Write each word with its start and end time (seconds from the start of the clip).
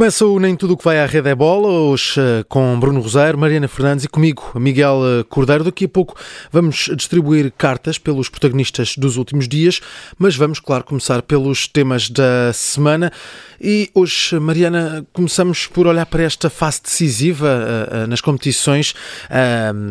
Começa 0.00 0.24
o 0.24 0.40
Nem 0.40 0.56
Tudo 0.56 0.72
o 0.72 0.76
que 0.78 0.84
vai 0.84 0.98
à 0.98 1.04
rede 1.04 1.28
é 1.28 1.34
bola, 1.34 1.68
hoje 1.68 2.18
eh, 2.18 2.42
com 2.48 2.80
Bruno 2.80 3.02
Rosário, 3.02 3.38
Mariana 3.38 3.68
Fernandes 3.68 4.06
e 4.06 4.08
comigo, 4.08 4.50
Miguel 4.54 5.02
eh, 5.04 5.24
Cordeiro. 5.24 5.62
Daqui 5.62 5.84
a 5.84 5.88
pouco 5.90 6.16
vamos 6.50 6.88
distribuir 6.96 7.52
cartas 7.52 7.98
pelos 7.98 8.30
protagonistas 8.30 8.96
dos 8.96 9.18
últimos 9.18 9.46
dias, 9.46 9.78
mas 10.18 10.34
vamos, 10.36 10.58
claro, 10.58 10.84
começar 10.84 11.20
pelos 11.20 11.68
temas 11.68 12.08
da 12.08 12.50
semana. 12.54 13.12
E 13.60 13.90
hoje, 13.94 14.40
Mariana, 14.40 15.04
começamos 15.12 15.66
por 15.66 15.86
olhar 15.86 16.06
para 16.06 16.22
esta 16.22 16.48
fase 16.48 16.80
decisiva 16.82 17.46
uh, 17.46 18.06
nas 18.06 18.22
competições, 18.22 18.94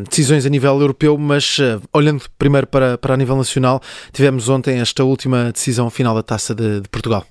decisões 0.10 0.44
a 0.44 0.50
nível 0.50 0.82
europeu, 0.82 1.20
mas 1.20 1.60
olhando 1.94 2.24
primeiro 2.36 2.66
para, 2.66 2.98
para 2.98 3.14
a 3.14 3.18
nível 3.18 3.36
nacional, 3.36 3.80
tivemos 4.12 4.50
ontem 4.50 4.80
esta 4.80 5.04
última 5.04 5.52
decisão 5.52 5.88
final 5.92 6.16
da 6.16 6.24
Taça 6.24 6.56
de, 6.56 6.82
de 6.82 6.90
Portugal. 6.90 7.28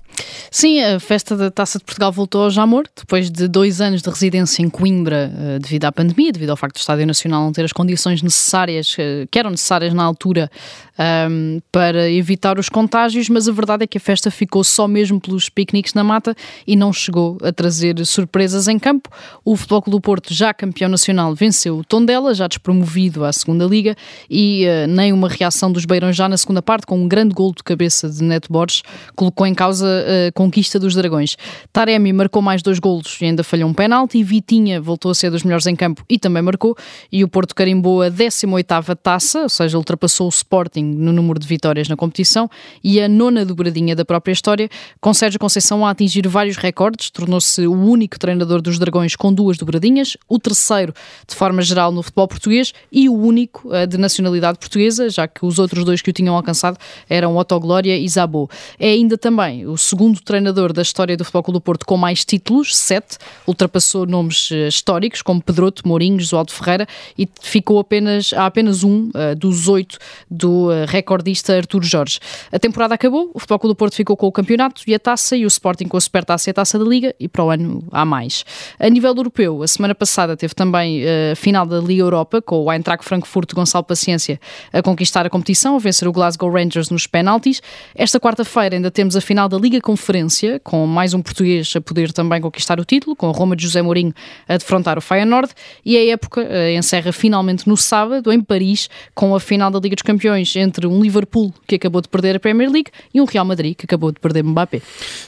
Sim, 0.51 0.81
a 0.81 0.99
festa 0.99 1.35
da 1.35 1.51
Taça 1.51 1.77
de 1.77 1.85
Portugal 1.85 2.11
voltou 2.11 2.43
ao 2.43 2.49
Jamor, 2.69 2.85
depois 2.95 3.31
de 3.31 3.47
dois 3.47 3.81
anos 3.81 4.03
de 4.03 4.09
residência 4.09 4.61
em 4.61 4.69
Coimbra 4.69 5.31
devido 5.59 5.85
à 5.85 5.91
pandemia, 5.91 6.31
devido 6.31 6.51
ao 6.51 6.55
facto 6.55 6.75
do 6.75 6.79
Estádio 6.79 7.07
Nacional 7.07 7.43
não 7.43 7.51
ter 7.51 7.65
as 7.65 7.73
condições 7.73 8.21
necessárias, 8.21 8.95
que 9.31 9.39
eram 9.39 9.49
necessárias 9.49 9.91
na 9.91 10.03
altura 10.03 10.51
um, 10.99 11.61
para 11.71 12.11
evitar 12.11 12.59
os 12.59 12.67
contágios, 12.67 13.29
mas 13.29 13.47
a 13.47 13.51
verdade 13.51 13.83
é 13.83 13.87
que 13.87 13.97
a 13.97 14.01
festa 14.01 14.29
ficou 14.29 14.63
só 14.63 14.87
mesmo 14.87 15.19
pelos 15.19 15.47
piqueniques 15.47 15.93
na 15.93 16.03
mata 16.03 16.35
e 16.67 16.75
não 16.75 16.91
chegou 16.91 17.37
a 17.41 17.51
trazer 17.51 18.05
surpresas 18.05 18.67
em 18.67 18.77
campo. 18.77 19.09
O 19.45 19.55
Futebol 19.55 19.81
Clube 19.81 19.97
do 19.97 20.01
Porto, 20.01 20.33
já 20.33 20.53
campeão 20.53 20.89
nacional, 20.89 21.33
venceu 21.33 21.77
o 21.77 21.83
Tondela, 21.83 22.33
já 22.33 22.47
despromovido 22.47 23.23
à 23.23 23.31
segunda 23.31 23.65
Liga, 23.65 23.95
e 24.29 24.65
uh, 24.65 24.87
nem 24.87 25.13
uma 25.13 25.29
reação 25.29 25.71
dos 25.71 25.85
Beirões 25.85 26.15
já 26.15 26.27
na 26.27 26.37
segunda 26.37 26.61
parte, 26.61 26.85
com 26.85 26.99
um 26.99 27.07
grande 27.07 27.33
gol 27.33 27.53
de 27.53 27.63
cabeça 27.63 28.09
de 28.09 28.21
Neto 28.23 28.51
Borges, 28.51 28.83
colocou 29.15 29.47
em 29.47 29.55
causa 29.55 29.87
a 30.27 30.31
conquista 30.33 30.77
dos 30.77 30.93
Dragões. 30.93 31.37
Taremi 31.71 32.11
marcou 32.11 32.41
mais 32.41 32.61
dois 32.61 32.79
golos 32.79 33.17
e 33.21 33.25
ainda 33.25 33.43
falhou 33.43 33.69
um 33.69 33.73
penalti, 33.73 34.21
Vitinha 34.23 34.81
voltou 34.81 35.11
a 35.11 35.15
ser 35.15 35.31
dos 35.31 35.43
melhores 35.43 35.65
em 35.65 35.75
campo 35.75 36.03
e 36.09 36.19
também 36.19 36.41
marcou, 36.41 36.75
e 37.11 37.23
o 37.23 37.27
Porto 37.27 37.55
carimbou 37.55 38.01
a 38.01 38.11
18ª 38.11 38.95
taça, 38.95 39.43
ou 39.43 39.49
seja, 39.49 39.77
ultrapassou 39.77 40.27
o 40.27 40.29
Sporting 40.29 40.88
no 40.89 41.13
número 41.13 41.39
de 41.39 41.47
vitórias 41.47 41.87
na 41.87 41.95
competição 41.95 42.49
e 42.83 43.01
a 43.01 43.07
nona 43.07 43.45
dobradinha 43.45 43.95
da 43.95 44.03
própria 44.03 44.31
história, 44.33 44.69
com 44.99 45.13
Sérgio 45.13 45.39
Conceição 45.39 45.85
a 45.85 45.91
atingir 45.91 46.27
vários 46.27 46.57
recordes, 46.57 47.09
tornou-se 47.09 47.65
o 47.65 47.73
único 47.73 48.17
treinador 48.17 48.61
dos 48.61 48.79
Dragões 48.79 49.15
com 49.15 49.33
duas 49.33 49.57
dobradinhas, 49.57 50.17
o 50.27 50.39
terceiro 50.39 50.93
de 51.27 51.35
forma 51.35 51.61
geral 51.61 51.91
no 51.91 52.01
futebol 52.01 52.27
português 52.27 52.73
e 52.91 53.09
o 53.09 53.13
único 53.13 53.69
uh, 53.69 53.85
de 53.85 53.97
nacionalidade 53.97 54.57
portuguesa, 54.57 55.09
já 55.09 55.27
que 55.27 55.45
os 55.45 55.59
outros 55.59 55.83
dois 55.83 56.01
que 56.01 56.09
o 56.09 56.13
tinham 56.13 56.35
alcançado 56.35 56.77
eram 57.09 57.37
Otto 57.37 57.59
Glória 57.59 57.97
e 57.97 58.07
Zabô. 58.07 58.49
É 58.79 58.89
ainda 58.89 59.17
também 59.17 59.65
o 59.65 59.77
segundo 59.77 60.19
treinador 60.21 60.73
da 60.73 60.81
história 60.81 61.15
do 61.15 61.23
Futebol 61.23 61.43
Clube 61.43 61.59
do 61.59 61.61
Porto 61.61 61.85
com 61.85 61.97
mais 61.97 62.23
títulos, 62.23 62.75
sete, 62.75 63.17
ultrapassou 63.47 64.05
nomes 64.05 64.51
uh, 64.51 64.67
históricos 64.67 65.21
como 65.21 65.41
Pedroto, 65.41 65.87
Mourinho, 65.87 66.19
Josualdo 66.19 66.51
Ferreira 66.51 66.87
e 67.17 67.27
ficou 67.41 67.79
apenas, 67.79 68.33
há 68.33 68.45
apenas 68.45 68.83
um 68.83 69.09
uh, 69.09 69.35
dos 69.35 69.67
oito 69.67 69.97
do 70.29 70.69
recordista 70.87 71.55
Artur 71.55 71.83
Jorge. 71.83 72.19
A 72.51 72.59
temporada 72.59 72.95
acabou, 72.95 73.31
o 73.33 73.39
Futebol 73.39 73.59
Clube 73.59 73.73
do 73.73 73.77
Porto 73.77 73.95
ficou 73.95 74.15
com 74.15 74.27
o 74.27 74.31
campeonato 74.31 74.81
e 74.87 74.93
a 74.93 74.99
taça 74.99 75.35
e 75.35 75.45
o 75.45 75.47
Sporting 75.47 75.85
com 75.85 75.97
a 75.97 76.01
Supertaça 76.01 76.49
e 76.49 76.51
a 76.51 76.53
Taça 76.53 76.79
da 76.79 76.85
Liga 76.85 77.15
e 77.19 77.27
para 77.27 77.43
o 77.43 77.49
ano 77.49 77.83
há 77.91 78.05
mais. 78.05 78.43
A 78.79 78.89
nível 78.89 79.13
europeu, 79.15 79.61
a 79.63 79.67
semana 79.67 79.93
passada 79.93 80.35
teve 80.35 80.53
também 80.53 81.03
a 81.03 81.33
uh, 81.33 81.35
final 81.35 81.65
da 81.65 81.79
Liga 81.79 82.01
Europa 82.01 82.41
com 82.41 82.63
o 82.63 82.71
Eintracht 82.71 83.05
Frankfurt 83.05 83.53
Gonçalo 83.53 83.83
Paciência 83.83 84.39
a 84.71 84.81
conquistar 84.81 85.25
a 85.25 85.29
competição, 85.29 85.75
a 85.75 85.79
vencer 85.79 86.07
o 86.07 86.11
Glasgow 86.11 86.51
Rangers 86.51 86.89
nos 86.89 87.07
penaltis. 87.07 87.61
Esta 87.95 88.19
quarta-feira 88.19 88.75
ainda 88.75 88.91
temos 88.91 89.15
a 89.15 89.21
final 89.21 89.47
da 89.47 89.57
Liga 89.57 89.79
Conferência 89.81 90.59
com 90.63 90.85
mais 90.85 91.13
um 91.13 91.21
português 91.21 91.73
a 91.75 91.81
poder 91.81 92.11
também 92.11 92.41
conquistar 92.41 92.79
o 92.79 92.85
título, 92.85 93.15
com 93.15 93.29
a 93.29 93.31
Roma 93.31 93.55
de 93.55 93.63
José 93.63 93.81
Mourinho 93.81 94.13
a 94.47 94.57
defrontar 94.57 94.97
o 94.97 95.01
Feyenoord 95.01 95.51
e 95.85 95.97
a 95.97 96.13
época 96.13 96.41
uh, 96.41 96.77
encerra 96.77 97.11
finalmente 97.11 97.67
no 97.67 97.77
sábado 97.77 98.31
em 98.31 98.41
Paris 98.41 98.89
com 99.13 99.35
a 99.35 99.39
final 99.39 99.71
da 99.71 99.79
Liga 99.79 99.95
dos 99.95 100.03
Campeões 100.03 100.55
entre 100.69 100.87
um 100.87 101.01
Liverpool 101.01 101.53
que 101.67 101.75
acabou 101.75 102.01
de 102.01 102.07
perder 102.07 102.35
a 102.35 102.39
Premier 102.39 102.69
League 102.71 102.91
e 103.13 103.19
um 103.19 103.25
Real 103.25 103.43
Madrid 103.43 103.75
que 103.75 103.85
acabou 103.85 104.11
de 104.11 104.19
perder 104.19 104.43
Mbappé. 104.43 104.81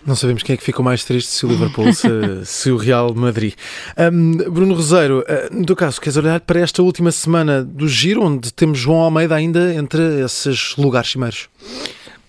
Não 0.06 0.16
sabemos 0.16 0.44
quem 0.44 0.54
é 0.54 0.58
que 0.58 0.64
ficou 0.64 0.86
mais 0.86 1.04
triste, 1.04 1.32
se 1.32 1.46
o 1.46 1.50
Liverpool, 1.50 1.92
se, 1.94 2.08
se, 2.46 2.72
o 2.72 2.78
Real 2.78 3.14
Madrid. 3.14 3.54
Um, 3.98 4.38
Bruno 4.52 4.76
Roseiro, 4.76 5.20
uh, 5.20 5.54
no 5.54 5.66
teu 5.66 5.76
caso, 5.76 6.00
queres 6.00 6.16
olhar 6.18 6.40
para 6.40 6.60
esta 6.60 6.82
última 6.84 7.12
semana 7.12 7.64
do 7.64 7.88
Giro, 7.88 8.24
onde 8.24 8.54
temos 8.54 8.80
João 8.80 9.02
Almeida 9.02 9.36
ainda 9.36 9.74
entre 9.74 10.24
esses 10.24 10.76
lugares 10.78 11.10
cimeiros? 11.10 11.50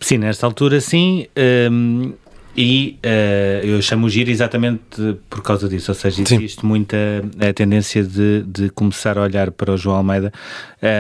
Sim, 0.00 0.18
nesta 0.18 0.46
altura 0.46 0.80
sim. 0.80 1.26
Um, 1.70 2.12
e 2.56 2.98
uh, 3.02 3.66
eu 3.66 3.80
chamo 3.80 4.06
o 4.06 4.10
giro 4.10 4.30
exatamente 4.30 5.16
por 5.30 5.42
causa 5.42 5.66
disso, 5.68 5.90
ou 5.90 5.94
seja, 5.94 6.20
existe 6.20 6.60
Sim. 6.60 6.66
muita 6.66 6.96
a 7.40 7.46
eh, 7.46 7.52
tendência 7.52 8.04
de, 8.04 8.42
de 8.42 8.68
começar 8.68 9.16
a 9.16 9.22
olhar 9.22 9.50
para 9.50 9.72
o 9.72 9.76
João 9.76 9.96
Almeida 9.96 10.30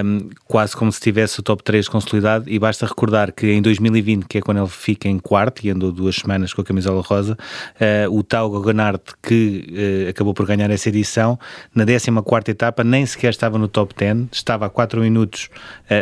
um, 0.04 0.30
quase 0.46 0.76
como 0.76 0.92
se 0.92 1.00
tivesse 1.00 1.40
o 1.40 1.42
top 1.42 1.62
3 1.62 1.88
consolidado 1.88 2.48
e 2.48 2.58
basta 2.58 2.86
recordar 2.86 3.32
que 3.32 3.50
em 3.52 3.60
2020, 3.60 4.26
que 4.26 4.38
é 4.38 4.40
quando 4.40 4.58
ele 4.58 4.68
fica 4.68 5.08
em 5.08 5.18
quarto 5.18 5.64
e 5.64 5.70
andou 5.70 5.90
duas 5.90 6.16
semanas 6.16 6.52
com 6.52 6.60
a 6.60 6.64
camisola 6.64 7.02
rosa, 7.02 7.36
uh, 8.06 8.16
o 8.16 8.22
Tau 8.22 8.50
Goganart, 8.50 9.02
que 9.22 10.06
uh, 10.06 10.10
acabou 10.10 10.34
por 10.34 10.46
ganhar 10.46 10.70
essa 10.70 10.88
edição, 10.88 11.38
na 11.74 11.84
14 11.84 12.50
etapa 12.50 12.84
nem 12.84 13.04
sequer 13.06 13.30
estava 13.30 13.58
no 13.58 13.68
top 13.68 13.94
10, 13.96 14.28
estava 14.32 14.66
a 14.66 14.70
4 14.70 15.00
minutos 15.00 15.48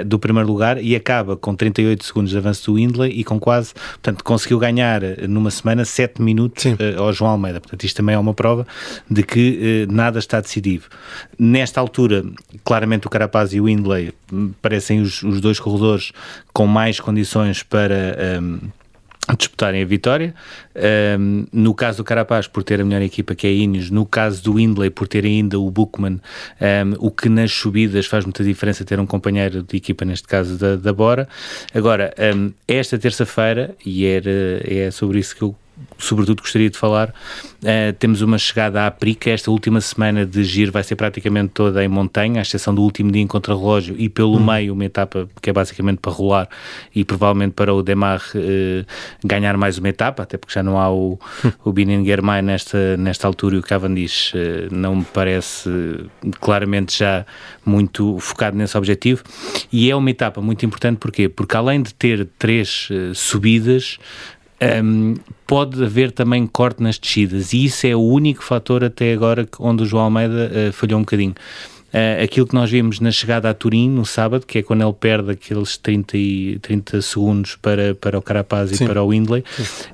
do 0.07 0.19
primeiro 0.19 0.49
lugar 0.49 0.83
e 0.83 0.95
acaba 0.95 1.37
com 1.37 1.55
38 1.55 2.05
segundos 2.05 2.31
de 2.31 2.39
avanço 2.39 2.71
do 2.71 2.77
Windley 2.77 3.11
e 3.19 3.25
com 3.25 3.41
quase, 3.41 3.75
portanto, 3.75 4.23
conseguiu 4.23 4.59
ganhar 4.59 5.03
numa 5.29 5.51
semana 5.51 5.85
7 5.85 6.23
minutos 6.23 6.65
uh, 6.65 6.99
ao 6.99 7.13
João 7.13 7.33
Almeida. 7.33 7.61
Portanto, 7.61 7.85
isto 7.85 7.97
também 7.97 8.15
é 8.15 8.19
uma 8.19 8.35
prova 8.35 8.67
de 9.11 9.23
que 9.23 9.87
uh, 9.89 9.93
nada 9.93 10.19
está 10.19 10.41
decidido. 10.41 10.85
Nesta 11.39 11.81
altura, 11.81 12.25
claramente 12.65 13.07
o 13.07 13.11
Carapaz 13.11 13.53
e 13.53 13.61
o 13.61 13.69
Windley 13.71 14.13
hum, 14.33 14.53
parecem 14.61 15.01
os, 15.01 15.23
os 15.23 15.41
dois 15.41 15.61
corredores 15.61 16.13
com 16.53 16.67
mais 16.67 17.01
condições 17.01 17.63
para. 17.63 18.17
Um, 18.41 18.71
disputarem 19.37 19.83
a 19.83 19.85
vitória. 19.85 20.35
Um, 21.19 21.47
no 21.53 21.75
caso 21.75 21.99
do 21.99 22.05
Carapaz, 22.05 22.47
por 22.47 22.63
ter 22.63 22.81
a 22.81 22.85
melhor 22.85 23.03
equipa 23.03 23.35
que 23.35 23.47
é 23.47 23.51
a 23.51 23.53
Ineos, 23.53 23.91
no 23.91 24.05
caso 24.05 24.43
do 24.43 24.55
Windley, 24.55 24.91
por 24.91 25.07
ter 25.07 25.25
ainda 25.25 25.59
o 25.59 25.71
Bookman, 25.71 26.21
um, 26.61 27.07
o 27.07 27.11
que 27.11 27.29
nas 27.29 27.53
subidas 27.53 28.07
faz 28.07 28.25
muita 28.25 28.43
diferença 28.43 28.85
ter 28.85 28.99
um 28.99 29.07
companheiro 29.07 29.63
de 29.63 29.77
equipa, 29.77 30.05
neste 30.05 30.27
caso 30.27 30.59
da, 30.59 30.77
da 30.77 30.93
Bora. 30.93 31.29
Agora, 31.75 32.13
um, 32.35 32.53
esta 32.67 32.99
terça-feira, 32.99 33.75
e 33.85 34.05
era, 34.05 34.31
é 34.65 34.91
sobre 34.91 35.19
isso 35.19 35.37
que 35.37 35.43
eu 35.43 35.55
sobretudo 35.99 36.41
gostaria 36.43 36.71
de 36.71 36.79
falar. 36.79 37.13
Uh, 37.61 37.93
temos 37.99 38.23
uma 38.23 38.39
chegada 38.39 38.87
à 38.87 38.91
Prica, 38.91 39.31
esta 39.31 39.51
última 39.51 39.81
semana 39.81 40.25
de 40.25 40.43
giro 40.43 40.73
vai 40.73 40.83
ser 40.83 40.97
praticamente 40.97 41.51
toda 41.53 41.85
em 41.85 41.89
montanha, 41.89 42.41
à 42.41 42.43
exceção 42.43 42.75
do 42.75 42.83
último 42.83 43.11
dia 43.11 43.23
em 43.23 43.27
contrarrelógio 43.27 43.95
e 43.99 44.09
pelo 44.09 44.37
hum. 44.37 44.45
meio 44.45 44.73
uma 44.73 44.85
etapa 44.85 45.29
que 45.43 45.51
é 45.51 45.53
basicamente 45.53 45.99
para 45.99 46.11
rolar 46.11 46.49
e 46.95 47.05
provavelmente 47.05 47.53
para 47.53 47.75
o 47.75 47.83
Demar 47.83 48.21
uh, 48.35 48.87
ganhar 49.25 49.57
mais 49.57 49.77
uma 49.77 49.89
etapa, 49.89 50.23
até 50.23 50.39
porque 50.39 50.55
já 50.55 50.63
não 50.63 50.79
há 50.79 50.91
o, 50.91 51.19
o 51.65 51.73
Binin 51.73 52.05
Germain 52.05 52.43
nesta, 52.43 52.97
nesta 52.97 53.27
altura 53.27 53.57
e 53.57 53.59
o 53.59 53.63
Cavendish 53.63 54.33
uh, 54.35 54.75
não 54.75 54.97
me 54.97 55.05
parece 55.05 55.71
claramente 56.41 56.99
já 56.99 57.27
muito 57.65 58.19
focado 58.21 58.57
nesse 58.57 58.77
objetivo 58.77 59.23
e 59.71 59.91
é 59.91 59.95
uma 59.95 60.11
etapa 60.11 60.41
muito 60.41 60.65
importante 60.65 60.99
porquê? 60.99 61.29
porque 61.29 61.57
além 61.57 61.83
de 61.83 61.93
ter 61.93 62.27
três 62.39 62.89
subidas 63.15 63.99
um, 64.83 65.15
pode 65.47 65.83
haver 65.83 66.13
também 66.13 66.47
corte 66.47 66.83
nas 66.83 66.99
descidas 66.99 67.53
e 67.53 67.65
isso 67.65 67.87
é 67.87 67.97
o 67.97 68.01
único 68.01 68.45
fator 68.45 68.85
até 68.85 69.13
agora 69.13 69.49
onde 69.59 69.83
o 69.83 69.87
João 69.87 70.05
Almeida 70.05 70.51
uh, 70.69 70.73
falhou 70.73 70.99
um 70.99 71.03
bocadinho. 71.03 71.35
Uh, 71.93 72.23
aquilo 72.23 72.47
que 72.47 72.55
nós 72.55 72.71
vimos 72.71 73.01
na 73.01 73.11
chegada 73.11 73.51
a 73.51 73.55
Turim 73.55 73.91
no 73.91 74.07
sábado, 74.07 74.47
que 74.47 74.59
é 74.59 74.63
quando 74.63 74.85
ele 74.85 74.93
perde 74.93 75.33
aqueles 75.33 75.77
30, 75.77 76.17
e, 76.17 76.59
30 76.61 77.03
segundos 77.03 77.57
para, 77.57 77.97
para 77.97 78.17
o 78.17 78.23
Carapaz 78.23 78.71
Sim. 78.71 78.85
e 78.85 78.87
para 78.87 79.03
o 79.03 79.09
Windley, 79.09 79.43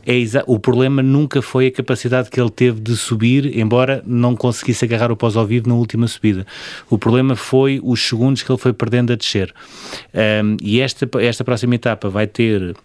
é 0.07 0.45
o 0.47 0.59
problema 0.59 1.03
nunca 1.03 1.41
foi 1.41 1.69
a 1.69 1.71
capacidade 1.71 2.29
que 2.29 2.39
ele 2.39 2.51
teve 2.51 2.83
de 2.83 2.95
subir, 2.99 3.59
embora 3.59 4.03
não 4.05 4.37
conseguisse 4.37 4.85
agarrar 4.85 5.11
o 5.11 5.17
pós 5.17 5.37
ao 5.37 5.47
vivo 5.47 5.71
na 5.71 5.75
última 5.75 6.07
subida. 6.07 6.47
O 6.91 6.99
problema 6.99 7.35
foi 7.35 7.81
os 7.83 8.07
segundos 8.07 8.43
que 8.43 8.53
ele 8.53 8.59
foi 8.59 8.75
perdendo 8.75 9.15
a 9.15 9.17
descer. 9.17 9.55
Um, 10.13 10.59
e 10.61 10.83
esta, 10.83 11.09
esta 11.19 11.45
próxima 11.45 11.77
etapa 11.77 12.11
vai 12.11 12.27
ter 12.27 12.77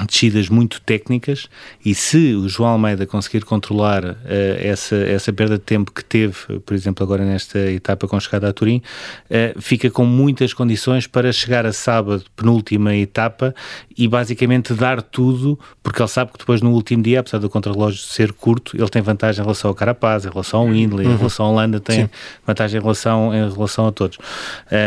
descidas 0.00 0.48
muito 0.48 0.80
técnicas 0.80 1.48
e 1.84 1.94
se 1.94 2.34
o 2.34 2.48
João 2.48 2.70
Almeida 2.70 3.06
conseguir 3.06 3.44
controlar 3.44 4.04
uh, 4.04 4.16
essa, 4.58 4.96
essa 4.96 5.32
perda 5.32 5.56
de 5.56 5.62
tempo 5.62 5.92
que 5.92 6.04
teve, 6.04 6.34
por 6.66 6.74
exemplo, 6.74 7.04
agora 7.04 7.24
nesta 7.24 7.58
etapa 7.70 8.08
com 8.08 8.18
chegada 8.18 8.48
a 8.48 8.52
Turim, 8.52 8.82
uh, 9.30 9.60
fica 9.60 9.88
com 9.90 10.04
muitas 10.04 10.52
condições 10.52 11.06
para 11.06 11.32
chegar 11.32 11.64
a 11.64 11.72
sábado, 11.72 12.24
penúltima 12.34 12.94
etapa, 12.96 13.54
e 13.96 14.08
basicamente 14.08 14.74
dar 14.74 15.00
tudo, 15.00 15.58
porque 15.80 16.02
ele 16.02 16.08
sabe 16.08 16.32
que 16.32 16.38
depois 16.38 16.60
no 16.60 16.72
último 16.72 17.00
dia, 17.00 17.20
apesar 17.20 17.38
do 17.38 17.48
contrarrelógio 17.48 18.00
ser 18.00 18.32
curto, 18.32 18.76
ele 18.76 18.88
tem 18.88 19.00
vantagem 19.00 19.40
em 19.40 19.44
relação 19.44 19.68
ao 19.68 19.74
Carapaz, 19.76 20.24
em 20.24 20.28
relação 20.28 20.60
ao 20.60 20.66
Windley, 20.66 21.06
uhum. 21.06 21.14
em 21.14 21.16
relação 21.16 21.46
ao 21.46 21.52
Holanda, 21.52 21.78
tem 21.78 22.02
Sim. 22.02 22.10
vantagem 22.44 22.80
em 22.80 22.82
relação, 22.82 23.32
em 23.32 23.52
relação 23.52 23.86
a 23.86 23.92
todos. 23.92 24.18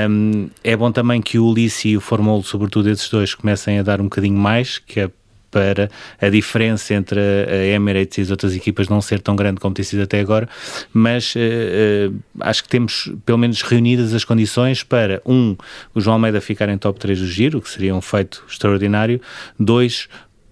Um, 0.09 0.49
é 0.61 0.75
bom 0.75 0.91
também 0.91 1.21
que 1.21 1.39
o 1.39 1.45
Ulisses 1.45 1.85
e 1.85 1.95
o 1.95 2.01
Formolo, 2.01 2.43
sobretudo 2.43 2.89
esses 2.89 3.09
dois, 3.09 3.33
comecem 3.33 3.79
a 3.79 3.83
dar 3.83 4.01
um 4.01 4.05
bocadinho 4.05 4.37
mais, 4.37 4.77
que 4.79 4.96
para 5.57 5.89
a 6.21 6.29
diferença 6.29 6.93
entre 6.93 7.19
a 7.19 7.65
Emirates 7.65 8.19
e 8.19 8.21
as 8.21 8.29
outras 8.29 8.55
equipas 8.55 8.87
não 8.87 9.01
ser 9.01 9.19
tão 9.19 9.35
grande 9.35 9.59
como 9.59 9.73
tem 9.73 9.83
sido 9.83 10.03
até 10.03 10.19
agora, 10.19 10.47
mas 10.93 11.33
uh, 11.35 12.13
acho 12.41 12.61
que 12.61 12.69
temos 12.69 13.11
pelo 13.25 13.39
menos 13.39 13.63
reunidas 13.63 14.13
as 14.13 14.23
condições 14.23 14.83
para, 14.83 15.19
um, 15.25 15.57
o 15.95 15.99
João 15.99 16.13
Almeida 16.13 16.39
ficar 16.39 16.69
em 16.69 16.77
top 16.77 16.99
3 16.99 17.19
do 17.19 17.25
giro, 17.25 17.59
que 17.59 17.71
seria 17.71 17.95
um 17.95 18.01
feito 18.01 18.43
extraordinário, 18.47 19.19
dois, 19.59 20.07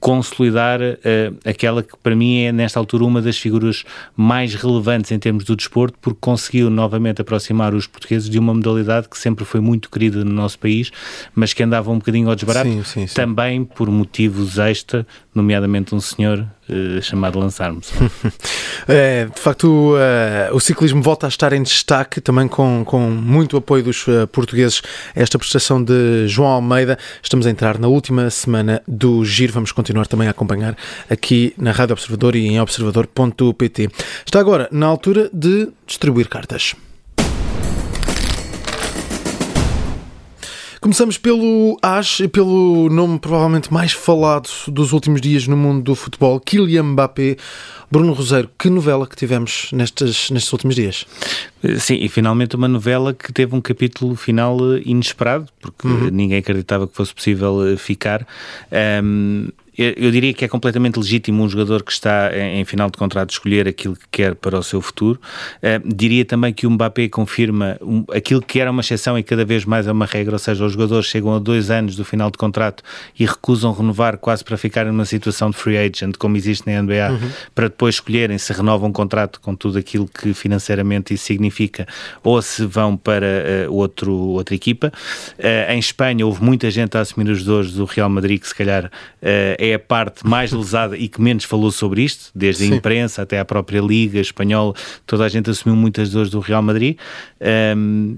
consolidar 0.05 0.79
uh, 0.79 1.35
aquela 1.43 1.81
que 1.81 1.97
para 1.97 2.15
mim 2.15 2.43
é 2.43 2.51
nesta 2.51 2.77
altura 2.77 3.03
uma 3.03 3.23
das 3.23 3.39
figuras 3.39 3.83
mais 4.15 4.53
relevantes 4.53 5.11
em 5.11 5.17
termos 5.17 5.43
do 5.43 5.55
desporto, 5.55 5.97
porque 5.99 6.19
conseguiu 6.21 6.69
novamente 6.69 7.23
aproximar 7.23 7.73
os 7.73 7.87
portugueses 7.87 8.29
de 8.29 8.37
uma 8.37 8.53
modalidade 8.53 9.09
que 9.09 9.17
sempre 9.17 9.43
foi 9.43 9.59
muito 9.59 9.89
querida 9.89 10.23
no 10.23 10.31
nosso 10.31 10.59
país, 10.59 10.91
mas 11.33 11.53
que 11.53 11.63
andava 11.63 11.89
um 11.89 11.97
bocadinho 11.97 12.29
ao 12.29 12.35
desbarato, 12.35 12.69
sim, 12.69 12.83
sim, 12.83 13.07
sim. 13.07 13.15
também 13.15 13.65
por 13.65 13.89
motivos 13.89 14.59
extra, 14.59 15.07
nomeadamente 15.35 15.93
um 15.93 15.99
senhor 15.99 16.39
uh, 16.69 17.01
chamado 17.01 17.37
Lance 17.37 17.61
Armstrong. 17.61 18.09
é, 18.87 19.25
de 19.25 19.39
facto, 19.39 19.93
uh, 19.95 20.55
o 20.55 20.59
ciclismo 20.59 21.01
volta 21.01 21.27
a 21.27 21.29
estar 21.29 21.51
em 21.51 21.61
destaque, 21.61 22.21
também 22.21 22.47
com, 22.47 22.83
com 22.85 23.09
muito 23.09 23.57
apoio 23.57 23.83
dos 23.83 24.07
uh, 24.07 24.25
portugueses. 24.27 24.81
Esta 25.13 25.37
prestação 25.37 25.83
de 25.83 26.27
João 26.27 26.49
Almeida. 26.49 26.97
Estamos 27.21 27.45
a 27.45 27.49
entrar 27.49 27.77
na 27.77 27.87
última 27.87 28.29
semana 28.29 28.81
do 28.87 29.25
Giro. 29.25 29.53
Vamos 29.53 29.71
continuar 29.71 30.07
também 30.07 30.27
a 30.27 30.31
acompanhar 30.31 30.75
aqui 31.09 31.53
na 31.57 31.71
Rádio 31.71 31.93
Observador 31.93 32.35
e 32.35 32.47
em 32.47 32.59
observador.pt. 32.59 33.89
Está 34.25 34.39
agora 34.39 34.69
na 34.71 34.87
altura 34.87 35.29
de 35.33 35.67
distribuir 35.85 36.29
cartas. 36.29 36.75
Começamos 40.85 41.17
pelo 41.17 41.79
AS 41.81 42.19
e 42.19 42.27
pelo 42.27 42.91
nome 42.91 43.17
provavelmente 43.17 43.73
mais 43.73 43.91
falado 43.91 44.47
dos 44.67 44.93
últimos 44.93 45.19
dias 45.19 45.47
no 45.47 45.57
mundo 45.57 45.81
do 45.81 45.95
futebol, 45.95 46.39
Kylian 46.39 46.83
Mbappé. 46.83 47.37
Bruno 47.89 48.13
Roseiro, 48.13 48.51
que 48.59 48.69
novela 48.69 49.07
que 49.07 49.15
tivemos 49.15 49.71
nestes, 49.71 50.29
nestes 50.29 50.53
últimos 50.53 50.75
dias? 50.75 51.07
Sim, 51.79 51.95
e 51.95 52.07
finalmente 52.07 52.55
uma 52.55 52.67
novela 52.67 53.15
que 53.15 53.33
teve 53.33 53.55
um 53.55 53.61
capítulo 53.61 54.15
final 54.15 54.59
inesperado, 54.85 55.47
porque 55.59 55.87
uhum. 55.87 56.09
ninguém 56.11 56.37
acreditava 56.37 56.87
que 56.87 56.95
fosse 56.95 57.15
possível 57.15 57.65
eh, 57.67 57.77
ficar. 57.77 58.27
Um, 59.03 59.47
eu 59.77 60.11
diria 60.11 60.33
que 60.33 60.45
é 60.45 60.47
completamente 60.47 60.97
legítimo 60.97 61.43
um 61.43 61.49
jogador 61.49 61.83
que 61.83 61.91
está 61.91 62.31
em, 62.35 62.63
final 62.63 62.89
de 62.89 62.97
contrato 62.97 63.31
escolher 63.31 63.67
aquilo 63.67 63.95
que 63.95 64.05
quer 64.09 64.35
para 64.35 64.57
o 64.57 64.63
seu 64.63 64.81
futuro. 64.81 65.19
Uh, 65.57 65.93
diria 65.93 66.23
também 66.23 66.53
que 66.53 66.65
o 66.65 66.71
Mbappé 66.71 67.09
confirma 67.09 67.77
um, 67.81 68.05
aquilo 68.13 68.41
que 68.41 68.59
era 68.59 68.71
uma 68.71 68.81
exceção 68.81 69.17
e 69.17 69.23
cada 69.23 69.43
vez 69.43 69.65
mais 69.65 69.87
é 69.87 69.91
uma 69.91 70.05
regra, 70.05 70.33
ou 70.33 70.39
seja, 70.39 70.63
os 70.65 70.73
jogadores 70.73 71.07
chegam 71.07 71.35
a 71.35 71.39
dois 71.39 71.69
anos 71.69 71.95
do 71.95 72.05
final 72.05 72.31
de 72.31 72.37
contrato 72.37 72.83
e 73.19 73.25
recusam 73.25 73.73
renovar 73.73 74.17
quase 74.17 74.43
para 74.43 74.57
ficarem 74.57 74.91
numa 74.91 75.05
situação 75.05 75.49
de 75.49 75.57
free 75.57 75.77
agent, 75.77 76.15
como 76.17 76.37
existe 76.37 76.69
na 76.69 76.81
NBA, 76.81 77.11
uhum. 77.11 77.29
para 77.53 77.67
depois 77.67 77.95
escolherem 77.95 78.37
se 78.37 78.53
renovam 78.53 78.89
um 78.89 78.93
contrato 78.93 79.41
com 79.41 79.55
tudo 79.55 79.77
aquilo 79.77 80.07
que 80.07 80.33
financeiramente 80.33 81.13
isso 81.13 81.25
significa 81.25 81.87
ou 82.23 82.41
se 82.41 82.65
vão 82.65 82.95
para 82.95 83.25
uh, 83.67 83.73
outro, 83.73 84.13
outra 84.13 84.55
equipa. 84.55 84.91
Uh, 85.37 85.71
em 85.71 85.79
Espanha 85.79 86.25
houve 86.25 86.43
muita 86.43 86.71
gente 86.71 86.97
a 86.97 87.01
assumir 87.01 87.29
os 87.29 87.43
dores 87.43 87.73
do 87.73 87.85
Real 87.85 88.09
Madrid 88.09 88.39
que 88.39 88.47
se 88.47 88.55
calhar 88.55 88.89
é 89.21 89.64
a 89.73 89.79
parte 89.79 90.25
mais 90.25 90.51
lesada 90.51 90.97
e 90.97 91.07
que 91.07 91.21
menos 91.21 91.43
falou 91.43 91.71
sobre 91.71 92.03
isto, 92.03 92.31
desde 92.35 92.65
Sim. 92.65 92.73
a 92.73 92.75
imprensa 92.77 93.21
até 93.21 93.39
à 93.39 93.45
própria 93.45 93.81
Liga 93.81 94.19
Espanhola, 94.19 94.73
toda 95.05 95.25
a 95.25 95.29
gente 95.29 95.49
assumiu 95.49 95.75
muitas 95.75 96.11
dores 96.11 96.29
do 96.29 96.39
Real 96.39 96.61
Madrid. 96.61 96.97
Um, 97.75 98.17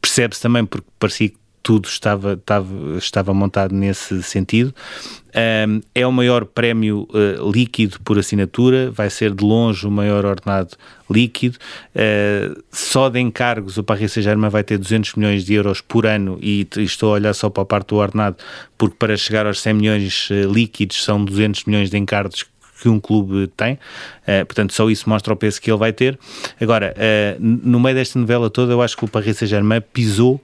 Percebe-se 0.00 0.40
também 0.40 0.64
porque 0.64 0.86
parecia 0.98 1.28
que 1.28 1.36
tudo 1.68 1.86
estava, 1.86 2.32
estava, 2.32 2.96
estava 2.96 3.34
montado 3.34 3.74
nesse 3.74 4.22
sentido. 4.22 4.74
Um, 5.68 5.82
é 5.94 6.06
o 6.06 6.10
maior 6.10 6.46
prémio 6.46 7.06
uh, 7.10 7.50
líquido 7.50 8.00
por 8.00 8.18
assinatura, 8.18 8.90
vai 8.90 9.10
ser 9.10 9.34
de 9.34 9.44
longe 9.44 9.86
o 9.86 9.90
maior 9.90 10.24
ordenado 10.24 10.78
líquido. 11.10 11.58
Uh, 11.94 12.58
só 12.72 13.10
de 13.10 13.20
encargos, 13.20 13.76
o 13.76 13.84
Paris 13.84 14.12
Saint-Germain 14.12 14.48
vai 14.48 14.64
ter 14.64 14.78
200 14.78 15.16
milhões 15.16 15.44
de 15.44 15.52
euros 15.52 15.82
por 15.82 16.06
ano 16.06 16.38
e, 16.40 16.66
e, 16.74 16.84
estou 16.84 17.10
a 17.10 17.16
olhar 17.16 17.34
só 17.34 17.50
para 17.50 17.64
a 17.64 17.66
parte 17.66 17.88
do 17.88 17.96
ordenado, 17.96 18.38
porque 18.78 18.96
para 18.98 19.14
chegar 19.18 19.44
aos 19.46 19.60
100 19.60 19.74
milhões 19.74 20.30
uh, 20.30 20.50
líquidos 20.50 21.04
são 21.04 21.22
200 21.22 21.66
milhões 21.66 21.90
de 21.90 21.98
encargos 21.98 22.46
que 22.80 22.88
um 22.88 23.00
clube 23.00 23.48
tem, 23.56 23.74
uh, 23.74 24.46
portanto 24.46 24.72
só 24.72 24.88
isso 24.88 25.08
mostra 25.08 25.32
o 25.32 25.36
peso 25.36 25.60
que 25.60 25.70
ele 25.70 25.78
vai 25.78 25.92
ter. 25.92 26.18
Agora, 26.60 26.94
uh, 26.96 27.36
no 27.40 27.80
meio 27.80 27.94
desta 27.94 28.18
novela 28.18 28.48
toda, 28.48 28.72
eu 28.72 28.82
acho 28.82 28.96
que 28.96 29.04
o 29.04 29.08
Paris 29.08 29.38
Saint-Germain 29.38 29.80
pisou 29.92 30.34
uh, 30.34 30.40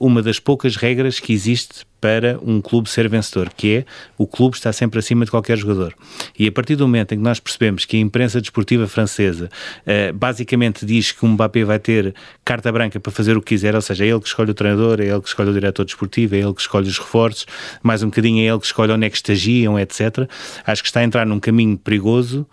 uma 0.00 0.22
das 0.22 0.38
poucas 0.38 0.76
regras 0.76 1.18
que 1.20 1.32
existe 1.32 1.84
para 2.04 2.38
um 2.42 2.60
clube 2.60 2.90
ser 2.90 3.08
vencedor, 3.08 3.48
que 3.56 3.76
é 3.76 3.84
o 4.18 4.26
clube 4.26 4.56
está 4.56 4.70
sempre 4.74 4.98
acima 4.98 5.24
de 5.24 5.30
qualquer 5.30 5.56
jogador. 5.56 5.94
E 6.38 6.46
a 6.46 6.52
partir 6.52 6.76
do 6.76 6.86
momento 6.86 7.14
em 7.14 7.16
que 7.16 7.24
nós 7.24 7.40
percebemos 7.40 7.86
que 7.86 7.96
a 7.96 8.00
imprensa 8.00 8.42
desportiva 8.42 8.86
francesa 8.86 9.48
uh, 9.86 10.12
basicamente 10.12 10.84
diz 10.84 11.12
que 11.12 11.24
o 11.24 11.28
Mbappé 11.28 11.64
vai 11.64 11.78
ter 11.78 12.14
carta 12.44 12.70
branca 12.70 13.00
para 13.00 13.10
fazer 13.10 13.38
o 13.38 13.40
que 13.40 13.54
quiser, 13.54 13.74
ou 13.74 13.80
seja, 13.80 14.04
é 14.04 14.08
ele 14.08 14.20
que 14.20 14.26
escolhe 14.26 14.50
o 14.50 14.54
treinador, 14.54 15.00
é 15.00 15.06
ele 15.06 15.20
que 15.22 15.28
escolhe 15.28 15.48
o 15.48 15.54
diretor 15.54 15.82
desportivo, 15.82 16.34
é 16.34 16.40
ele 16.40 16.52
que 16.52 16.60
escolhe 16.60 16.86
os 16.86 16.98
reforços, 16.98 17.46
mais 17.82 18.02
um 18.02 18.08
bocadinho 18.08 18.44
é 18.44 18.50
ele 18.50 18.60
que 18.60 18.66
escolhe 18.66 18.92
onde 18.92 19.06
é 19.06 19.08
que 19.08 19.16
estagiam, 19.16 19.80
etc. 19.80 20.28
Acho 20.66 20.82
que 20.82 20.88
está 20.90 21.00
a 21.00 21.04
entrar 21.04 21.24
num 21.24 21.40
caminho 21.40 21.78
perigoso 21.78 22.46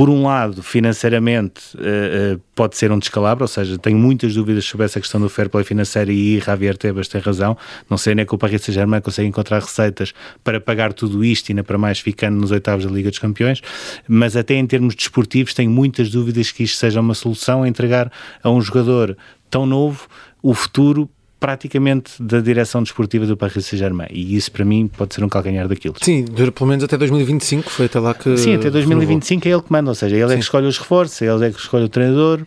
por 0.00 0.08
um 0.08 0.22
lado, 0.22 0.62
financeiramente 0.62 1.76
uh, 1.76 2.36
uh, 2.36 2.40
pode 2.54 2.74
ser 2.74 2.90
um 2.90 2.98
descalabro, 2.98 3.44
ou 3.44 3.48
seja, 3.48 3.76
tenho 3.76 3.98
muitas 3.98 4.32
dúvidas 4.32 4.64
sobre 4.64 4.86
essa 4.86 4.98
questão 4.98 5.20
do 5.20 5.28
fair 5.28 5.50
play 5.50 5.62
financeiro 5.62 6.10
e 6.10 6.40
Javier 6.40 6.74
Tebas 6.74 7.06
tem 7.06 7.20
razão. 7.20 7.54
Não 7.86 7.98
sei 7.98 8.14
nem 8.14 8.24
que 8.24 8.34
o 8.34 8.38
Paris 8.38 8.62
Saint-Germain 8.62 9.02
consegue 9.02 9.28
encontrar 9.28 9.58
receitas 9.58 10.14
para 10.42 10.58
pagar 10.58 10.94
tudo 10.94 11.22
isto 11.22 11.52
ainda 11.52 11.62
para 11.62 11.76
mais 11.76 12.00
ficando 12.00 12.40
nos 12.40 12.50
oitavos 12.50 12.86
da 12.86 12.90
Liga 12.90 13.10
dos 13.10 13.18
Campeões, 13.18 13.60
mas 14.08 14.36
até 14.36 14.54
em 14.54 14.66
termos 14.66 14.94
desportivos 14.94 15.52
tenho 15.52 15.70
muitas 15.70 16.08
dúvidas 16.08 16.50
que 16.50 16.62
isto 16.62 16.78
seja 16.78 16.98
uma 16.98 17.12
solução 17.12 17.62
a 17.62 17.68
entregar 17.68 18.10
a 18.42 18.48
um 18.48 18.62
jogador 18.62 19.14
tão 19.50 19.66
novo 19.66 20.08
o 20.42 20.54
futuro 20.54 21.10
praticamente 21.40 22.22
da 22.22 22.38
direção 22.38 22.82
desportiva 22.82 23.26
do 23.26 23.34
Paris 23.34 23.64
Saint-Germain 23.64 24.08
e 24.10 24.36
isso 24.36 24.52
para 24.52 24.64
mim 24.64 24.86
pode 24.86 25.14
ser 25.14 25.24
um 25.24 25.28
calcanhar 25.28 25.66
daquilo. 25.66 25.94
Sim, 26.00 26.22
dura 26.24 26.52
pelo 26.52 26.68
menos 26.68 26.84
até 26.84 26.98
2025, 26.98 27.70
foi 27.70 27.86
até 27.86 27.98
lá 27.98 28.12
que... 28.12 28.36
Sim, 28.36 28.54
até 28.54 28.70
2025 28.70 29.48
é 29.48 29.50
ele 29.50 29.62
que 29.62 29.72
manda, 29.72 29.90
ou 29.90 29.94
seja, 29.94 30.14
ele 30.14 30.28
Sim. 30.28 30.34
é 30.34 30.36
que 30.36 30.42
escolhe 30.42 30.66
os 30.66 30.78
reforços, 30.78 31.22
ele 31.22 31.46
é 31.46 31.50
que 31.50 31.58
escolhe 31.58 31.84
o 31.84 31.88
treinador, 31.88 32.42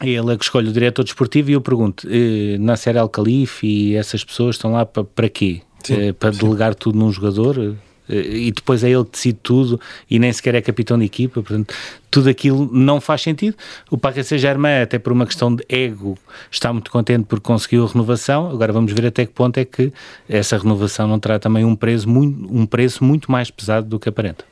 ele 0.00 0.32
é 0.32 0.36
que 0.36 0.44
escolhe 0.44 0.68
o 0.68 0.72
diretor 0.72 1.02
desportivo 1.02 1.50
e 1.50 1.54
eu 1.54 1.60
pergunto, 1.60 2.06
eh, 2.08 2.56
Nasser 2.58 2.96
Al-Khalife 2.96 3.66
e 3.66 3.96
essas 3.96 4.24
pessoas 4.24 4.54
estão 4.54 4.72
lá 4.72 4.86
para, 4.86 5.04
para 5.04 5.28
quê? 5.28 5.60
Sim, 5.82 6.08
eh, 6.08 6.12
para 6.12 6.32
sim. 6.32 6.38
delegar 6.38 6.74
tudo 6.74 6.98
num 6.98 7.10
jogador? 7.12 7.76
Eh, 8.10 8.48
e 8.48 8.52
depois 8.52 8.82
é 8.82 8.90
ele 8.90 9.04
que 9.04 9.12
decide 9.12 9.38
tudo 9.42 9.80
e 10.10 10.18
nem 10.18 10.32
sequer 10.32 10.54
é 10.56 10.60
capitão 10.60 10.98
de 10.98 11.04
equipa, 11.04 11.42
portanto, 11.42 11.74
tudo 12.10 12.28
aquilo 12.28 12.68
não 12.72 13.00
faz 13.00 13.22
sentido. 13.22 13.56
O 13.90 13.96
Paris 13.96 14.26
Saint-Germain, 14.26 14.82
até 14.82 14.98
por 14.98 15.12
uma 15.12 15.24
questão 15.24 15.54
de 15.54 15.64
ego, 15.68 16.18
está 16.50 16.72
muito 16.72 16.90
contente 16.90 17.24
porque 17.26 17.44
conseguiu 17.44 17.84
a 17.84 17.88
renovação. 17.88 18.50
Agora 18.50 18.72
vamos 18.72 18.92
ver 18.92 19.06
até 19.06 19.24
que 19.24 19.32
ponto 19.32 19.56
é 19.58 19.64
que 19.64 19.92
essa 20.28 20.58
renovação 20.58 21.06
não 21.06 21.20
terá 21.20 21.38
também 21.38 21.64
um 21.64 21.76
preço 21.76 22.08
muito, 22.08 22.52
um 22.52 22.66
preço 22.66 23.04
muito 23.04 23.30
mais 23.30 23.50
pesado 23.50 23.86
do 23.86 23.98
que 23.98 24.08
aparenta. 24.08 24.44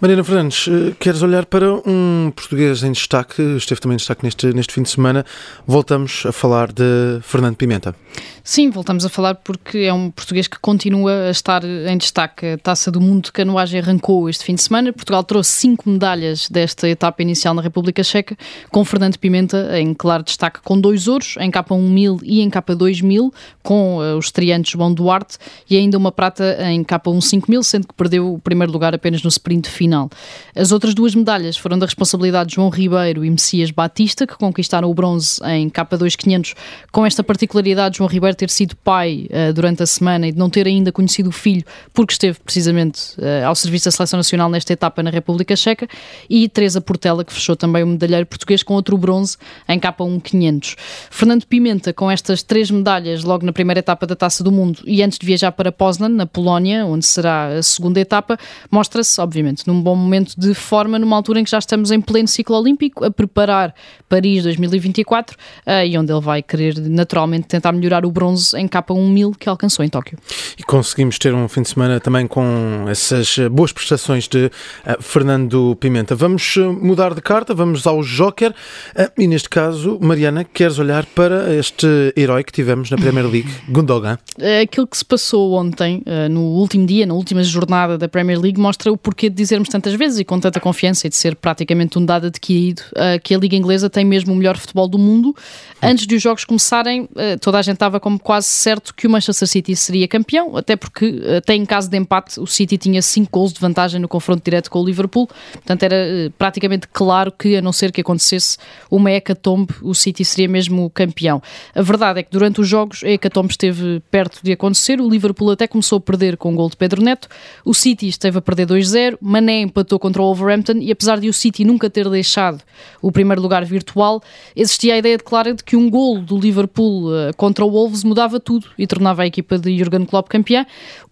Mariana 0.00 0.24
Fernandes, 0.24 0.68
eh, 0.68 0.94
queres 0.98 1.22
olhar 1.22 1.46
para 1.46 1.72
um 1.86 2.32
português 2.34 2.82
em 2.82 2.92
destaque, 2.92 3.40
esteve 3.56 3.80
também 3.80 3.94
em 3.94 3.98
destaque 3.98 4.24
neste, 4.24 4.52
neste 4.52 4.72
fim 4.72 4.82
de 4.82 4.90
semana. 4.90 5.24
Voltamos 5.66 6.24
a 6.26 6.32
falar 6.32 6.72
de 6.72 7.20
Fernando 7.22 7.56
Pimenta. 7.56 7.94
Sim, 8.42 8.68
voltamos 8.68 9.06
a 9.06 9.08
falar 9.08 9.36
porque 9.36 9.78
é 9.78 9.92
um 9.92 10.10
português 10.10 10.46
que 10.46 10.58
continua 10.58 11.28
a 11.28 11.30
estar 11.30 11.64
em 11.64 11.96
destaque. 11.96 12.46
A 12.46 12.58
Taça 12.58 12.90
do 12.90 13.00
Mundo 13.00 13.24
de 13.24 13.32
Canoagem 13.32 13.80
arrancou 13.80 14.28
este 14.28 14.44
fim 14.44 14.54
de 14.54 14.62
semana. 14.62 14.92
Portugal 14.92 15.24
trouxe 15.24 15.52
cinco 15.52 15.88
medalhas 15.88 16.48
desta 16.50 16.86
etapa 16.86 17.22
inicial 17.22 17.54
na 17.54 17.62
República 17.62 18.02
Checa, 18.02 18.36
com 18.70 18.84
Fernando 18.84 19.18
Pimenta 19.18 19.80
em 19.80 19.94
claro 19.94 20.22
destaque 20.22 20.60
com 20.62 20.78
dois 20.78 21.08
ouros, 21.08 21.36
em 21.40 21.50
capa 21.50 21.74
1000 21.74 22.20
e 22.22 22.42
em 22.42 22.50
capa 22.50 22.74
2000, 22.74 23.32
com 23.62 23.96
uh, 23.96 24.18
os 24.18 24.26
estreantes 24.26 24.72
João 24.72 24.92
Duarte, 24.92 25.38
e 25.68 25.76
ainda 25.76 25.96
uma 25.96 26.12
prata 26.12 26.58
em 26.70 26.84
capa 26.84 27.10
15000, 27.10 27.62
sendo 27.62 27.88
que 27.88 27.94
perdeu 27.94 28.34
o 28.34 28.38
primeiro 28.38 28.72
lugar 28.72 28.94
apenas 28.94 29.22
no 29.22 29.28
sprint 29.28 29.70
final. 29.74 30.08
As 30.54 30.72
outras 30.72 30.94
duas 30.94 31.14
medalhas 31.14 31.56
foram 31.56 31.78
da 31.78 31.86
responsabilidade 31.86 32.50
de 32.50 32.54
João 32.56 32.68
Ribeiro 32.68 33.24
e 33.24 33.30
Messias 33.30 33.70
Batista, 33.70 34.26
que 34.26 34.36
conquistaram 34.36 34.90
o 34.90 34.94
bronze 34.94 35.40
em 35.44 35.68
capa 35.68 35.96
2500, 35.96 36.54
com 36.92 37.04
esta 37.04 37.22
particularidade 37.22 37.98
João 37.98 38.08
Ribeiro 38.08 38.36
ter 38.36 38.50
sido 38.50 38.76
pai 38.76 39.28
uh, 39.30 39.52
durante 39.52 39.82
a 39.82 39.86
semana 39.86 40.28
e 40.28 40.32
de 40.32 40.38
não 40.38 40.48
ter 40.48 40.66
ainda 40.66 40.92
conhecido 40.92 41.28
o 41.28 41.32
filho, 41.32 41.64
porque 41.92 42.12
esteve 42.12 42.38
precisamente 42.40 43.18
uh, 43.18 43.46
ao 43.46 43.54
serviço 43.54 43.86
da 43.86 43.90
Seleção 43.90 44.16
Nacional 44.16 44.48
nesta 44.48 44.72
etapa 44.72 45.02
na 45.02 45.10
República 45.10 45.56
Checa, 45.56 45.88
e 46.28 46.48
Teresa 46.48 46.80
Portela, 46.80 47.24
que 47.24 47.32
fechou 47.32 47.56
também 47.56 47.82
o 47.82 47.86
medalheiro 47.86 48.26
português 48.26 48.62
com 48.62 48.74
outro 48.74 48.96
bronze 48.96 49.36
em 49.68 49.78
capa 49.78 50.04
1500. 50.04 50.76
Fernando 51.10 51.46
Pimenta, 51.46 51.92
com 51.92 52.10
estas 52.10 52.42
três 52.42 52.70
medalhas 52.70 53.24
logo 53.24 53.44
na 53.44 53.52
primeira 53.52 53.80
etapa 53.80 54.06
da 54.06 54.14
Taça 54.14 54.44
do 54.44 54.52
Mundo 54.52 54.82
e 54.86 55.02
antes 55.02 55.18
de 55.18 55.26
viajar 55.26 55.52
para 55.52 55.72
Poznan, 55.72 56.08
na 56.08 56.26
Polónia, 56.26 56.86
onde 56.86 57.04
será 57.04 57.48
a 57.48 57.62
segunda 57.62 58.00
etapa, 58.00 58.38
mostra-se, 58.70 59.20
obviamente, 59.20 59.63
num 59.66 59.80
bom 59.80 59.96
momento 59.96 60.34
de 60.38 60.54
forma, 60.54 60.98
numa 60.98 61.16
altura 61.16 61.40
em 61.40 61.44
que 61.44 61.50
já 61.50 61.58
estamos 61.58 61.90
em 61.90 62.00
pleno 62.00 62.28
ciclo 62.28 62.56
olímpico, 62.56 63.04
a 63.04 63.10
preparar 63.10 63.74
Paris 64.08 64.42
2024 64.44 65.36
uh, 65.36 65.86
e 65.86 65.96
onde 65.98 66.12
ele 66.12 66.20
vai 66.20 66.42
querer 66.42 66.78
naturalmente 66.78 67.46
tentar 67.46 67.72
melhorar 67.72 68.04
o 68.04 68.10
bronze 68.10 68.56
em 68.56 68.68
capa 68.68 68.94
1000 68.94 69.32
que 69.32 69.48
alcançou 69.48 69.84
em 69.84 69.88
Tóquio. 69.88 70.18
E 70.58 70.62
conseguimos 70.62 71.18
ter 71.18 71.34
um 71.34 71.48
fim 71.48 71.62
de 71.62 71.70
semana 71.70 72.00
também 72.00 72.26
com 72.26 72.86
essas 72.88 73.36
boas 73.50 73.72
prestações 73.72 74.28
de 74.28 74.46
uh, 74.46 75.02
Fernando 75.02 75.76
Pimenta. 75.76 76.14
Vamos 76.14 76.56
mudar 76.80 77.14
de 77.14 77.20
carta, 77.20 77.54
vamos 77.54 77.86
ao 77.86 78.02
Joker 78.02 78.50
uh, 78.50 79.20
e 79.20 79.26
neste 79.26 79.48
caso, 79.48 79.98
Mariana, 80.00 80.44
queres 80.44 80.78
olhar 80.78 81.06
para 81.06 81.54
este 81.54 81.86
herói 82.16 82.44
que 82.44 82.52
tivemos 82.52 82.90
na 82.90 82.96
Premier 82.96 83.26
League, 83.26 83.50
Gundogan? 83.68 84.18
Aquilo 84.62 84.86
que 84.86 84.96
se 84.96 85.04
passou 85.04 85.52
ontem, 85.54 86.02
no 86.30 86.40
último 86.40 86.86
dia, 86.86 87.06
na 87.06 87.14
última 87.14 87.42
jornada 87.42 87.96
da 87.96 88.08
Premier 88.08 88.40
League, 88.40 88.60
mostra 88.60 88.92
o 88.92 88.96
porquê 88.96 89.28
de 89.28 89.36
dizermos 89.54 89.68
tantas 89.68 89.94
vezes 89.94 90.18
e 90.18 90.24
com 90.24 90.40
tanta 90.40 90.58
confiança 90.58 91.06
e 91.06 91.10
de 91.10 91.16
ser 91.16 91.36
praticamente 91.36 91.98
um 91.98 92.04
dado 92.04 92.26
adquirido 92.26 92.82
que 93.22 93.34
a 93.34 93.38
Liga 93.38 93.56
Inglesa 93.56 93.88
tem 93.88 94.04
mesmo 94.04 94.32
o 94.32 94.36
melhor 94.36 94.56
futebol 94.56 94.88
do 94.88 94.98
mundo. 94.98 95.34
Antes 95.80 96.06
de 96.06 96.16
os 96.16 96.22
jogos 96.22 96.44
começarem, 96.44 97.08
toda 97.40 97.58
a 97.58 97.62
gente 97.62 97.74
estava 97.74 98.00
como 98.00 98.18
quase 98.18 98.48
certo 98.48 98.94
que 98.94 99.06
o 99.06 99.10
Manchester 99.10 99.46
City 99.46 99.76
seria 99.76 100.08
campeão, 100.08 100.56
até 100.56 100.76
porque 100.76 101.22
até 101.36 101.54
em 101.54 101.64
caso 101.64 101.88
de 101.88 101.96
empate 101.96 102.40
o 102.40 102.46
City 102.46 102.76
tinha 102.76 103.00
5 103.00 103.30
gols 103.30 103.52
de 103.52 103.60
vantagem 103.60 104.00
no 104.00 104.08
confronto 104.08 104.42
direto 104.44 104.70
com 104.70 104.80
o 104.80 104.84
Liverpool, 104.84 105.28
portanto 105.52 105.82
era 105.82 106.32
praticamente 106.36 106.88
claro 106.92 107.30
que, 107.30 107.56
a 107.56 107.62
não 107.62 107.72
ser 107.72 107.92
que 107.92 108.00
acontecesse 108.00 108.58
uma 108.90 109.10
hecatombe, 109.10 109.74
o 109.82 109.94
City 109.94 110.24
seria 110.24 110.48
mesmo 110.48 110.90
campeão. 110.90 111.42
A 111.74 111.82
verdade 111.82 112.20
é 112.20 112.22
que 112.22 112.30
durante 112.30 112.60
os 112.60 112.68
jogos 112.68 113.04
a 113.04 113.10
hecatombe 113.10 113.50
esteve 113.50 114.02
perto 114.10 114.40
de 114.42 114.52
acontecer, 114.52 115.00
o 115.00 115.08
Liverpool 115.08 115.50
até 115.50 115.66
começou 115.66 115.98
a 115.98 116.00
perder 116.00 116.36
com 116.36 116.52
o 116.52 116.56
gol 116.56 116.68
de 116.70 116.76
Pedro 116.76 117.02
Neto, 117.02 117.28
o 117.64 117.74
City 117.74 118.08
esteve 118.08 118.38
a 118.38 118.40
perder 118.40 118.66
2-0, 118.66 119.18
Mané 119.44 119.60
empatou 119.60 119.98
contra 119.98 120.22
o 120.22 120.24
Wolverhampton 120.24 120.78
e 120.80 120.90
apesar 120.90 121.20
de 121.20 121.28
o 121.28 121.32
City 121.32 121.64
nunca 121.64 121.90
ter 121.90 122.08
deixado 122.08 122.62
o 123.02 123.12
primeiro 123.12 123.42
lugar 123.42 123.62
virtual, 123.64 124.22
existia 124.56 124.94
a 124.94 124.98
ideia 124.98 125.18
de 125.18 125.22
clara 125.22 125.52
de 125.52 125.62
que 125.62 125.76
um 125.76 125.90
gol 125.90 126.18
do 126.18 126.38
Liverpool 126.38 127.10
uh, 127.10 127.36
contra 127.36 127.62
o 127.64 127.70
Wolves 127.70 128.02
mudava 128.02 128.40
tudo 128.40 128.66
e 128.78 128.86
tornava 128.86 129.22
a 129.22 129.26
equipa 129.26 129.58
de 129.58 129.76
Jurgen 129.76 130.06
Klopp 130.06 130.28
campeã. 130.28 130.66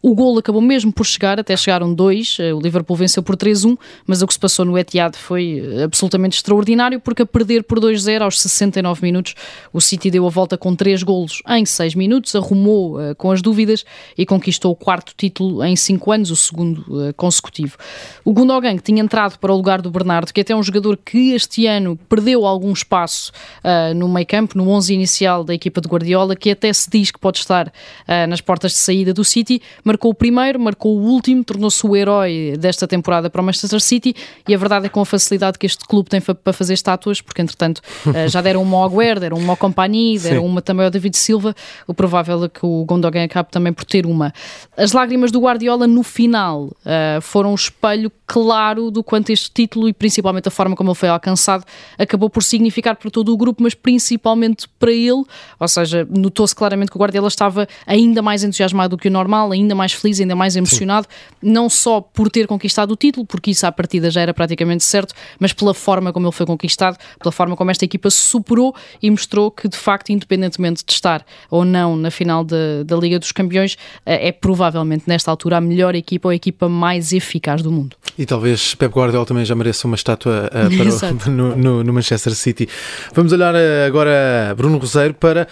O 0.04 0.16
gol 0.16 0.36
acabou 0.36 0.60
mesmo 0.60 0.92
por 0.92 1.06
chegar, 1.06 1.38
até 1.38 1.56
chegaram 1.56 1.94
dois, 1.94 2.36
uh, 2.40 2.56
o 2.56 2.60
Liverpool 2.60 2.96
venceu 2.96 3.22
por 3.22 3.36
3-1, 3.36 3.78
mas 4.04 4.20
o 4.20 4.26
que 4.26 4.34
se 4.34 4.40
passou 4.40 4.64
no 4.64 4.76
Etihad 4.76 5.14
foi 5.14 5.60
uh, 5.60 5.84
absolutamente 5.84 6.36
extraordinário, 6.38 6.98
porque 6.98 7.22
a 7.22 7.26
perder 7.26 7.62
por 7.62 7.78
2-0 7.78 8.22
aos 8.22 8.40
69 8.40 9.00
minutos, 9.00 9.36
o 9.72 9.80
City 9.80 10.10
deu 10.10 10.26
a 10.26 10.28
volta 10.28 10.58
com 10.58 10.74
3 10.74 11.04
golos 11.04 11.40
em 11.48 11.64
6 11.64 11.94
minutos, 11.94 12.34
arrumou 12.34 12.98
uh, 12.98 13.14
com 13.14 13.30
as 13.30 13.40
dúvidas 13.40 13.84
e 14.18 14.26
conquistou 14.26 14.72
o 14.72 14.74
quarto 14.74 15.14
título 15.16 15.64
em 15.64 15.76
5 15.76 16.10
anos, 16.10 16.30
o 16.32 16.36
segundo 16.36 16.78
uh, 16.88 17.14
consecutivo. 17.14 17.76
O 18.24 18.32
Gundogan, 18.32 18.76
que 18.78 18.82
tinha 18.82 19.00
entrado 19.00 19.38
para 19.38 19.52
o 19.52 19.56
lugar 19.56 19.80
do 19.80 19.90
Bernardo, 19.90 20.32
que 20.32 20.40
até 20.40 20.52
é 20.52 20.56
um 20.56 20.64
jogador 20.64 20.96
que 20.96 21.32
este 21.32 21.68
ano 21.68 21.96
perdeu 22.08 22.44
algum 22.44 22.72
espaço 22.72 23.30
uh, 23.62 23.94
no 23.94 24.08
meio 24.08 24.26
campo, 24.26 24.58
no 24.58 24.68
11 24.68 24.94
inicial 24.94 25.44
da 25.44 25.54
equipa 25.54 25.80
de 25.80 25.86
Guardiola, 25.86 26.34
que 26.34 26.50
até 26.50 26.72
se 26.72 26.90
diz 26.90 27.12
que 27.12 27.20
pode 27.20 27.38
estar 27.38 27.72
nas 28.28 28.40
portas 28.40 28.72
de 28.72 28.78
saída 28.78 29.12
do 29.12 29.24
City, 29.24 29.62
marcou 29.92 30.10
o 30.10 30.14
primeiro, 30.14 30.58
marcou 30.58 30.96
o 30.96 31.02
último, 31.02 31.44
tornou-se 31.44 31.86
o 31.86 31.94
herói 31.94 32.54
desta 32.58 32.88
temporada 32.88 33.28
para 33.28 33.42
o 33.42 33.44
Manchester 33.44 33.80
City 33.80 34.14
e 34.48 34.54
a 34.54 34.58
verdade 34.58 34.86
é 34.86 34.88
que 34.88 34.94
com 34.94 35.00
a 35.00 35.06
facilidade 35.06 35.58
que 35.58 35.66
este 35.66 35.84
clube 35.86 36.08
tem 36.08 36.20
para 36.20 36.52
fazer 36.52 36.72
estátuas, 36.72 37.20
porque 37.20 37.42
entretanto 37.42 37.82
eh, 38.14 38.28
já 38.28 38.40
deram 38.40 38.62
uma 38.62 38.78
ao 38.78 38.84
Agüero, 38.84 39.20
deram 39.20 39.36
uma 39.36 39.52
ao 39.52 39.56
Compagnie, 39.56 40.18
deram 40.18 40.42
Sim. 40.42 40.48
uma 40.48 40.62
também 40.62 40.84
ao 40.84 40.90
David 40.90 41.16
Silva, 41.16 41.54
o 41.86 41.92
provável 41.92 42.44
é 42.44 42.48
que 42.48 42.64
o 42.64 42.84
Gondogan 42.84 43.24
acabe 43.24 43.50
também 43.50 43.72
por 43.72 43.84
ter 43.84 44.06
uma. 44.06 44.32
As 44.76 44.92
lágrimas 44.92 45.30
do 45.30 45.40
Guardiola 45.40 45.86
no 45.86 46.02
final 46.02 46.64
uh, 46.64 47.20
foram 47.20 47.50
um 47.50 47.54
espelho 47.54 48.10
claro 48.26 48.90
do 48.90 49.04
quanto 49.04 49.30
este 49.30 49.50
título 49.50 49.88
e 49.90 49.92
principalmente 49.92 50.48
a 50.48 50.50
forma 50.50 50.74
como 50.74 50.90
ele 50.90 50.98
foi 50.98 51.10
alcançado 51.10 51.64
acabou 51.98 52.30
por 52.30 52.42
significar 52.42 52.96
para 52.96 53.10
todo 53.10 53.30
o 53.30 53.36
grupo, 53.36 53.62
mas 53.62 53.74
principalmente 53.74 54.66
para 54.78 54.90
ele, 54.90 55.22
ou 55.60 55.68
seja, 55.68 56.06
notou-se 56.08 56.54
claramente 56.54 56.90
que 56.90 56.96
o 56.96 57.00
Guardiola 57.00 57.28
estava 57.28 57.68
ainda 57.86 58.22
mais 58.22 58.42
entusiasmado 58.42 58.96
do 58.96 59.00
que 59.00 59.08
o 59.08 59.10
normal, 59.10 59.52
ainda 59.52 59.74
mais 59.74 59.81
feliz, 59.90 60.20
ainda 60.20 60.36
mais 60.36 60.54
emocionado, 60.54 61.08
Sim. 61.08 61.50
não 61.50 61.68
só 61.68 62.00
por 62.00 62.30
ter 62.30 62.46
conquistado 62.46 62.92
o 62.92 62.96
título, 62.96 63.26
porque 63.26 63.50
isso 63.50 63.66
à 63.66 63.72
partida 63.72 64.10
já 64.10 64.20
era 64.20 64.32
praticamente 64.32 64.84
certo, 64.84 65.14
mas 65.40 65.52
pela 65.52 65.74
forma 65.74 66.12
como 66.12 66.26
ele 66.26 66.32
foi 66.32 66.46
conquistado, 66.46 66.96
pela 67.18 67.32
forma 67.32 67.56
como 67.56 67.70
esta 67.70 67.84
equipa 67.84 68.08
se 68.10 68.18
superou 68.18 68.74
e 69.02 69.10
mostrou 69.10 69.50
que 69.50 69.66
de 69.66 69.76
facto, 69.76 70.10
independentemente 70.10 70.84
de 70.84 70.92
estar 70.92 71.24
ou 71.50 71.64
não 71.64 71.96
na 71.96 72.10
final 72.10 72.44
da, 72.44 72.84
da 72.84 72.96
Liga 72.96 73.18
dos 73.18 73.32
Campeões, 73.32 73.76
eh, 74.06 74.28
é 74.28 74.32
provavelmente 74.32 75.04
nesta 75.06 75.30
altura 75.30 75.56
a 75.56 75.60
melhor 75.60 75.94
equipa 75.94 76.28
ou 76.28 76.30
a 76.30 76.34
equipa 76.34 76.68
mais 76.68 77.12
eficaz 77.12 77.62
do 77.62 77.72
mundo. 77.72 77.96
E 78.18 78.26
talvez 78.26 78.74
Pep 78.74 78.92
Guardiola 78.94 79.24
também 79.24 79.44
já 79.44 79.54
mereça 79.54 79.86
uma 79.86 79.96
estátua 79.96 80.50
uh, 80.52 80.70
para 80.76 81.28
o, 81.28 81.30
no, 81.32 81.56
no, 81.56 81.84
no, 81.84 81.92
Manchester 81.92 82.34
City. 82.34 82.68
Vamos 83.14 83.32
olhar 83.32 83.54
uh, 83.54 83.86
agora 83.86 84.54
Bruno 84.56 84.78
Roseiro 84.78 85.14
para 85.14 85.48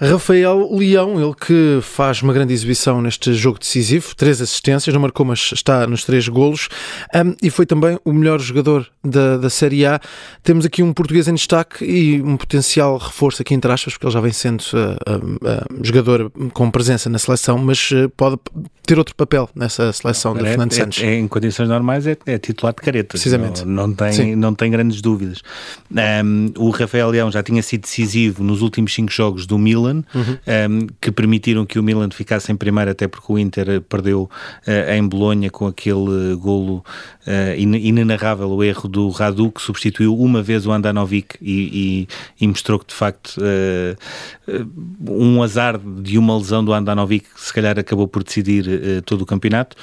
Rafael 0.00 0.68
Leão, 0.72 1.20
ele 1.20 1.34
que 1.34 1.78
faz 1.82 2.22
uma 2.22 2.32
grande 2.32 2.52
exibição 2.52 3.00
neste 3.00 3.32
jogo 3.34 3.58
decisivo, 3.58 4.14
três 4.16 4.40
assistências, 4.40 4.92
não 4.92 5.00
marcou, 5.00 5.24
mas 5.26 5.50
está 5.52 5.86
nos 5.86 6.04
três 6.04 6.28
golos, 6.28 6.68
um, 7.14 7.34
e 7.42 7.50
foi 7.50 7.66
também 7.66 7.98
o 8.04 8.12
melhor 8.12 8.40
jogador 8.40 8.86
da, 9.04 9.36
da 9.36 9.50
Série 9.50 9.86
A. 9.86 10.00
Temos 10.42 10.64
aqui 10.64 10.82
um 10.82 10.92
português 10.92 11.28
em 11.28 11.34
destaque 11.34 11.84
e 11.84 12.22
um 12.22 12.36
potencial 12.36 12.96
reforço 12.98 13.42
aqui 13.42 13.54
entre 13.54 13.70
aspas, 13.70 13.94
porque 13.94 14.06
ele 14.06 14.12
já 14.12 14.20
vem 14.20 14.32
sendo 14.32 14.62
uh, 14.72 15.12
uh, 15.12 15.34
uh, 15.34 15.84
jogador 15.84 16.30
com 16.52 16.70
presença 16.70 17.08
na 17.08 17.18
seleção, 17.18 17.58
mas 17.58 17.90
pode 18.16 18.38
ter 18.86 18.98
outro 18.98 19.14
papel 19.14 19.48
nessa 19.54 19.92
seleção 19.92 20.34
de 20.34 20.44
é, 20.44 20.48
Fernando 20.48 20.72
é, 20.72 20.74
Santos. 20.74 21.02
É, 21.02 21.14
em 21.14 21.26
condições 21.26 21.68
normais 21.68 22.06
é, 22.06 22.16
é, 22.26 22.38
titular 22.38 22.74
de 22.74 22.82
careta. 22.82 23.08
Precisamente. 23.08 23.64
Não, 23.64 23.86
não 23.86 23.94
tem, 23.94 24.36
não 24.36 24.54
tem 24.54 24.70
grandes 24.70 25.00
dúvidas. 25.00 25.42
Um, 25.90 26.52
o 26.56 26.70
Rafael 26.70 27.10
Leão 27.10 27.30
já 27.30 27.42
tinha 27.42 27.62
sido 27.62 27.82
decisivo 27.82 28.42
nos 28.42 28.62
últimos 28.62 28.94
cinco 28.94 29.12
jogos 29.12 29.46
do 29.46 29.58
Milan, 29.58 29.83
Milan, 29.84 30.04
uhum. 30.14 30.38
um, 30.70 30.86
que 31.00 31.12
permitiram 31.12 31.66
que 31.66 31.78
o 31.78 31.82
Milan 31.82 32.08
ficasse 32.10 32.50
em 32.50 32.56
primeiro, 32.56 32.90
até 32.90 33.06
porque 33.06 33.32
o 33.32 33.38
Inter 33.38 33.80
perdeu 33.82 34.22
uh, 34.66 34.92
em 34.92 35.06
Bolonha 35.06 35.50
com 35.50 35.66
aquele 35.66 36.34
golo 36.36 36.84
uh, 37.26 37.58
inenarrável, 37.58 38.50
o 38.50 38.64
erro 38.64 38.88
do 38.88 39.08
Radu, 39.10 39.50
que 39.50 39.60
substituiu 39.60 40.16
uma 40.18 40.42
vez 40.42 40.66
o 40.66 40.72
Andanovic 40.72 41.36
e, 41.40 42.06
e, 42.40 42.44
e 42.44 42.48
mostrou 42.48 42.78
que 42.78 42.86
de 42.86 42.94
facto 42.94 43.38
uh, 43.38 45.10
um 45.10 45.42
azar 45.42 45.78
de 45.78 46.18
uma 46.18 46.36
lesão 46.36 46.64
do 46.64 46.72
Andanovic 46.72 47.26
que 47.34 47.40
se 47.40 47.52
calhar 47.52 47.78
acabou 47.78 48.08
por 48.08 48.22
decidir 48.22 49.02
todo 49.04 49.22
o 49.22 49.26
campeonato. 49.26 49.76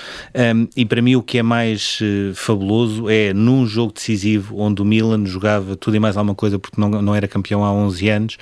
Um, 0.56 0.68
e 0.76 0.86
para 0.86 1.02
mim 1.02 1.16
o 1.16 1.24
que 1.24 1.38
é 1.38 1.44
mais 1.44 2.00
fabuloso 2.36 3.10
é 3.10 3.34
num 3.34 3.66
jogo 3.66 3.94
decisivo 3.94 4.60
onde 4.60 4.82
o 4.82 4.86
Milan 4.86 5.26
jogava 5.26 5.76
tudo 5.76 5.96
e 5.96 6.00
mais 6.00 6.16
alguma 6.16 6.36
coisa 6.36 6.60
porque 6.60 6.80
não, 6.80 6.90
não 7.02 7.16
era 7.16 7.28
campeão 7.28 7.64
há 7.64 7.72
11 7.72 8.10
anos, 8.10 8.38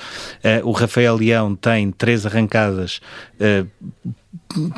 o 0.63 0.71
Rafael 0.71 1.15
Leão 1.15 1.48
tem 1.55 1.91
três 1.91 2.25
arrancadas 2.25 3.01
uh, 3.39 3.67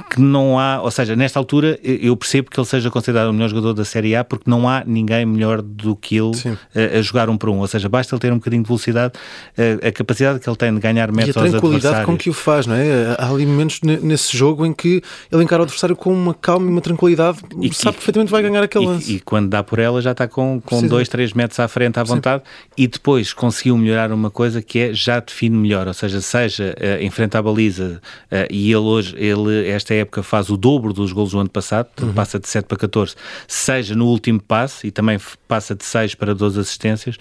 que 0.10 0.20
não 0.20 0.60
há, 0.60 0.82
ou 0.82 0.92
seja, 0.92 1.16
nesta 1.16 1.40
altura 1.40 1.80
eu 1.82 2.16
percebo 2.18 2.50
que 2.52 2.60
ele 2.60 2.68
seja 2.68 2.92
considerado 2.92 3.30
o 3.30 3.34
melhor 3.34 3.48
jogador 3.48 3.74
da 3.74 3.86
Série 3.86 4.14
A 4.18 4.24
porque 4.24 4.50
não 4.50 4.68
há 4.68 4.84
ninguém 4.86 5.26
melhor 5.26 5.62
do 5.62 5.96
que 5.96 6.18
ele 6.18 6.32
a, 6.76 7.00
a, 7.00 7.02
jogar 7.02 7.30
um 7.30 7.38
para 7.38 7.50
um, 7.50 7.60
ou 7.60 7.68
seja, 7.68 7.88
basta 7.88 8.14
ele 8.14 8.20
ter 8.20 8.34
um 8.34 8.38
bocadinho 8.38 8.64
de 8.64 8.68
velocidade, 8.68 9.14
a, 9.58 9.88
a 9.88 9.92
capacidade 9.94 10.40
que 10.40 10.50
ele 10.50 10.58
tem 10.58 10.74
de 10.74 10.80
ganhar 10.82 11.10
metros 11.10 11.38
aos 11.38 11.46
adversários. 11.46 11.54
E 11.54 11.58
a 11.58 11.80
tranquilidade 11.80 12.06
com 12.06 12.18
que 12.18 12.30
o 12.30 12.34
faz, 12.34 12.68
não 12.68 12.76
é? 12.76 13.16
Há 13.18 13.30
ali 13.30 13.46
momentos 13.46 13.80
nesse 13.82 14.36
jogo 14.36 14.66
em 14.66 14.74
que 14.74 15.02
ele 15.32 15.44
encara 15.44 15.62
o 15.62 15.64
adversário 15.64 15.96
com 15.96 16.14
uma 16.14 16.34
calma 16.34 16.68
e 16.68 16.70
uma 16.70 16.82
tranquilidade, 16.82 17.40
e, 17.62 17.74
sabe 17.74 17.96
e, 17.96 17.98
perfeitamente 17.98 18.28
que 18.28 18.32
vai 18.32 18.42
ganhar 18.42 18.64
aquele 18.64 18.86
lance. 18.86 19.10
E, 19.10 19.16
e, 19.16 19.20
quando 19.22 19.48
dá 19.48 19.64
por 19.64 19.80
ela 19.80 20.02
já 20.02 20.12
está 20.12 20.28
com, 20.28 20.62
com 20.66 20.86
dois, 20.86 21.08
três 21.08 21.32
metros 21.32 21.60
à 21.62 21.68
frente 21.70 21.98
à 21.98 22.04
vontade 22.04 22.44
Sim. 22.44 22.70
e 22.78 22.88
depois 22.88 23.32
conseguiu 23.32 23.78
melhorar 23.78 24.12
uma 24.12 24.30
coisa 24.30 24.62
que 24.62 24.80
é 24.80 24.94
já 24.94 25.22
define 25.22 25.56
melhor, 25.56 25.88
ou 25.88 25.94
seja, 25.94 26.20
seja 26.20 26.76
uh, 26.78 27.02
em 27.02 27.10
frente 27.10 27.38
à 27.38 27.42
baliza 27.42 28.02
uh, 28.26 28.36
e 28.50 28.70
ele 28.70 28.82
hoje, 28.82 29.16
ele 29.18 29.61
esta 29.64 29.94
época 29.94 30.24
faz 30.24 30.50
o 30.50 30.58
dobro 30.58 30.94
dos 30.94 31.12
gols 31.12 31.32
do 31.32 31.40
ano 31.40 31.50
passado, 31.50 31.90
uhum. 32.02 32.14
passa 32.14 32.40
de 32.40 32.48
7 32.48 32.66
para 32.66 32.78
14, 32.78 33.16
seja 33.48 33.96
no 33.96 34.08
último 34.08 34.42
passe 34.42 34.88
e 34.88 34.92
também 34.92 35.20
passa 35.48 35.76
de 35.76 35.84
6 35.84 36.16
para 36.16 36.34
12 36.34 36.60
assistências. 36.60 37.18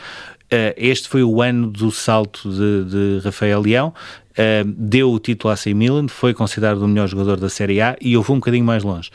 Uh, 0.52 0.74
este 0.76 1.08
foi 1.08 1.22
o 1.22 1.40
ano 1.40 1.70
do 1.70 1.92
salto 1.92 2.50
de, 2.50 2.84
de 2.84 3.24
Rafael 3.24 3.60
Leão. 3.60 3.94
Uh, 4.30 4.64
deu 4.64 5.12
o 5.12 5.18
título 5.18 5.50
à 5.50 5.54
AC 5.54 5.66
Milan, 5.66 6.08
foi 6.08 6.32
considerado 6.34 6.82
o 6.82 6.88
melhor 6.88 7.06
jogador 7.06 7.38
da 7.38 7.48
Série 7.48 7.80
A 7.80 7.96
e 8.00 8.14
eu 8.14 8.22
vou 8.22 8.34
um 8.34 8.38
bocadinho 8.40 8.64
mais 8.64 8.82
longe. 8.82 9.10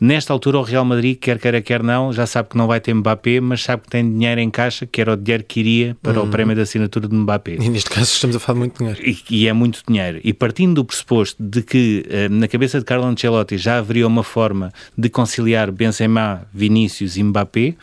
Nesta 0.00 0.32
altura, 0.32 0.58
o 0.58 0.62
Real 0.62 0.84
Madrid, 0.84 1.18
quer 1.18 1.38
queira, 1.38 1.62
quer 1.62 1.82
não, 1.82 2.12
já 2.12 2.26
sabe 2.26 2.48
que 2.48 2.56
não 2.56 2.66
vai 2.66 2.80
ter 2.80 2.92
Mbappé, 2.92 3.40
mas 3.40 3.62
sabe 3.62 3.82
que 3.82 3.88
tem 3.88 4.10
dinheiro 4.10 4.40
em 4.40 4.50
caixa, 4.50 4.84
que 4.84 5.00
era 5.00 5.12
o 5.12 5.16
dinheiro 5.16 5.44
que 5.44 5.60
iria 5.60 5.96
para 6.02 6.18
o 6.18 6.24
uhum. 6.24 6.30
prémio 6.30 6.54
de 6.54 6.62
assinatura 6.62 7.08
de 7.08 7.14
Mbappé. 7.14 7.56
E 7.60 7.68
neste 7.68 7.88
caso 7.88 8.10
estamos 8.12 8.36
a 8.36 8.40
falar 8.40 8.54
de 8.54 8.58
muito 8.60 8.78
dinheiro. 8.78 9.00
E, 9.02 9.18
e 9.30 9.48
é 9.48 9.52
muito 9.52 9.82
dinheiro. 9.86 10.20
E 10.24 10.32
partindo 10.32 10.74
do 10.74 10.84
pressuposto 10.84 11.42
de 11.42 11.62
que 11.62 12.04
uh, 12.06 12.32
na 12.32 12.48
cabeça 12.48 12.78
de 12.78 12.84
Carlo 12.84 13.06
Ancelotti 13.06 13.56
já 13.56 13.78
haveria 13.78 14.06
uma 14.06 14.24
forma 14.24 14.72
de 14.96 15.08
conciliar 15.08 15.70
Benzema, 15.70 16.46
Vinícius 16.52 17.16
e 17.16 17.22
Mbappé, 17.22 17.74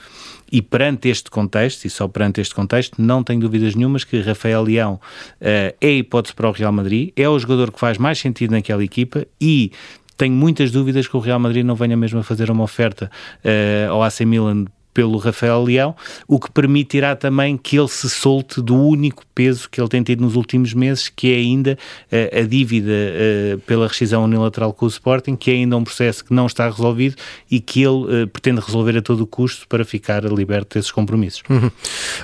e 0.52 0.62
perante 0.62 1.08
este 1.10 1.30
contexto, 1.30 1.86
e 1.86 1.90
só 1.90 2.08
perante 2.08 2.42
este 2.42 2.54
contexto, 2.54 3.02
não 3.02 3.24
tenho 3.24 3.40
dúvidas 3.40 3.76
nenhumas 3.76 4.04
que 4.04 4.20
Rafael 4.20 4.64
Leão 4.64 4.96
uh, 4.96 5.00
é 5.42 5.76
a 5.82 5.88
hipótese 5.88 6.36
para 6.36 6.50
o 6.50 6.52
Real 6.52 6.72
Madrid, 6.72 7.12
é 7.16 7.30
o 7.30 7.40
jogador 7.40 7.72
que 7.72 7.80
faz 7.80 7.98
mais 7.98 8.20
sentido 8.20 8.52
naquela 8.52 8.84
equipa 8.84 9.26
e 9.40 9.72
tenho 10.18 10.36
muitas 10.36 10.72
dúvidas 10.72 11.08
que 11.08 11.18
o 11.18 11.20
Real 11.20 11.40
Madrid 11.40 11.66
não 11.66 11.76
venha 11.76 11.98
mesmo 11.98 12.20
a 12.20 12.24
fazer 12.24 12.52
uma 12.52 12.64
oferta 12.64 13.10
uh, 13.44 13.92
ao 13.92 14.04
AC 14.04 14.22
Milan 14.22 14.66
pelo 14.94 15.18
Rafael 15.18 15.64
Leão, 15.64 15.96
o 16.28 16.40
que 16.40 16.52
permitirá 16.52 17.16
também 17.16 17.58
que 17.58 17.78
ele 17.78 17.88
se 17.88 18.10
solte 18.10 18.62
do 18.62 18.76
único 18.76 19.24
peso 19.34 19.70
que 19.70 19.80
ele 19.80 19.90
tem 19.90 20.04
tido 20.04 20.22
nos 20.22 20.36
últimos 20.36 20.74
meses, 20.74 21.10
que 21.10 21.34
é 21.34 21.38
ainda 21.38 21.78
uh, 22.12 22.40
a 22.40 22.42
dívida 22.42 22.92
uh, 22.92 23.60
pela 23.62 23.88
rescisão 23.88 24.24
unilateral 24.24 24.74
com 24.74 24.86
o 24.86 24.90
Sporting, 24.90 25.36
que 25.36 25.52
é 25.52 25.54
ainda 25.56 25.78
um 25.78 25.84
processo 25.84 26.24
que 26.24 26.34
não 26.34 26.46
está 26.46 26.70
resolvido 26.70 27.16
e 27.50 27.60
que 27.60 27.82
ele 27.82 28.24
uh, 28.24 28.28
pretende 28.28 28.62
resolver 28.62 28.98
a 28.98 29.02
todo 29.02 29.26
custo 29.26 29.68
para 29.68 29.86
ficar 29.86 30.24
liberto 30.26 30.78
desses 30.78 30.92
compromissos. 30.92 31.44
Uhum. 31.50 31.72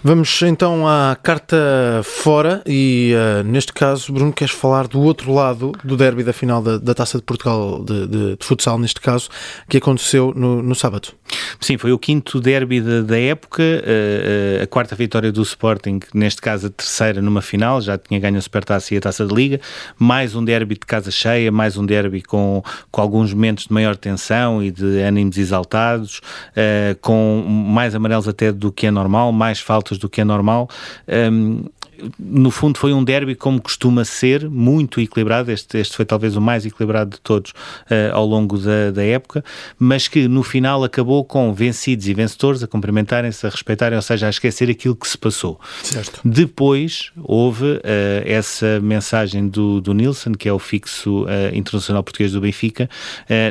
Vamos 0.04 0.42
então 0.42 0.88
à 0.88 1.18
carta 1.22 1.58
fora 2.04 2.62
e 2.66 3.14
neste 3.46 3.74
caso, 3.74 4.12
Bruno, 4.12 4.32
queres 4.34 4.54
falar 4.54 4.88
do 4.88 5.02
outro 5.02 5.34
lado 5.34 5.72
do 5.84 5.96
derby 5.96 6.24
da 6.24 6.34
final 6.34 6.62
da, 6.62 6.78
da 6.78 6.94
Taça 6.94 7.18
de 7.18 7.24
Portugal 7.24 7.84
de, 7.84 8.08
de, 8.08 8.36
de, 8.36 8.46
futsal, 8.46 8.78
neste 8.78 9.02
caso, 9.02 9.30
que 9.70 9.78
aconteceu 9.78 10.34
no, 10.36 10.62
no 10.62 10.76
sábado. 10.76 11.10
Sim, 11.60 11.78
foi 11.78 11.92
o 11.92 12.00
quinto 12.00 12.40
derby 12.40 12.57
derby 12.58 12.82
da, 12.82 13.02
da 13.02 13.20
época, 13.20 13.64
a, 13.64 14.64
a, 14.64 14.68
quarta 14.68 14.96
vitória 14.96 15.32
do 15.32 15.42
Sporting, 15.42 16.00
neste 16.14 16.42
caso 16.42 16.68
a 16.68 16.70
terceira 16.70 17.22
numa 17.22 17.42
final, 17.42 17.80
já 17.82 17.98
tinha 17.98 18.20
ganho 18.20 18.38
a 18.38 18.42
Supertaça 18.42 18.94
e 18.94 18.98
a 18.98 19.02
Taça 19.02 19.26
de 19.26 19.34
Liga, 19.34 19.62
mais 19.98 20.36
um 20.36 20.44
derby 20.44 20.76
de 20.76 20.86
casa 20.86 21.12
cheia, 21.12 21.52
mais 21.52 21.78
um 21.78 21.86
derby 21.86 22.22
com, 22.22 22.64
com 22.92 23.02
alguns 23.02 23.34
momentos 23.34 23.66
de 23.66 23.74
maior 23.74 23.96
tensão 23.96 24.64
e 24.64 24.72
de 24.72 25.00
ânimos 25.02 25.38
exaltados, 25.38 26.20
uh, 26.52 26.98
com 27.02 27.44
mais 27.48 27.94
amarelos 27.94 28.28
até 28.28 28.52
do 28.52 28.72
que 28.72 28.88
é 28.88 28.92
normal, 28.92 29.32
mais 29.32 29.60
faltas 29.60 29.98
do 29.98 30.10
que 30.10 30.22
é 30.22 30.24
normal. 30.24 30.68
Um, 31.08 31.66
no 32.20 32.52
fundo 32.52 32.78
foi 32.78 32.94
um 32.94 33.04
derby 33.04 33.36
como 33.36 33.62
costuma 33.62 34.06
ser, 34.06 34.50
muito 34.50 35.00
equilibrado, 35.00 35.52
este, 35.52 35.78
este 35.78 35.96
foi 35.96 36.06
talvez 36.06 36.36
o 36.36 36.42
mais 36.42 36.66
equilibrado 36.66 37.12
de 37.12 37.22
todos 37.22 37.52
uh, 37.52 38.14
ao 38.14 38.26
longo 38.26 38.58
da, 38.58 38.92
da, 38.92 39.04
época, 39.04 39.44
mas 39.78 40.08
que 40.08 40.28
no 40.28 40.44
final 40.44 40.84
acabou 40.84 41.24
com 41.24 41.54
vencidos 41.54 42.08
e 42.08 42.14
vencedores 42.14 42.64
a 42.64 42.68
cumprimentarem-se, 42.68 43.46
a 43.46 43.50
respeitarem, 43.50 43.96
ou 43.96 44.02
seja, 44.02 44.28
a 44.28 44.30
esquecer 44.30 44.70
aquilo 44.70 44.96
que 44.96 45.08
se 45.08 45.18
passou. 45.18 45.60
Certo. 45.84 46.22
Depois 46.24 47.12
houve 47.24 47.66
uh, 47.66 47.82
essa 48.26 48.80
mensagem 48.82 49.48
do, 49.48 49.82
do 49.82 49.94
Nilsson, 49.94 50.34
que 50.34 50.48
é 50.48 50.54
o 50.54 50.60
fixo 50.60 51.24
uh, 51.24 51.28
internacional 51.54 52.04
português 52.04 52.32
do 52.32 52.42
Benfica, 52.42 52.90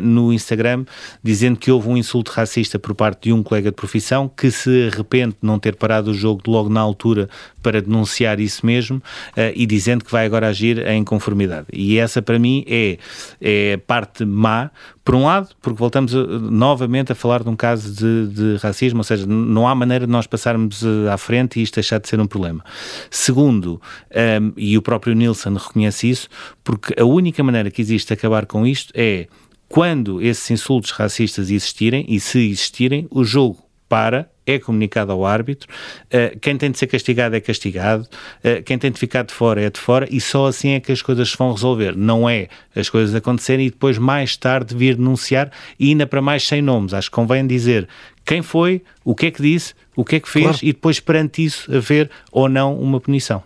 no 0.03 0.33
Instagram, 0.33 0.85
dizendo 1.23 1.59
que 1.59 1.71
houve 1.71 1.89
um 1.89 1.97
insulto 1.97 2.31
racista 2.33 2.79
por 2.79 2.95
parte 2.95 3.25
de 3.25 3.33
um 3.33 3.43
colega 3.43 3.71
de 3.71 3.77
profissão 3.77 4.29
que 4.29 4.51
se 4.51 4.89
arrepende 4.93 5.35
de 5.41 5.47
não 5.47 5.59
ter 5.59 5.77
parado 5.77 6.11
o 6.11 6.15
jogo 6.15 6.43
logo 6.47 6.69
na 6.69 6.81
altura 6.81 7.29
para 7.63 7.83
denunciar 7.83 8.36
isso 8.41 8.65
mesmo 8.65 8.99
uh, 8.99 9.53
e 9.55 9.67
dizendo 9.67 10.05
que 10.05 10.11
vai 10.11 10.27
agora 10.27 10.49
agir 10.49 10.87
em 10.87 11.05
conformidade. 11.05 11.67
E 11.73 11.99
essa, 11.99 12.21
para 12.21 12.39
mim, 12.39 12.65
é, 12.67 12.99
é 13.41 13.77
parte 13.77 14.25
má, 14.25 14.71
por 15.05 15.15
um 15.15 15.25
lado, 15.25 15.51
porque 15.63 15.79
voltamos 15.79 16.15
a, 16.15 16.27
novamente 16.27 17.13
a 17.13 17.15
falar 17.15 17.43
de 17.43 17.49
um 17.49 17.57
caso 17.57 17.95
de, 17.95 18.35
de, 18.35 18.57
racismo, 18.57 18.99
ou 19.01 19.05
seja, 19.05 19.25
não 19.27 19.69
há 19.69 19.75
maneira 19.75 20.07
de 20.07 20.13
nós 20.13 20.27
passarmos 20.27 20.83
eh, 20.83 21.09
à 21.11 21.17
frente 21.17 21.61
e 21.61 21.63
isto 21.63 21.75
deixar 21.75 22.01
de 22.01 22.09
ser 22.09 22.19
um 22.19 22.27
problema. 22.27 22.65
Segundo, 23.09 23.75
um, 23.75 23.81
ehm, 24.11 24.53
e 24.57 24.77
o 24.77 24.83
próprio 24.83 25.15
Nilsson 25.15 25.55
reconhece 25.55 26.11
isso, 26.11 26.29
porque 26.65 27.01
a 27.01 27.05
única 27.05 27.43
maneira 27.45 27.71
que 27.71 27.81
existe 27.81 28.09
de 28.09 28.15
acabar 28.15 28.47
com 28.47 28.67
isto 28.67 28.93
é 28.97 29.29
quando 29.69 30.21
esses 30.21 30.51
insultos 30.51 30.91
racistas 30.91 31.51
existirem, 31.51 32.05
e 32.09 32.19
se 32.19 32.39
existirem, 32.51 33.07
o 33.11 33.25
jogo 33.25 33.59
para 33.89 34.29
é 34.47 34.59
comunicado 34.59 35.13
ao 35.13 35.27
árbitro, 35.27 35.69
uh, 36.07 36.39
quem 36.41 36.57
tem 36.57 36.71
de 36.71 36.79
ser 36.79 36.87
castigado 36.87 37.35
é 37.35 37.41
castigado, 37.41 38.05
uh, 38.05 38.63
quem 38.65 38.79
tem 38.79 38.91
de 38.91 38.99
ficar 38.99 39.25
de 39.25 39.35
fora 39.35 39.61
é 39.61 39.69
de 39.69 39.81
fora 39.81 40.07
e 40.11 40.21
só 40.21 40.47
assim 40.47 40.71
é 40.71 40.81
que 40.81 40.93
as 40.93 41.03
coisas 41.03 41.31
se 41.31 41.37
vão 41.37 41.53
resolver. 41.53 41.97
Não 41.97 42.29
é 42.29 42.49
as 42.75 42.89
coisas 42.89 43.15
acontecerem 43.15 43.67
e 43.67 43.71
depois 43.71 43.99
mais 43.99 44.37
tarde 44.37 44.75
vir 44.75 44.97
denunciar 44.97 45.51
e 45.79 45.89
ainda 45.89 46.07
para 46.07 46.23
mais 46.23 46.47
sem 46.47 46.63
nomes. 46.63 46.95
Acho 46.95 47.11
que 47.11 47.15
convém 47.15 47.47
dizer 47.47 47.89
quem 48.25 48.43
foi, 48.43 48.83
o 49.05 49.15
que 49.15 49.27
é 49.27 49.31
que 49.31 49.43
disse, 49.43 49.75
o 49.95 50.05
que 50.05 50.17
é 50.17 50.21
que 50.21 50.29
fez 50.29 50.45
claro. 50.45 50.59
e 50.63 50.73
depois 50.73 51.01
perante 51.01 51.45
isso 51.45 51.75
haver 51.75 52.11
ou 52.31 52.49
não 52.49 52.79
uma 52.79 53.01
punição. 53.01 53.43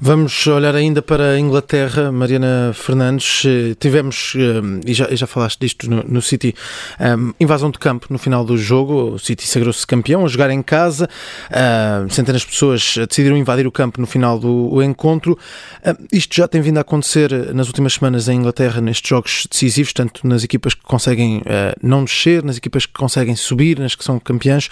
Vamos 0.00 0.46
olhar 0.46 0.74
ainda 0.74 1.00
para 1.00 1.32
a 1.32 1.38
Inglaterra, 1.38 2.12
Mariana 2.12 2.72
Fernandes. 2.74 3.44
Eh, 3.46 3.74
tivemos, 3.78 4.34
eh, 4.36 4.80
e 4.86 4.92
já, 4.92 5.08
já 5.14 5.26
falaste 5.26 5.58
disto 5.60 5.88
no, 5.88 6.02
no 6.02 6.20
City, 6.20 6.54
eh, 6.98 7.14
invasão 7.40 7.70
de 7.70 7.78
campo 7.78 8.06
no 8.10 8.18
final 8.18 8.44
do 8.44 8.58
jogo. 8.58 9.14
O 9.14 9.18
City 9.18 9.46
sagrou-se 9.46 9.86
campeão 9.86 10.24
a 10.24 10.28
jogar 10.28 10.50
em 10.50 10.62
casa. 10.62 11.08
Centenas 12.10 12.42
de 12.42 12.48
pessoas 12.48 12.96
decidiram 13.08 13.36
invadir 13.36 13.66
o 13.66 13.72
campo 13.72 14.00
no 14.00 14.06
final 14.06 14.38
do 14.38 14.82
encontro. 14.82 15.38
Isto 16.12 16.36
já 16.36 16.48
tem 16.48 16.60
vindo 16.60 16.78
a 16.78 16.82
acontecer 16.82 17.54
nas 17.54 17.66
últimas 17.68 17.94
semanas 17.94 18.28
em 18.28 18.36
Inglaterra, 18.38 18.80
nestes 18.80 19.08
jogos 19.08 19.46
decisivos, 19.50 19.92
tanto 19.92 20.26
nas 20.26 20.44
equipas 20.44 20.74
que 20.74 20.82
conseguem 20.82 21.42
não 21.82 22.04
descer, 22.04 22.42
nas 22.42 22.56
equipas 22.56 22.86
que 22.86 22.92
conseguem 22.92 23.34
subir, 23.34 23.78
nas 23.78 23.94
que 23.94 24.04
são 24.04 24.18
campeãs. 24.18 24.68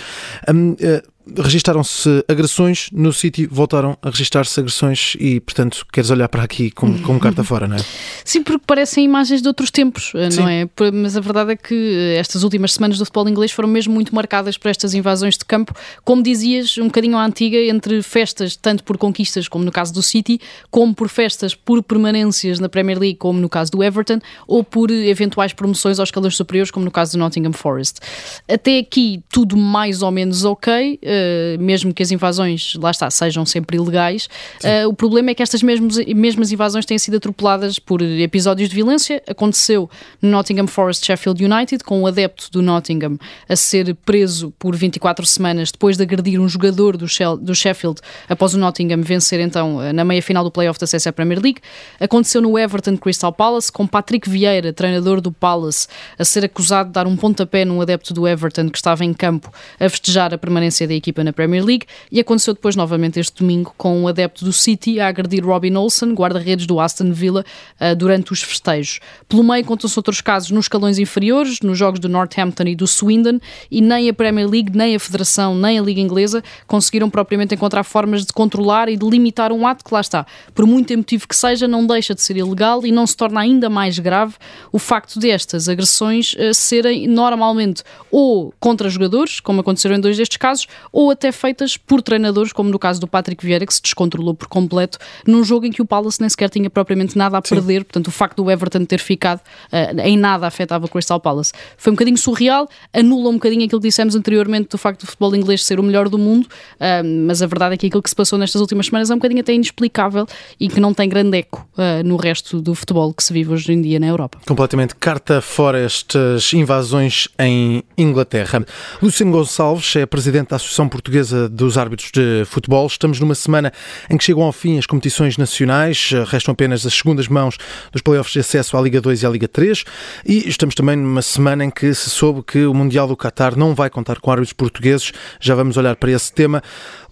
Registaram-se 1.37 2.25
agressões 2.29 2.89
no 2.93 3.13
City, 3.13 3.47
voltaram 3.47 3.97
a 4.03 4.11
registar-se 4.11 4.59
agressões 4.61 5.17
e, 5.19 5.41
portanto, 5.41 5.87
queres 5.93 6.11
olhar 6.11 6.29
para 6.29 6.43
aqui 6.43 6.71
como, 6.71 7.01
como 7.01 7.19
carta 7.19 7.43
fora, 7.43 7.67
não 7.67 7.77
é? 7.77 7.85
Sim, 8.25 8.43
porque 8.43 8.65
parecem 8.67 9.05
imagens 9.05 9.41
de 9.41 9.49
outros 9.49 9.71
tempos, 9.71 10.13
eh, 10.15 10.29
não 10.37 10.49
é? 10.49 10.69
Mas 10.93 11.17
a 11.17 11.21
verdade 11.21 11.53
é 11.53 11.57
que 11.57 11.75
eh, 11.75 12.17
estas 12.19 12.43
últimas 12.43 12.75
semanas 12.75 12.99
do 12.99 13.05
futebol 13.05 13.29
inglês 13.29 13.53
foram 13.53 13.69
mesmo 13.69 13.95
muito 13.95 14.15
marcadas 14.15 14.59
por 14.59 14.69
estas 14.69 14.93
invasões 14.93 15.39
de 15.39 15.45
campo, 15.45 15.75
como 16.05 16.23
dizias, 16.23 16.77
um 16.77 16.87
bocadinho 16.87 17.17
à 17.17 17.25
antiga, 17.25 17.57
entre 17.59 18.03
festas, 18.03 18.57
tanto 18.57 18.85
por 18.85 18.99
conquistas, 18.99 19.49
como 19.49 19.65
no 19.65 19.73
caso 19.73 19.95
do 19.95 20.03
City, 20.03 20.41
como 20.71 20.95
por 20.95 21.09
festas 21.09 21.55
por 21.55 21.83
permanências 21.83 22.59
na 22.59 22.69
Premier 22.69 22.99
League, 22.99 23.17
como 23.17 23.41
no 23.41 23.49
caso 23.49 23.71
do 23.71 23.83
Everton, 23.83 24.19
ou 24.47 24.63
por 24.63 24.91
eventuais 24.91 25.53
promoções 25.53 25.99
aos 25.99 26.11
calores 26.11 26.37
superiores, 26.37 26.71
como 26.71 26.85
no 26.85 26.91
caso 26.91 27.13
do 27.13 27.19
Nottingham 27.19 27.53
Forest. 27.53 28.01
Até 28.49 28.79
aqui, 28.79 29.23
tudo 29.31 29.57
mais 29.57 30.03
ou 30.03 30.11
menos 30.11 30.45
ok 30.45 30.99
eh, 31.15 31.57
mesmo 31.59 31.95
que 31.95 32.03
as 32.03 32.11
invasões, 32.11 32.75
lá 32.75 32.91
está, 32.91 33.11
sejam 33.11 33.47
sempre 33.47 33.77
ilegais, 33.77 34.29
uh, 34.63 34.89
o 34.89 34.95
problema 34.95 35.31
é 35.31 35.35
que 35.35 35.43
estas 35.43 35.63
mesmas, 35.63 35.97
mesmas 36.07 36.53
invasões 36.53 36.85
têm 36.85 36.99
sido 36.99 37.17
atropeladas 37.17 37.79
por 37.79 38.03
episódios 38.03 38.69
de 38.69 38.75
violência. 38.75 39.23
Aconteceu 39.29 39.89
no 40.21 40.31
Nottingham 40.31 40.67
Forest 40.67 41.07
Sheffield 41.07 41.45
United, 41.45 41.85
com 41.85 42.01
um 42.01 42.07
adepto 42.07 42.51
do 42.51 42.63
Nottingham 42.63 43.19
a 43.49 43.57
ser 43.57 43.95
preso 44.05 44.53
por 44.59 44.75
24 44.75 45.25
semanas 45.27 45.71
depois 45.71 45.97
de 45.97 46.03
agredir 46.03 46.41
um 46.41 46.49
jogador 46.49 46.97
do, 46.97 47.07
Shell, 47.07 47.37
do 47.37 47.55
Sheffield 47.55 48.01
após 48.29 48.55
o 48.55 48.59
Nottingham 48.59 49.03
vencer 49.03 49.41
então 49.41 49.83
eh, 49.83 49.93
na 49.93 50.05
meia 50.05 50.23
final 50.23 50.43
do 50.43 50.51
playoff 50.51 50.79
da 50.79 50.87
CSA 50.87 51.13
Premier 51.13 51.41
League. 51.41 51.61
Aconteceu 52.01 52.41
no 52.41 52.59
Everton 52.59 52.97
Crystal 52.97 53.33
Palace, 53.33 53.71
com 53.71 53.87
Patrick 53.87 54.29
Vieira, 54.29 54.73
treinador 54.73 55.21
do 55.21 55.31
Palace, 55.31 55.87
a 56.19 56.25
ser 56.25 56.45
acusado 56.45 56.89
de 56.89 56.95
dar 56.95 57.07
um 57.07 57.17
pontapé 57.17 57.65
num 57.65 57.81
adepto 57.81 58.13
do 58.13 58.27
Everton 58.27 58.69
que 58.69 58.79
estava 58.79 59.05
em 59.05 59.13
campo 59.13 59.53
a 59.79 59.89
festejar 59.89 60.33
a 60.35 60.39
permanência 60.39 60.87
da 60.87 60.95
equipa 61.05 61.23
na 61.23 61.33
Premier 61.33 61.63
League 61.63 61.87
e 62.11 62.19
aconteceu 62.19 62.55
depois 62.55 62.75
novamente 62.75 63.21
este 63.21 63.43
domingo 63.43 63.75
com 63.77 64.01
um 64.01 64.09
adepto 64.09 64.45
do 64.45 64.53
City 64.53 64.99
a 64.99 65.09
agredir 65.09 65.45
Robin 65.45 65.75
Olsen, 65.77 66.15
guarda-redes 66.15 66.67
do 66.67 66.81
Aston 66.81 67.13
Villa, 67.13 67.45
uh, 67.81 67.95
durante 67.95 68.33
os 68.33 68.43
festejos. 68.43 69.01
Pelo 69.29 69.45
meio 69.45 69.65
contam-se 69.65 69.99
outros 69.99 70.21
casos 70.21 70.51
nos 70.51 70.65
escalões 70.65 70.99
inferiores, 70.99 71.61
nos 71.61 71.77
jogos 71.77 72.01
do 72.01 72.09
Northampton 72.09 72.65
e 72.65 72.75
do 72.75 72.87
Swindon, 72.87 73.39
e 73.71 73.81
nem 73.81 74.09
a 74.09 74.15
Premier 74.15 74.49
League, 74.49 74.77
nem 74.77 74.95
a 74.95 75.01
Federação, 75.01 75.55
nem 75.55 75.79
a 75.79 75.83
Liga 75.83 76.01
Inglesa 76.01 76.43
conseguiram 76.67 77.11
propriamente 77.11 77.55
encontrar 77.55 77.85
formas 77.85 78.25
de 78.25 78.33
controlar 78.33 78.89
e 78.89 78.97
de 78.97 79.07
limitar 79.07 79.53
um 79.53 79.67
ato 79.67 79.85
que 79.85 79.93
lá 79.93 80.01
está. 80.01 80.27
Por 80.55 80.67
muito 80.67 80.91
emotivo 80.91 81.29
que 81.29 81.37
seja, 81.37 81.69
não 81.69 81.87
deixa 81.87 82.15
de 82.15 82.23
ser 82.23 82.37
ilegal 82.37 82.87
e 82.87 82.93
não 82.93 83.07
se 83.07 83.17
torna 83.17 83.41
ainda 83.41 83.69
mais 83.69 83.99
grave 83.99 84.35
o 84.73 84.79
facto 84.79 85.19
destas 85.19 85.69
agressões 85.69 86.35
uh, 86.35 86.55
serem 86.55 87.07
normalmente 87.07 87.83
ou 88.11 88.55
contra 88.59 88.89
jogadores, 88.89 89.41
como 89.41 89.61
aconteceram 89.61 89.97
em 89.97 90.01
dois 90.01 90.17
destes 90.17 90.37
casos, 90.37 90.67
ou 90.95 91.11
até 91.11 91.33
feitas 91.33 91.77
por 91.77 92.01
treinadores, 92.01 92.53
como 92.53 92.71
no 92.71 92.79
caso 92.79 93.01
do 93.01 93.09
Patrick 93.09 93.45
Vieira, 93.45 93.67
que 93.67 93.75
se 93.75 93.83
descontrolou 93.83 94.33
por 94.33 94.47
completo 94.47 94.97
num 95.27 95.43
jogo 95.43 95.67
em 95.67 95.73
que 95.73 95.83
o 95.83 95.85
Palace 95.85 96.21
nem 96.21 96.31
sequer 96.31 96.49
tinha 96.49 96.71
propriamente 96.71 97.19
nada 97.19 97.37
a 97.37 97.43
perder, 97.43 97.81
Sim. 97.81 97.85
portanto 97.85 98.07
o 98.07 98.11
facto 98.13 98.43
do 98.43 98.49
Everton 98.49 98.85
ter 98.85 99.01
ficado 99.01 99.41
uh, 99.41 100.01
em 100.01 100.17
nada 100.17 100.47
afetava 100.47 100.87
o 100.87 100.89
Crystal 100.89 101.19
Palace. 101.19 101.53
Foi 101.77 101.91
um 101.91 101.97
bocadinho 101.97 102.17
surreal, 102.17 102.69
anula 102.93 103.31
um 103.31 103.35
bocadinho 103.35 103.65
aquilo 103.65 103.81
que 103.81 103.89
dissemos 103.89 104.15
anteriormente 104.15 104.69
do 104.69 104.79
facto 104.79 105.01
do 105.01 105.07
futebol 105.07 105.35
inglês 105.35 105.65
ser 105.65 105.81
o 105.81 105.83
melhor 105.83 106.09
do 106.09 106.17
mundo, 106.17 106.45
uh, 106.45 107.27
mas 107.27 107.43
a 107.43 107.47
verdade 107.47 107.75
é 107.75 107.77
que 107.77 107.89
aquilo 107.89 108.03
que 108.03 108.11
se 108.11 108.17
passou 108.17 108.39
nestas 108.39 108.61
últimas 108.61 108.87
semanas 108.87 109.11
é 109.11 109.15
um 109.15 109.19
bocadinho 109.19 109.41
até 109.41 109.53
inexplicável 109.53 110.27
e 110.61 110.69
que 110.69 110.79
não 110.79 110.95
tem 110.95 111.09
grande 111.09 111.39
eco 111.39 111.69
uh, 111.77 112.07
no 112.07 112.15
resto 112.15 112.61
do 112.61 112.73
futebol 112.73 113.13
que 113.13 113.25
se 113.25 113.33
vive 113.33 113.53
hoje 113.53 113.73
em 113.73 113.83
dia 113.83 113.99
na 113.99 114.07
Europa. 114.07 114.39
Completamente 114.47 114.95
carta 114.95 115.41
fora 115.41 115.81
estas 115.81 116.53
invasões 116.53 117.27
em 117.37 117.83
Inglaterra. 117.99 118.65
Luciano 119.03 119.33
Gonçalves 119.33 119.97
é 119.97 120.07
presidente 120.07 120.51
da 120.51 120.57
Associação 120.57 120.84
Portuguesa 120.89 121.49
dos 121.49 121.79
Árbitros 121.79 122.11
de 122.13 122.45
Futebol. 122.47 122.87
Estamos 122.87 123.21
numa 123.21 123.35
semana 123.35 123.73
em 124.09 124.17
que 124.17 124.25
chegam 124.25 124.43
ao 124.43 124.53
fim 124.53 124.79
as 124.79 124.87
competições 124.87 125.37
nacionais, 125.37 126.11
restam 126.27 126.53
apenas 126.53 126.85
as 126.87 126.95
segundas 126.95 127.29
mãos 127.29 127.57
dos 127.93 128.03
playoffs 128.03 128.33
de 128.33 128.41
acesso 128.41 128.77
à 128.77 128.81
Liga 128.81 129.01
2 129.01 129.23
e 129.23 129.27
à 129.27 129.31
Liga 129.31 129.49
3 129.49 129.85
e 130.27 130.49
estamos 130.49 130.75
também 130.75 130.97
numa 130.97 131.23
semana 131.23 131.65
em 131.65 131.71
que 131.71 131.93
se 131.95 132.11
soube 132.11 132.43
que 132.43 132.65
o 132.65 132.75
Mundial 132.75 133.07
do 133.07 133.17
Qatar 133.17 133.57
não 133.57 133.75
vai 133.75 133.91
contar 133.91 134.21
com 134.21 134.31
árbitros 134.31 134.53
portugueses. 134.53 135.13
Já 135.41 135.55
vamos 135.55 135.77
olhar 135.77 135.97
para 135.97 136.11
esse 136.11 136.33
tema. 136.33 136.63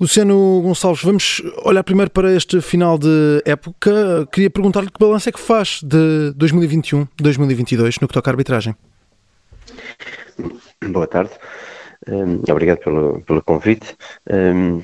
Luciano 0.01 0.61
Gonçalves, 0.63 1.03
vamos 1.03 1.43
olhar 1.65 1.83
primeiro 1.83 2.11
para 2.11 2.33
este 2.33 2.61
final 2.61 2.99
de 2.99 3.43
época. 3.45 4.27
Queria 4.33 4.51
perguntar-lhe 4.51 4.91
que 4.91 4.99
balanço 4.99 5.29
é 5.29 5.33
que 5.33 5.41
faz 5.41 5.81
de 5.83 6.33
2021-2022 6.39 8.01
no 8.01 8.09
que 8.09 8.15
toca 8.15 8.31
à 8.31 8.33
arbitragem. 8.33 8.75
Boa 10.89 11.07
tarde. 11.07 11.31
Um, 12.09 12.43
obrigado 12.51 12.79
pelo, 12.79 13.21
pelo 13.23 13.43
convite. 13.43 13.97
Um, 14.31 14.83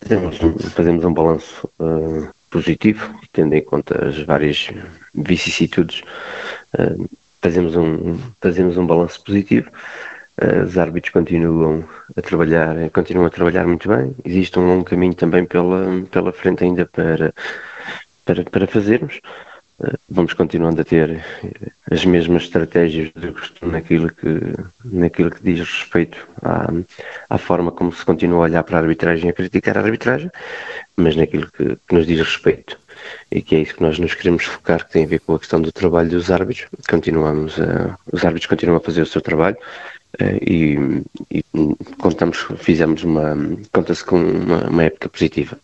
fazemos, 0.00 0.38
fazemos, 0.72 1.04
um 1.04 1.12
balanço 1.12 1.68
uh, 1.80 2.28
positivo, 2.50 3.18
tendo 3.32 3.54
em 3.54 3.62
conta 3.62 4.06
as 4.06 4.18
várias 4.22 4.70
vicissitudes. 5.14 6.02
Uh, 6.78 7.08
fazemos, 7.42 7.76
um, 7.76 8.18
fazemos 8.40 8.76
um 8.76 8.86
balanço 8.86 9.22
positivo. 9.24 9.70
Uh, 10.40 10.64
os 10.64 10.78
árbitros 10.78 11.12
continuam 11.12 11.84
a 12.16 12.22
trabalhar, 12.22 12.76
continuam 12.90 13.26
a 13.26 13.30
trabalhar 13.30 13.66
muito 13.66 13.88
bem. 13.88 14.14
Existe 14.24 14.58
um 14.58 14.66
longo 14.66 14.84
caminho 14.84 15.14
também 15.14 15.44
pela, 15.44 16.02
pela 16.10 16.32
frente 16.32 16.62
ainda 16.62 16.86
para, 16.86 17.34
para, 18.24 18.44
para 18.44 18.66
fazermos 18.68 19.20
vamos 20.08 20.32
continuando 20.32 20.80
a 20.80 20.84
ter 20.84 21.10
eh, 21.10 21.70
as 21.90 22.04
mesmas 22.04 22.42
estratégias 22.42 23.10
de 23.14 23.30
costume 23.32 23.72
naquilo 23.72 24.10
que, 24.10 24.52
naquilo 24.84 25.30
que 25.30 25.42
diz 25.42 25.60
respeito 25.60 26.28
à, 26.42 26.68
à 27.30 27.38
forma 27.38 27.70
como 27.70 27.92
se 27.92 28.04
continua 28.04 28.38
a 28.38 28.42
olhar 28.42 28.64
para 28.64 28.78
a 28.78 28.80
arbitragem 28.80 29.26
e 29.26 29.30
a 29.30 29.32
criticar 29.32 29.78
a 29.78 29.82
arbitragem, 29.82 30.30
mas 30.96 31.14
naquilo 31.14 31.48
que, 31.52 31.76
que, 31.76 31.94
nos 31.94 32.06
diz 32.06 32.18
respeito. 32.18 32.78
E 33.30 33.40
que 33.40 33.54
é 33.54 33.60
isso 33.60 33.76
que 33.76 33.82
nós 33.82 33.98
nos 33.98 34.14
queremos 34.14 34.44
focar, 34.44 34.84
que 34.84 34.92
tem 34.92 35.04
a 35.04 35.08
ver 35.08 35.20
com 35.20 35.34
a 35.34 35.38
questão 35.38 35.62
do 35.62 35.70
trabalho 35.70 36.10
dos 36.10 36.30
árbitros. 36.30 36.68
Continuamos 36.90 37.58
a, 37.60 37.96
os 38.12 38.24
árbitros 38.24 38.46
continuam 38.46 38.78
a 38.78 38.80
fazer 38.80 39.02
o 39.02 39.06
seu 39.06 39.20
trabalho 39.20 39.56
eh, 40.18 40.38
e, 40.42 41.02
e 41.30 41.44
contamos, 41.98 42.38
fizemos 42.58 43.04
uma, 43.04 43.36
conta-se 43.72 44.04
com 44.04 44.16
uma, 44.16 44.68
uma 44.68 44.82
época 44.82 45.08
positiva. 45.08 45.56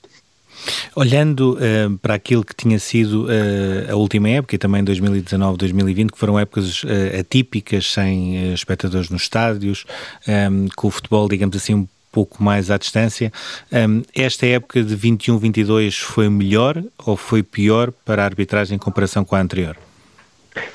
Olhando 0.94 1.58
uh, 1.58 1.98
para 1.98 2.14
aquilo 2.14 2.44
que 2.44 2.54
tinha 2.54 2.78
sido 2.78 3.24
uh, 3.24 3.92
a 3.92 3.96
última 3.96 4.28
época 4.28 4.54
e 4.54 4.58
também 4.58 4.82
2019, 4.82 5.58
2020, 5.58 6.12
que 6.12 6.18
foram 6.18 6.38
épocas 6.38 6.82
uh, 6.84 7.20
atípicas, 7.20 7.90
sem 7.90 8.52
espectadores 8.52 9.10
nos 9.10 9.22
estádios, 9.22 9.84
um, 10.28 10.68
com 10.76 10.88
o 10.88 10.90
futebol, 10.90 11.28
digamos 11.28 11.56
assim, 11.56 11.74
um 11.74 11.88
pouco 12.12 12.42
mais 12.42 12.70
à 12.70 12.78
distância, 12.78 13.32
um, 13.72 14.02
esta 14.14 14.46
época 14.46 14.84
de 14.84 14.96
21-22 14.96 15.98
foi 15.98 16.28
melhor 16.28 16.80
ou 17.04 17.16
foi 17.16 17.42
pior 17.42 17.90
para 18.04 18.22
a 18.22 18.24
arbitragem 18.24 18.76
em 18.76 18.78
comparação 18.78 19.24
com 19.24 19.34
a 19.34 19.40
anterior? 19.40 19.76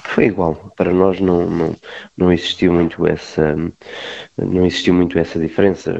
Foi 0.09 0.25
igual, 0.25 0.73
para 0.75 0.91
nós 0.91 1.19
não, 1.19 1.47
não, 1.47 1.75
não 2.17 2.33
existiu 2.33 2.73
muito 2.73 3.05
essa 3.05 3.55
não 4.37 4.65
existiu 4.65 4.93
muito 4.93 5.19
essa 5.19 5.39
diferença. 5.39 5.93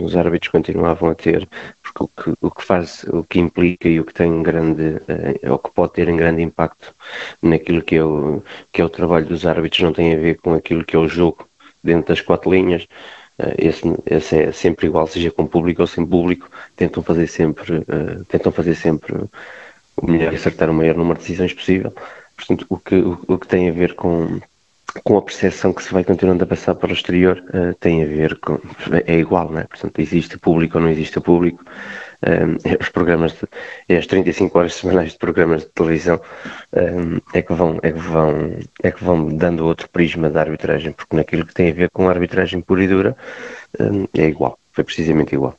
Os 0.00 0.16
árbitros 0.16 0.50
continuavam 0.50 1.10
a 1.10 1.14
ter 1.14 1.46
porque 1.82 2.04
o 2.04 2.08
que, 2.08 2.46
o 2.46 2.50
que 2.50 2.64
faz, 2.64 3.04
o 3.04 3.22
que 3.22 3.38
implica 3.38 3.88
e 3.88 4.00
o 4.00 4.04
que 4.04 4.14
tem 4.14 4.42
grande, 4.42 4.96
é 5.42 5.52
o 5.52 5.58
que 5.58 5.70
pode 5.70 5.92
ter 5.92 6.08
um 6.08 6.16
grande 6.16 6.42
impacto 6.42 6.94
naquilo 7.42 7.82
que 7.82 7.96
é, 7.96 8.04
o, 8.04 8.42
que 8.72 8.80
é 8.80 8.84
o 8.84 8.88
trabalho 8.88 9.26
dos 9.26 9.44
árbitros 9.44 9.82
não 9.82 9.92
tem 9.92 10.14
a 10.14 10.18
ver 10.18 10.38
com 10.40 10.54
aquilo 10.54 10.84
que 10.84 10.96
é 10.96 10.98
o 10.98 11.08
jogo 11.08 11.46
dentro 11.84 12.08
das 12.08 12.22
quatro 12.22 12.50
linhas. 12.50 12.86
Eh, 13.38 13.54
esse, 13.68 13.82
esse 14.06 14.38
é 14.38 14.52
sempre 14.52 14.86
igual, 14.86 15.06
seja 15.06 15.30
com 15.30 15.46
público 15.46 15.82
ou 15.82 15.86
sem 15.86 16.06
público, 16.06 16.48
tentam 16.76 17.02
fazer 17.02 17.26
sempre, 17.26 17.84
tentam 18.28 18.50
fazer 18.50 18.74
sempre 18.74 19.14
o 19.96 20.10
melhor 20.10 20.32
e 20.32 20.36
acertar 20.36 20.70
o 20.70 20.74
maior 20.74 20.96
número 20.96 21.18
de 21.18 21.26
decisões 21.26 21.52
possível. 21.52 21.92
Portanto, 22.46 22.66
o 22.68 22.78
que, 22.78 22.96
o, 22.96 23.18
o 23.28 23.38
que 23.38 23.46
tem 23.46 23.68
a 23.68 23.72
ver 23.72 23.94
com, 23.94 24.40
com 25.04 25.16
a 25.16 25.22
percepção 25.22 25.72
que 25.72 25.82
se 25.82 25.92
vai 25.92 26.04
continuando 26.04 26.44
a 26.44 26.46
passar 26.46 26.74
para 26.74 26.90
o 26.90 26.94
exterior 26.94 27.42
uh, 27.48 27.74
tem 27.78 28.02
a 28.02 28.06
ver 28.06 28.38
com 28.38 28.58
é 29.06 29.18
igual, 29.18 29.50
não 29.50 29.60
é? 29.60 29.64
Portanto, 29.64 29.98
existe 30.00 30.38
público 30.38 30.78
ou 30.78 30.82
não 30.82 30.90
existe 30.90 31.20
público. 31.20 31.64
Um, 32.24 32.54
eh, 32.64 32.78
os 32.80 32.88
programas, 32.88 33.32
de, 33.32 33.96
as 33.96 34.06
35 34.06 34.56
horas 34.56 34.74
semanais 34.74 35.12
de 35.12 35.18
programas 35.18 35.62
de 35.62 35.70
televisão 35.70 36.20
um, 36.72 37.20
é, 37.34 37.42
que 37.42 37.52
vão, 37.52 37.80
é, 37.82 37.90
que 37.90 37.98
vão, 37.98 38.58
é 38.80 38.90
que 38.92 39.02
vão 39.02 39.28
dando 39.28 39.66
outro 39.66 39.88
prisma 39.88 40.30
da 40.30 40.40
arbitragem, 40.40 40.92
porque 40.92 41.16
naquilo 41.16 41.44
que 41.44 41.52
tem 41.52 41.70
a 41.70 41.74
ver 41.74 41.90
com 41.90 42.06
a 42.06 42.12
arbitragem 42.12 42.60
pura 42.60 42.84
e 42.84 42.86
dura 42.86 43.16
um, 43.80 44.06
é 44.16 44.28
igual, 44.28 44.56
foi 44.72 44.84
precisamente 44.84 45.34
igual. 45.34 45.56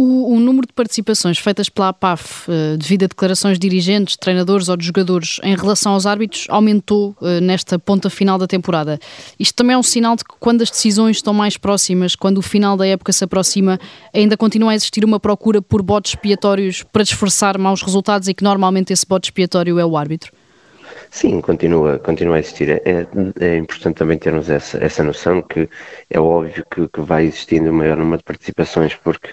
O, 0.00 0.36
o, 0.36 0.38
número 0.38 0.64
de 0.64 0.72
participações 0.72 1.38
feitas 1.38 1.68
pela 1.68 1.88
APAF, 1.88 2.48
uh, 2.48 2.76
devido 2.78 3.02
a 3.02 3.06
declarações 3.08 3.58
de 3.58 3.68
dirigentes, 3.68 4.16
treinadores 4.16 4.68
ou 4.68 4.76
de 4.76 4.86
jogadores 4.86 5.40
em 5.42 5.56
relação 5.56 5.94
aos 5.94 6.06
árbitros, 6.06 6.46
aumentou 6.48 7.16
uh, 7.20 7.40
nesta 7.42 7.80
ponta 7.80 8.08
final 8.08 8.38
da 8.38 8.46
temporada. 8.46 9.00
Isto 9.40 9.56
também 9.56 9.74
é 9.74 9.76
um 9.76 9.82
sinal 9.82 10.14
de 10.14 10.22
que 10.22 10.36
quando 10.38 10.62
as 10.62 10.70
decisões 10.70 11.16
estão 11.16 11.34
mais 11.34 11.56
próximas, 11.56 12.14
quando 12.14 12.38
o 12.38 12.42
final 12.42 12.76
da 12.76 12.86
época 12.86 13.12
se 13.12 13.24
aproxima, 13.24 13.76
ainda 14.14 14.36
continua 14.36 14.70
a 14.70 14.76
existir 14.76 15.04
uma 15.04 15.18
procura 15.18 15.60
por 15.60 15.82
botes 15.82 16.12
expiatórios 16.12 16.84
para 16.84 17.02
disfarçar 17.02 17.58
maus 17.58 17.82
resultados 17.82 18.28
e 18.28 18.34
que 18.34 18.44
normalmente 18.44 18.92
esse 18.92 19.04
bote 19.04 19.30
expiatório 19.30 19.80
é 19.80 19.84
o 19.84 19.96
árbitro? 19.96 20.30
Sim, 21.10 21.40
continua, 21.40 21.98
continua 21.98 22.36
a 22.36 22.38
existir. 22.38 22.70
É, 22.70 23.06
é 23.40 23.56
importante 23.56 23.96
também 23.96 24.16
termos 24.16 24.48
essa, 24.48 24.78
essa 24.78 25.02
noção 25.02 25.42
que 25.42 25.68
é 26.08 26.20
óbvio 26.20 26.64
que, 26.70 26.86
que 26.86 27.00
vai 27.00 27.24
existindo 27.24 27.70
um 27.70 27.72
maior 27.72 27.96
número 27.96 28.18
de 28.18 28.24
participações, 28.24 28.94
porque 28.94 29.30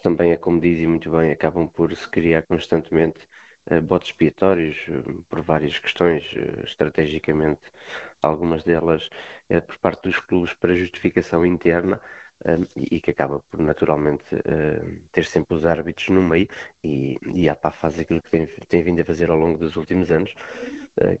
também 0.00 0.32
é 0.32 0.36
como 0.36 0.60
dizem 0.60 0.86
muito 0.88 1.10
bem, 1.10 1.30
acabam 1.32 1.68
por 1.68 1.94
se 1.94 2.08
criar 2.08 2.46
constantemente 2.46 3.26
uh, 3.70 3.80
botes 3.82 4.10
expiatórios 4.10 4.86
uh, 4.88 5.22
por 5.28 5.42
várias 5.42 5.78
questões, 5.78 6.32
uh, 6.32 6.64
estrategicamente, 6.64 7.70
algumas 8.22 8.62
delas 8.64 9.08
é 9.48 9.60
por 9.60 9.78
parte 9.78 10.02
dos 10.02 10.18
clubes 10.18 10.54
para 10.54 10.74
justificação 10.74 11.44
interna 11.44 12.00
e, 12.76 13.00
que 13.00 13.10
acaba 13.10 13.40
por 13.40 13.60
naturalmente 13.60 14.24
ter 15.12 15.24
sempre 15.24 15.56
os 15.56 15.64
árbitros 15.64 16.08
no 16.08 16.22
meio. 16.22 16.48
E, 16.82 17.18
e 17.34 17.48
a 17.48 17.54
PA 17.54 17.70
faz 17.70 17.98
aquilo 17.98 18.22
que 18.22 18.30
tem, 18.30 18.46
tem 18.46 18.82
vindo 18.82 19.00
a 19.00 19.04
fazer 19.04 19.30
ao 19.30 19.38
longo 19.38 19.58
dos 19.58 19.76
últimos 19.76 20.10
anos, 20.10 20.34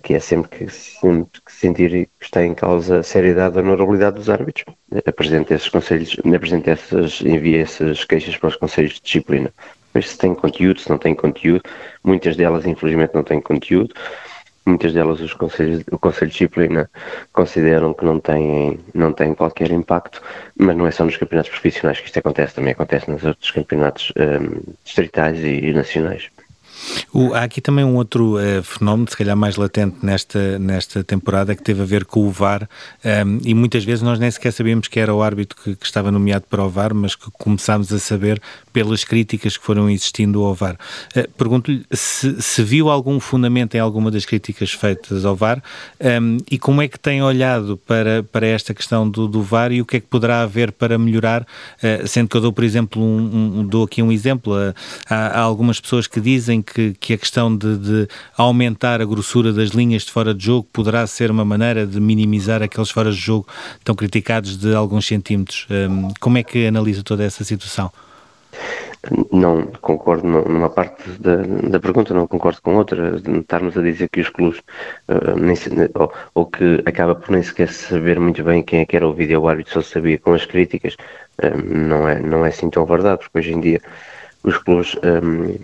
que 0.02 0.14
é 0.14 0.20
sempre 0.20 0.50
que, 0.50 0.68
sempre 0.70 1.40
que 1.44 1.52
sentir 1.52 1.90
que 1.90 2.24
está 2.24 2.44
em 2.44 2.54
causa 2.54 2.98
a 2.98 3.02
seriedade 3.02 3.56
e 3.56 3.60
honorabilidade 3.60 4.16
dos 4.16 4.28
árbitros, 4.28 4.64
apresenta 5.06 5.54
esses 5.54 5.68
conselhos, 5.68 6.16
apresenta 6.34 6.70
essas, 6.70 7.20
envia 7.22 7.62
essas 7.62 8.04
queixas 8.04 8.36
para 8.36 8.48
os 8.48 8.56
conselhos 8.56 8.94
de 8.94 9.02
disciplina. 9.02 9.52
Mas 9.92 10.10
se 10.10 10.18
tem 10.18 10.34
conteúdo, 10.34 10.80
se 10.80 10.90
não 10.90 10.98
tem 10.98 11.14
conteúdo, 11.14 11.62
muitas 12.02 12.36
delas 12.36 12.66
infelizmente 12.66 13.14
não 13.14 13.22
têm 13.22 13.40
conteúdo, 13.40 13.94
muitas 14.66 14.92
delas 14.92 15.20
os 15.20 15.34
conselhos, 15.34 15.84
o 15.90 15.98
Conselho 15.98 16.30
de 16.30 16.32
Disciplina 16.32 16.90
consideram 17.32 17.92
que 17.92 18.04
não 18.04 18.18
têm, 18.18 18.80
não 18.94 19.12
têm 19.12 19.34
qualquer 19.34 19.70
impacto, 19.70 20.22
mas 20.58 20.76
não 20.76 20.86
é 20.86 20.90
só 20.90 21.04
nos 21.04 21.16
campeonatos 21.16 21.50
profissionais 21.50 22.00
que 22.00 22.06
isto 22.06 22.18
acontece, 22.18 22.54
também 22.54 22.72
acontece 22.72 23.10
nos 23.10 23.24
outros 23.24 23.50
campeonatos 23.50 24.12
um, 24.16 24.72
distritais 24.84 25.38
e, 25.40 25.66
e 25.66 25.72
nacionais. 25.72 26.30
O, 27.12 27.32
há 27.34 27.42
aqui 27.44 27.60
também 27.60 27.84
um 27.84 27.96
outro 27.96 28.36
uh, 28.36 28.62
fenómeno, 28.62 29.08
se 29.08 29.16
calhar 29.16 29.36
mais 29.36 29.56
latente 29.56 29.96
nesta, 30.02 30.58
nesta 30.58 31.04
temporada, 31.04 31.54
que 31.54 31.62
teve 31.62 31.82
a 31.82 31.84
ver 31.84 32.04
com 32.04 32.26
o 32.26 32.30
VAR, 32.30 32.68
um, 33.04 33.08
ehm, 33.08 33.38
e 33.44 33.54
muitas 33.54 33.84
vezes 33.84 34.02
nós 34.02 34.18
nem 34.18 34.30
sequer 34.30 34.52
sabíamos 34.52 34.88
que 34.88 34.98
era 34.98 35.14
o 35.14 35.22
árbitro 35.22 35.56
que, 35.62 35.76
que, 35.76 35.86
estava 35.86 36.10
nomeado 36.10 36.44
para 36.48 36.64
o 36.64 36.68
VAR, 36.68 36.94
mas 36.94 37.14
que 37.14 37.30
começámos 37.32 37.92
a 37.92 37.98
saber 37.98 38.40
pelas 38.72 39.04
críticas 39.04 39.56
que 39.56 39.64
foram 39.64 39.88
existindo 39.88 40.42
ao 40.42 40.54
VAR. 40.54 40.76
Uh, 41.16 41.28
Pergunto-lhe 41.38 41.84
se, 41.92 42.40
se, 42.42 42.62
viu 42.62 42.90
algum 42.90 43.20
fundamento 43.20 43.74
em 43.74 43.80
alguma 43.80 44.10
das 44.10 44.24
críticas 44.24 44.72
feitas 44.72 45.24
ao 45.24 45.36
VAR 45.36 45.62
um, 46.00 46.06
ehm, 46.06 46.36
e 46.50 46.58
como 46.58 46.82
é 46.82 46.88
que 46.88 46.98
tem 46.98 47.22
olhado 47.22 47.76
para, 47.86 48.22
para 48.24 48.46
esta 48.46 48.74
questão 48.74 49.08
do, 49.08 49.28
do 49.28 49.42
VAR 49.42 49.72
e 49.72 49.80
o 49.80 49.86
que 49.86 49.98
é 49.98 50.00
que 50.00 50.06
poderá 50.06 50.42
haver 50.42 50.72
para 50.72 50.98
melhorar, 50.98 51.42
uh, 51.42 52.06
sendo 52.06 52.28
que 52.28 52.36
eu 52.36 52.40
dou, 52.40 52.52
por 52.52 52.64
exemplo, 52.64 53.02
um, 53.02 53.60
um, 53.60 53.66
dou 53.66 53.84
aqui 53.84 54.02
um 54.02 54.10
exemplo, 54.10 54.54
há, 55.08 55.14
há 55.14 55.40
algumas 55.40 55.80
pessoas 55.80 56.06
que 56.06 56.20
dizem 56.20 56.60
que 56.60 56.73
que, 56.74 56.94
que 56.94 57.14
a 57.14 57.18
questão 57.18 57.56
de, 57.56 57.78
de, 57.78 58.08
aumentar 58.36 59.00
a 59.00 59.04
grossura 59.04 59.52
das 59.52 59.70
linhas 59.70 60.02
de 60.02 60.10
fora 60.10 60.34
de 60.34 60.44
jogo 60.44 60.68
poderá 60.72 61.06
ser 61.06 61.30
uma 61.30 61.44
maneira 61.44 61.86
de 61.86 62.00
minimizar 62.00 62.62
aqueles 62.62 62.90
fora 62.90 63.12
de 63.12 63.16
jogo 63.16 63.46
tão 63.84 63.94
criticados 63.94 64.56
de 64.56 64.74
alguns 64.74 65.06
centímetros. 65.06 65.66
Um, 65.70 66.12
como 66.20 66.36
é 66.36 66.42
que 66.42 66.66
analisa 66.66 67.02
toda 67.04 67.22
essa 67.22 67.44
situação? 67.44 67.92
Não 69.30 69.66
concordo 69.82 70.26
numa 70.26 70.70
parte 70.70 71.10
da, 71.20 71.36
da, 71.68 71.78
pergunta, 71.78 72.14
não 72.14 72.26
concordo 72.26 72.62
com 72.62 72.76
outra. 72.76 73.20
Estarmos 73.38 73.76
a 73.76 73.82
dizer 73.82 74.08
que 74.08 74.20
os 74.20 74.30
clubes, 74.30 74.60
uh, 75.08 75.38
nem, 75.38 75.56
ou, 75.94 76.12
ou, 76.34 76.46
que 76.46 76.82
acaba 76.86 77.14
por 77.14 77.30
nem 77.30 77.42
sequer 77.42 77.68
saber 77.70 78.18
muito 78.18 78.42
bem 78.42 78.62
quem 78.62 78.80
é 78.80 78.86
que 78.86 78.96
era 78.96 79.06
o 79.06 79.12
vídeo 79.12 79.46
árbitro, 79.46 79.74
só 79.74 79.82
sabia 79.82 80.18
com 80.18 80.32
as 80.32 80.46
críticas, 80.46 80.94
uh, 81.42 81.62
não, 81.62 82.08
é, 82.08 82.18
não 82.20 82.46
é 82.46 82.48
assim 82.48 82.70
tão 82.70 82.86
verdade, 82.86 83.18
porque 83.18 83.38
hoje 83.38 83.52
em 83.52 83.60
dia 83.60 83.80
os 84.42 84.56
clubes 84.58 84.96
um, 84.96 85.58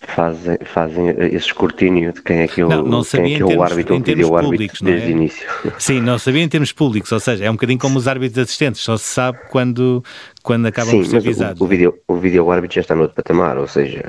fazem, 0.00 0.58
fazem 0.64 1.08
esse 1.10 1.46
escrutínio 1.46 2.12
de 2.12 2.22
quem 2.22 2.40
é 2.40 2.48
que, 2.48 2.62
eu, 2.62 2.68
não, 2.68 2.82
não 2.82 3.02
quem 3.02 3.34
é, 3.34 3.36
que 3.36 3.42
é 3.42 3.46
o 3.46 3.62
árbitro 3.62 3.94
ou 3.94 4.00
vídeo 4.00 4.36
árbitro 4.36 4.84
desde 4.84 5.06
o 5.06 5.08
é? 5.08 5.10
início. 5.10 5.48
Sim, 5.78 6.00
não 6.00 6.18
sabia 6.18 6.42
em 6.42 6.48
termos 6.48 6.72
públicos, 6.72 7.10
ou 7.12 7.20
seja, 7.20 7.44
é 7.44 7.50
um 7.50 7.54
bocadinho 7.54 7.78
como 7.78 7.98
os 7.98 8.08
árbitros 8.08 8.38
assistentes, 8.38 8.80
só 8.80 8.96
se 8.96 9.04
sabe 9.04 9.38
quando, 9.50 10.02
quando 10.42 10.66
acabam 10.66 10.90
Sim, 10.90 10.98
por 10.98 11.06
ser 11.06 11.16
avisados. 11.16 11.60
O, 11.60 11.64
o, 11.64 11.66
vídeo, 11.66 11.98
o 12.08 12.16
vídeo 12.16 12.50
árbitro 12.50 12.76
já 12.76 12.80
está 12.80 12.94
no 12.94 13.02
outro 13.02 13.16
patamar, 13.16 13.58
ou 13.58 13.66
seja, 13.66 14.02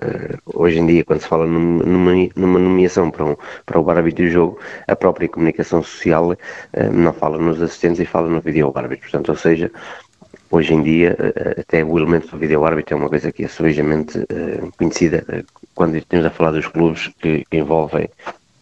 hoje 0.46 0.80
em 0.80 0.86
dia, 0.86 1.04
quando 1.04 1.22
se 1.22 1.28
fala 1.28 1.46
numa, 1.46 2.14
numa 2.36 2.60
nomeação 2.60 3.10
para, 3.12 3.26
um, 3.26 3.36
para 3.66 3.80
o 3.80 3.90
árbitro 3.90 4.26
do 4.26 4.30
jogo, 4.30 4.60
a 4.88 4.96
própria 4.96 5.28
comunicação 5.28 5.82
social 5.84 6.36
eh, 6.74 6.90
não 6.90 7.14
fala 7.14 7.38
nos 7.38 7.62
assistentes 7.62 8.00
e 8.00 8.06
fala 8.06 8.30
no 8.30 8.40
vídeo 8.42 8.72
árbitro. 8.76 9.10
Portanto, 9.10 9.30
ou 9.30 9.36
seja, 9.36 9.72
hoje 10.56 10.74
em 10.74 10.82
dia, 10.82 11.16
eh, 11.20 11.62
até 11.62 11.84
o 11.84 11.98
elemento 11.98 12.30
do 12.30 12.38
vídeo 12.38 12.64
árbitro 12.66 12.96
é 12.96 12.98
uma 12.98 13.10
coisa 13.10 13.32
que 13.32 13.44
é 13.44 13.48
subejamente 13.48 14.18
uh, 14.20 14.72
conhecida 14.78 15.26
quando 15.74 15.98
estamos 15.98 16.26
a 16.26 16.30
falar 16.30 16.52
dos 16.52 16.68
clubes 16.68 17.10
que, 17.20 17.44
que 17.50 17.58
envolvem, 17.58 18.10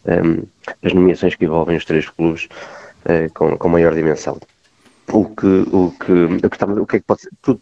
um, 0.06 0.12
ehm, 0.12 0.44
as 0.84 0.94
nomeações 0.94 1.36
que 1.36 1.46
envolvem 1.46 1.78
os 1.78 1.86
três 1.86 2.10
clubes 2.10 2.46
uh, 3.06 3.32
com, 3.34 3.56
com 3.58 3.70
maior 3.70 3.94
dimensão. 3.94 4.40
O 5.12 5.26
que, 5.26 5.46
o 5.72 5.92
que, 5.92 6.12
o 6.12 6.50
que, 6.50 6.82
o 6.82 6.88
que 6.88 6.96
é 6.96 7.00
que 7.00 7.06
pode 7.06 7.22
ser? 7.22 7.30
Tudo, 7.42 7.62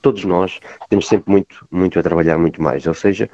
todos 0.00 0.24
nós 0.24 0.58
temos 0.88 1.06
sempre 1.06 1.30
muito, 1.30 1.66
muito 1.70 1.98
a 1.98 2.02
trabalhar 2.02 2.38
muito 2.38 2.62
mais, 2.62 2.86
ou 2.86 2.94
seja, 2.94 3.28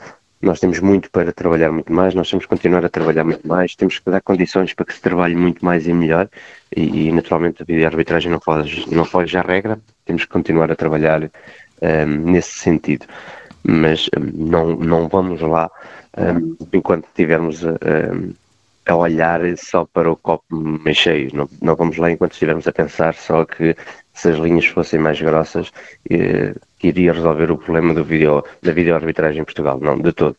nós 0.44 0.60
temos 0.60 0.78
muito 0.78 1.10
para 1.10 1.32
trabalhar 1.32 1.72
muito 1.72 1.92
mais, 1.92 2.14
nós 2.14 2.28
temos 2.28 2.44
que 2.44 2.50
continuar 2.50 2.84
a 2.84 2.88
trabalhar 2.88 3.24
muito 3.24 3.46
mais, 3.46 3.74
temos 3.74 3.98
que 3.98 4.10
dar 4.10 4.20
condições 4.20 4.74
para 4.74 4.84
que 4.84 4.94
se 4.94 5.00
trabalhe 5.00 5.34
muito 5.34 5.64
mais 5.64 5.86
e 5.86 5.92
melhor, 5.92 6.28
e, 6.76 7.08
e 7.08 7.12
naturalmente 7.12 7.62
a 7.62 7.86
arbitragem 7.86 8.30
não 8.30 8.40
foge, 8.40 8.84
não 8.94 9.04
foge 9.04 9.36
à 9.36 9.42
regra, 9.42 9.80
temos 10.04 10.24
que 10.24 10.30
continuar 10.30 10.70
a 10.70 10.76
trabalhar 10.76 11.22
um, 11.24 12.30
nesse 12.30 12.58
sentido. 12.58 13.06
Mas 13.66 14.10
um, 14.16 14.46
não, 14.46 14.76
não 14.76 15.08
vamos 15.08 15.40
lá 15.40 15.70
um, 16.18 16.56
enquanto 16.72 17.06
estivermos 17.06 17.64
a, 17.64 17.76
a, 18.86 18.94
olhar 18.94 19.40
só 19.56 19.86
para 19.86 20.12
o 20.12 20.16
copo 20.16 20.44
meio 20.54 20.94
cheio, 20.94 21.30
não, 21.32 21.48
não 21.62 21.74
vamos 21.74 21.96
lá 21.96 22.10
enquanto 22.10 22.32
estivermos 22.32 22.68
a 22.68 22.72
pensar 22.72 23.14
só 23.14 23.46
que 23.46 23.74
se 24.12 24.28
as 24.28 24.36
linhas 24.38 24.66
fossem 24.66 25.00
mais 25.00 25.20
grossas, 25.20 25.72
eh, 26.08 26.54
que 26.84 26.88
iria 26.88 27.14
resolver 27.14 27.50
o 27.50 27.56
problema 27.56 27.94
do 27.94 28.04
video, 28.04 28.44
da 28.60 28.70
videoarbitragem 28.70 29.40
em 29.40 29.44
Portugal. 29.44 29.80
Não, 29.80 29.98
de 29.98 30.12
todo. 30.12 30.36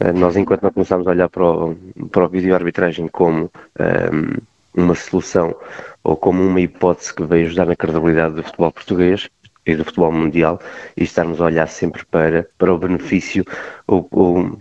Eh, 0.00 0.12
nós, 0.12 0.34
enquanto 0.34 0.62
não 0.62 0.72
começamos 0.72 1.06
a 1.06 1.10
olhar 1.10 1.28
para 1.28 1.44
o, 1.44 1.76
para 2.10 2.24
o 2.24 2.28
videoarbitragem 2.28 3.06
como 3.08 3.50
um, 3.78 4.82
uma 4.82 4.94
solução 4.94 5.54
ou 6.02 6.16
como 6.16 6.42
uma 6.42 6.60
hipótese 6.60 7.12
que 7.12 7.22
veio 7.22 7.46
ajudar 7.46 7.66
na 7.66 7.76
credibilidade 7.76 8.34
do 8.36 8.42
futebol 8.42 8.72
português 8.72 9.28
e 9.66 9.76
do 9.76 9.84
futebol 9.84 10.10
mundial 10.10 10.58
e 10.96 11.04
estarmos 11.04 11.38
a 11.38 11.44
olhar 11.44 11.68
sempre 11.68 12.02
para, 12.06 12.48
para 12.56 12.72
o 12.72 12.78
benefício, 12.78 13.44
ou, 13.86 14.08
o 14.10 14.58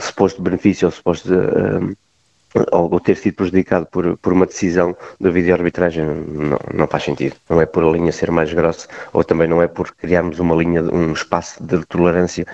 suposto 0.00 0.42
benefício 0.42 0.86
ou 0.86 0.90
suposto 0.90 1.32
um, 1.32 1.94
ou, 2.72 3.00
ter 3.00 3.16
sido 3.16 3.34
prejudicado 3.34 3.86
por, 3.86 4.16
por 4.18 4.32
uma 4.32 4.46
decisão 4.46 4.96
da 5.20 5.30
vídeo-arbitragem 5.30 6.04
não, 6.04 6.58
não 6.74 6.86
faz 6.86 7.04
sentido. 7.04 7.36
Não 7.48 7.60
é 7.60 7.66
por 7.66 7.84
a 7.84 7.90
linha 7.90 8.12
ser 8.12 8.30
mais 8.30 8.52
grossa 8.52 8.88
ou 9.12 9.22
também 9.22 9.46
não 9.46 9.62
é 9.62 9.68
por 9.68 9.92
criarmos 9.94 10.38
uma 10.38 10.54
linha, 10.54 10.82
um 10.82 11.12
espaço 11.12 11.62
de 11.62 11.84
tolerância 11.86 12.46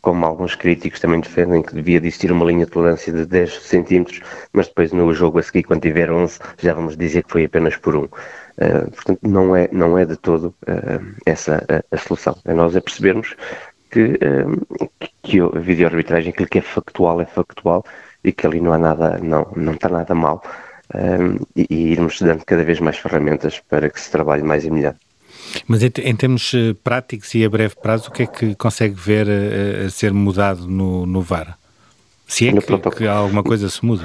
como 0.00 0.24
alguns 0.24 0.54
críticos 0.54 1.00
também 1.00 1.20
defendem 1.20 1.62
que 1.62 1.74
devia 1.74 1.98
existir 1.98 2.30
uma 2.30 2.44
linha 2.44 2.64
de 2.64 2.70
tolerância 2.70 3.12
de 3.12 3.26
10 3.26 3.62
centímetros, 3.62 4.20
mas 4.52 4.68
depois 4.68 4.92
no 4.92 5.12
jogo 5.12 5.38
a 5.38 5.42
seguir, 5.42 5.64
quando 5.64 5.82
tiver 5.82 6.10
11, 6.10 6.38
já 6.58 6.72
vamos 6.72 6.96
dizer 6.96 7.24
que 7.24 7.32
foi 7.32 7.44
apenas 7.44 7.76
por 7.76 7.96
um. 7.96 8.04
Uh, 8.04 8.90
portanto, 8.92 9.18
não 9.22 9.54
é, 9.54 9.68
não 9.70 9.98
é 9.98 10.04
de 10.04 10.16
todo 10.16 10.54
uh, 10.66 11.14
essa 11.26 11.64
a, 11.68 11.94
a, 11.94 11.98
solução. 11.98 12.36
É 12.44 12.54
nós 12.54 12.74
é 12.74 12.80
percebermos 12.80 13.34
que, 13.90 14.18
uh, 14.22 14.90
que 15.22 15.40
a 15.40 15.58
videoarbitragem, 15.58 16.30
aquilo 16.30 16.48
que 16.48 16.58
é 16.58 16.62
factual 16.62 17.20
é 17.20 17.26
factual 17.26 17.84
e 18.22 18.32
que 18.32 18.46
ali 18.46 18.60
não 18.60 18.72
há 18.72 18.78
nada, 18.78 19.18
não, 19.18 19.46
não 19.56 19.74
está 19.74 19.88
nada 19.88 20.14
mal. 20.14 20.42
E, 21.54 21.66
e 21.68 21.92
irmos 21.92 22.20
dando 22.20 22.44
cada 22.44 22.64
vez 22.64 22.80
mais 22.80 22.96
ferramentas 22.98 23.60
para 23.68 23.90
que 23.90 24.00
se 24.00 24.10
trabalhe 24.10 24.42
mais 24.42 24.64
e 24.64 24.70
melhor. 24.70 24.94
Mas 25.66 25.82
em, 25.82 25.90
em, 26.02 26.16
termos 26.16 26.52
eh, 26.54 26.74
práticos 26.82 27.34
e 27.34 27.44
a 27.44 27.48
breve 27.48 27.74
prazo, 27.76 28.08
o 28.08 28.12
que 28.12 28.22
é 28.22 28.26
que 28.26 28.54
consegue 28.54 28.94
ver 28.94 29.28
a, 29.28 29.32
eh, 29.32 29.84
a 29.86 29.90
ser 29.90 30.12
mudado 30.12 30.66
no, 30.66 31.06
no 31.06 31.22
VAR? 31.22 31.58
Se 32.26 32.48
é 32.48 32.52
que, 32.52 32.90
que, 32.90 33.06
alguma 33.06 33.42
coisa 33.42 33.68
se 33.68 33.84
muda? 33.84 34.04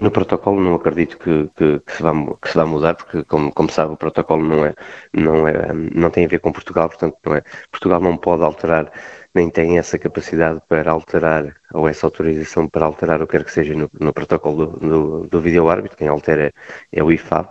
No 0.00 0.10
protocolo 0.10 0.60
não 0.60 0.74
acredito 0.74 1.16
que, 1.18 1.48
que, 1.54 1.78
que, 1.80 1.92
se 1.96 2.02
vá, 2.02 2.12
que 2.40 2.48
se 2.48 2.56
vá 2.56 2.66
mudar, 2.66 2.94
porque 2.94 3.22
como, 3.24 3.52
como 3.52 3.70
sabe 3.70 3.92
o 3.92 3.96
protocolo 3.96 4.42
não 4.42 4.66
é, 4.66 4.74
não 5.12 5.46
é, 5.46 5.72
não 5.94 6.10
tem 6.10 6.24
a 6.24 6.28
ver 6.28 6.40
com 6.40 6.50
Portugal, 6.50 6.88
portanto 6.88 7.16
não 7.24 7.36
é, 7.36 7.44
Portugal 7.70 8.00
não 8.00 8.16
pode 8.16 8.42
alterar, 8.42 8.90
nem 9.34 9.48
tem 9.48 9.78
essa 9.78 9.98
capacidade 9.98 10.60
para 10.68 10.90
alterar, 10.90 11.56
ou 11.72 11.88
essa 11.88 12.06
autorização 12.06 12.68
para 12.68 12.84
alterar 12.84 13.22
o 13.22 13.26
que 13.26 13.32
quer 13.32 13.44
que 13.44 13.52
seja 13.52 13.74
no, 13.74 13.90
no 13.98 14.12
protocolo 14.12 14.66
do, 14.66 14.88
do, 14.88 15.26
do 15.26 15.40
vídeo 15.40 15.68
árbitro, 15.68 15.96
quem 15.96 16.08
altera 16.08 16.46
é, 16.46 16.52
é 16.92 17.02
o 17.02 17.10
IFAB, 17.10 17.48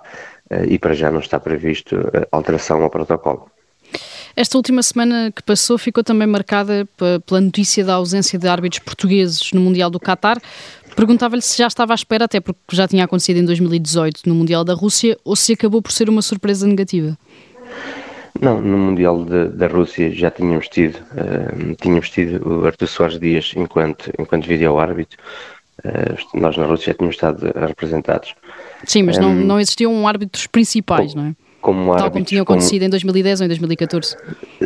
eh, 0.50 0.66
e 0.68 0.80
para 0.80 0.94
já 0.94 1.10
não 1.10 1.20
está 1.20 1.40
previsto 1.40 1.96
eh, 2.14 2.28
alteração 2.32 2.84
ao 2.84 2.90
protocolo. 2.90 3.50
Esta 4.36 4.58
última 4.58 4.82
semana 4.82 5.32
que 5.36 5.44
passou 5.44 5.78
ficou 5.78 6.04
também 6.04 6.28
marcada 6.28 6.88
pela 7.26 7.42
notícia 7.42 7.84
da 7.84 7.96
ausência 7.96 8.40
de 8.40 8.48
árbitros 8.48 8.80
portugueses 8.80 9.52
no 9.52 9.60
Mundial 9.60 9.90
do 9.90 10.00
Qatar. 10.00 10.42
Perguntava-lhe 10.96 11.42
se 11.42 11.58
já 11.58 11.68
estava 11.68 11.94
à 11.94 11.96
espera, 11.96 12.26
até 12.26 12.40
porque 12.40 12.60
já 12.72 12.88
tinha 12.88 13.04
acontecido 13.04 13.38
em 13.38 13.46
2018 13.46 14.22
no 14.28 14.36
Mundial 14.36 14.64
da 14.64 14.74
Rússia, 14.74 15.18
ou 15.26 15.36
se 15.36 15.54
acabou 15.54 15.82
por 15.82 15.92
ser 15.92 16.10
uma 16.10 16.22
surpresa 16.22 16.66
negativa. 16.66 17.18
Não, 18.42 18.60
no 18.60 18.76
Mundial 18.76 19.24
de, 19.24 19.50
da 19.50 19.68
Rússia 19.68 20.12
já 20.12 20.32
tínhamos 20.32 20.68
tido, 20.68 20.96
uh, 20.96 21.76
tínhamos 21.76 22.10
tido 22.10 22.42
o 22.44 22.66
Artur 22.66 22.88
Soares 22.88 23.20
Dias 23.20 23.54
enquanto, 23.56 24.12
enquanto 24.18 24.48
vídeo-árbitro. 24.48 25.20
Uh, 25.86 26.40
nós 26.40 26.58
na 26.58 26.66
Rússia 26.66 26.88
já 26.88 26.98
tínhamos 26.98 27.16
estado 27.16 27.52
representados. 27.56 28.34
Sim, 28.84 29.04
mas 29.04 29.20
um, 29.20 29.22
não, 29.22 29.36
não 29.36 29.60
existiam 29.60 30.08
árbitros 30.08 30.48
principais, 30.48 31.14
como, 31.14 31.24
não 31.24 31.30
é? 31.30 31.36
Como 31.62 31.96
Tal 31.96 32.10
como 32.10 32.26
tinha 32.26 32.42
acontecido 32.42 32.80
como... 32.80 32.88
em 32.88 32.90
2010 32.90 33.42
ou 33.42 33.46
em 33.46 33.48
2014. 33.48 34.18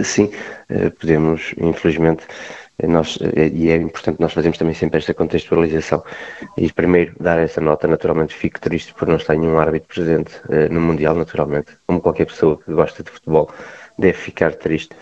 Sim, 0.03 0.31
eh, 0.69 0.89
podemos, 0.91 1.53
infelizmente, 1.57 2.23
nós, 2.83 3.17
eh, 3.21 3.47
e 3.53 3.69
é 3.69 3.75
importante 3.75 4.19
nós 4.19 4.33
fazemos 4.33 4.57
também 4.57 4.73
sempre 4.73 4.97
esta 4.97 5.13
contextualização 5.13 6.03
e 6.57 6.71
primeiro 6.71 7.13
dar 7.19 7.39
essa 7.39 7.61
nota, 7.61 7.87
naturalmente 7.87 8.33
fico 8.33 8.59
triste 8.59 8.93
por 8.93 9.07
não 9.07 9.17
estar 9.17 9.35
nenhum 9.35 9.57
árbitro 9.57 9.87
presente 9.87 10.31
no 10.69 10.81
Mundial, 10.81 11.15
naturalmente, 11.15 11.71
como 11.87 12.01
qualquer 12.01 12.25
pessoa 12.25 12.57
que 12.57 12.73
gosta 12.73 13.03
de 13.03 13.09
futebol 13.11 13.49
deve 13.97 14.17
ficar 14.17 14.53
triste 14.55 14.95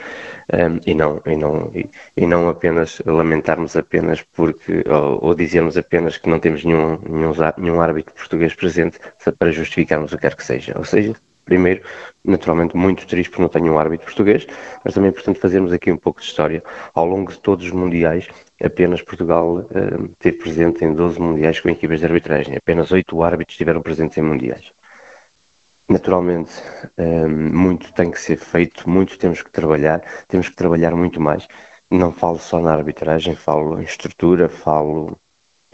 um, 0.53 0.79
e, 0.85 0.93
não, 0.93 1.21
e, 1.25 1.35
não, 1.35 1.71
e, 1.73 1.89
e, 2.15 2.25
não 2.25 2.49
apenas 2.49 3.01
lamentarmos 3.05 3.75
apenas 3.75 4.21
porque, 4.21 4.83
ou, 4.87 5.25
ou, 5.25 5.35
dizermos 5.35 5.77
apenas 5.77 6.17
que 6.17 6.29
não 6.29 6.39
temos 6.39 6.63
nenhum, 6.63 6.99
nenhum, 7.09 7.33
nenhum 7.57 7.81
árbitro 7.81 8.13
português 8.13 8.53
presente 8.53 8.99
para 9.39 9.51
justificarmos 9.51 10.11
o 10.11 10.17
que 10.17 10.21
quer 10.21 10.35
que 10.35 10.43
seja. 10.43 10.77
Ou 10.77 10.85
seja, 10.85 11.15
primeiro, 11.45 11.81
naturalmente 12.23 12.75
muito 12.75 13.05
triste 13.05 13.31
por 13.31 13.41
não 13.41 13.49
ter 13.49 13.61
um 13.61 13.77
árbitro 13.77 14.05
português, 14.05 14.47
mas 14.83 14.93
também 14.93 15.09
é 15.09 15.11
importante 15.11 15.39
fazermos 15.39 15.71
aqui 15.71 15.91
um 15.91 15.97
pouco 15.97 16.21
de 16.21 16.27
história. 16.27 16.63
Ao 16.93 17.05
longo 17.05 17.31
de 17.31 17.39
todos 17.39 17.65
os 17.65 17.71
mundiais, 17.71 18.27
apenas 18.63 19.01
Portugal 19.01 19.57
uh, 19.57 20.07
teve 20.19 20.37
presente 20.37 20.83
em 20.85 20.93
12 20.93 21.19
mundiais 21.19 21.59
com 21.59 21.69
equipas 21.69 21.99
de 21.99 22.05
arbitragem. 22.05 22.55
Apenas 22.55 22.91
8 22.91 23.21
árbitros 23.23 23.53
estiveram 23.53 23.81
presentes 23.81 24.17
em 24.17 24.21
mundiais. 24.21 24.71
Naturalmente, 25.87 26.51
um, 26.97 27.27
muito 27.27 27.93
tem 27.93 28.09
que 28.09 28.19
ser 28.19 28.37
feito, 28.37 28.89
muito 28.89 29.17
temos 29.19 29.41
que 29.41 29.51
trabalhar, 29.51 30.01
temos 30.27 30.49
que 30.49 30.55
trabalhar 30.55 30.95
muito 30.95 31.19
mais. 31.19 31.45
Não 31.91 32.11
falo 32.11 32.39
só 32.39 32.59
na 32.59 32.73
arbitragem, 32.73 33.35
falo 33.35 33.79
em 33.79 33.83
estrutura, 33.83 34.49
falo 34.49 35.17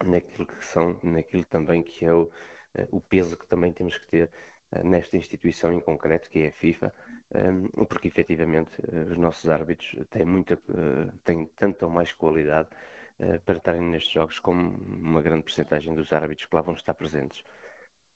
naquilo 0.03 0.47
que 0.47 0.65
são, 0.65 0.99
naquilo 1.03 1.45
também 1.45 1.83
que 1.83 2.05
é 2.05 2.13
o, 2.13 2.31
eh, 2.73 2.87
o 2.91 3.01
peso 3.01 3.37
que 3.37 3.47
também 3.47 3.73
temos 3.73 3.97
que 3.97 4.07
ter 4.07 4.31
eh, 4.31 4.31
nesta 4.83 5.17
instituição 5.17 5.73
em 5.73 5.79
concreto, 5.79 6.29
que 6.29 6.39
é 6.39 6.47
a 6.49 6.51
FIFA, 6.51 6.93
um, 7.33 7.85
porque 7.85 8.07
efetivamente 8.07 8.81
eh, 8.81 9.11
os 9.11 9.17
nossos 9.17 9.49
árbitros 9.49 9.95
têm, 10.09 10.25
muita, 10.25 10.59
têm 11.23 11.45
tanto 11.47 11.85
ou 11.85 11.91
mais 11.91 12.11
qualidade 12.13 12.69
para 13.45 13.57
estarem 13.57 13.81
nestes 13.81 14.13
jogos 14.13 14.39
como 14.39 14.61
uma 14.61 15.21
grande 15.21 15.43
porcentagem 15.43 15.93
dos 15.93 16.13
árbitros 16.13 16.47
que 16.47 16.55
lá 16.55 16.61
vão 16.61 16.73
estar 16.73 16.93
presentes. 16.93 17.43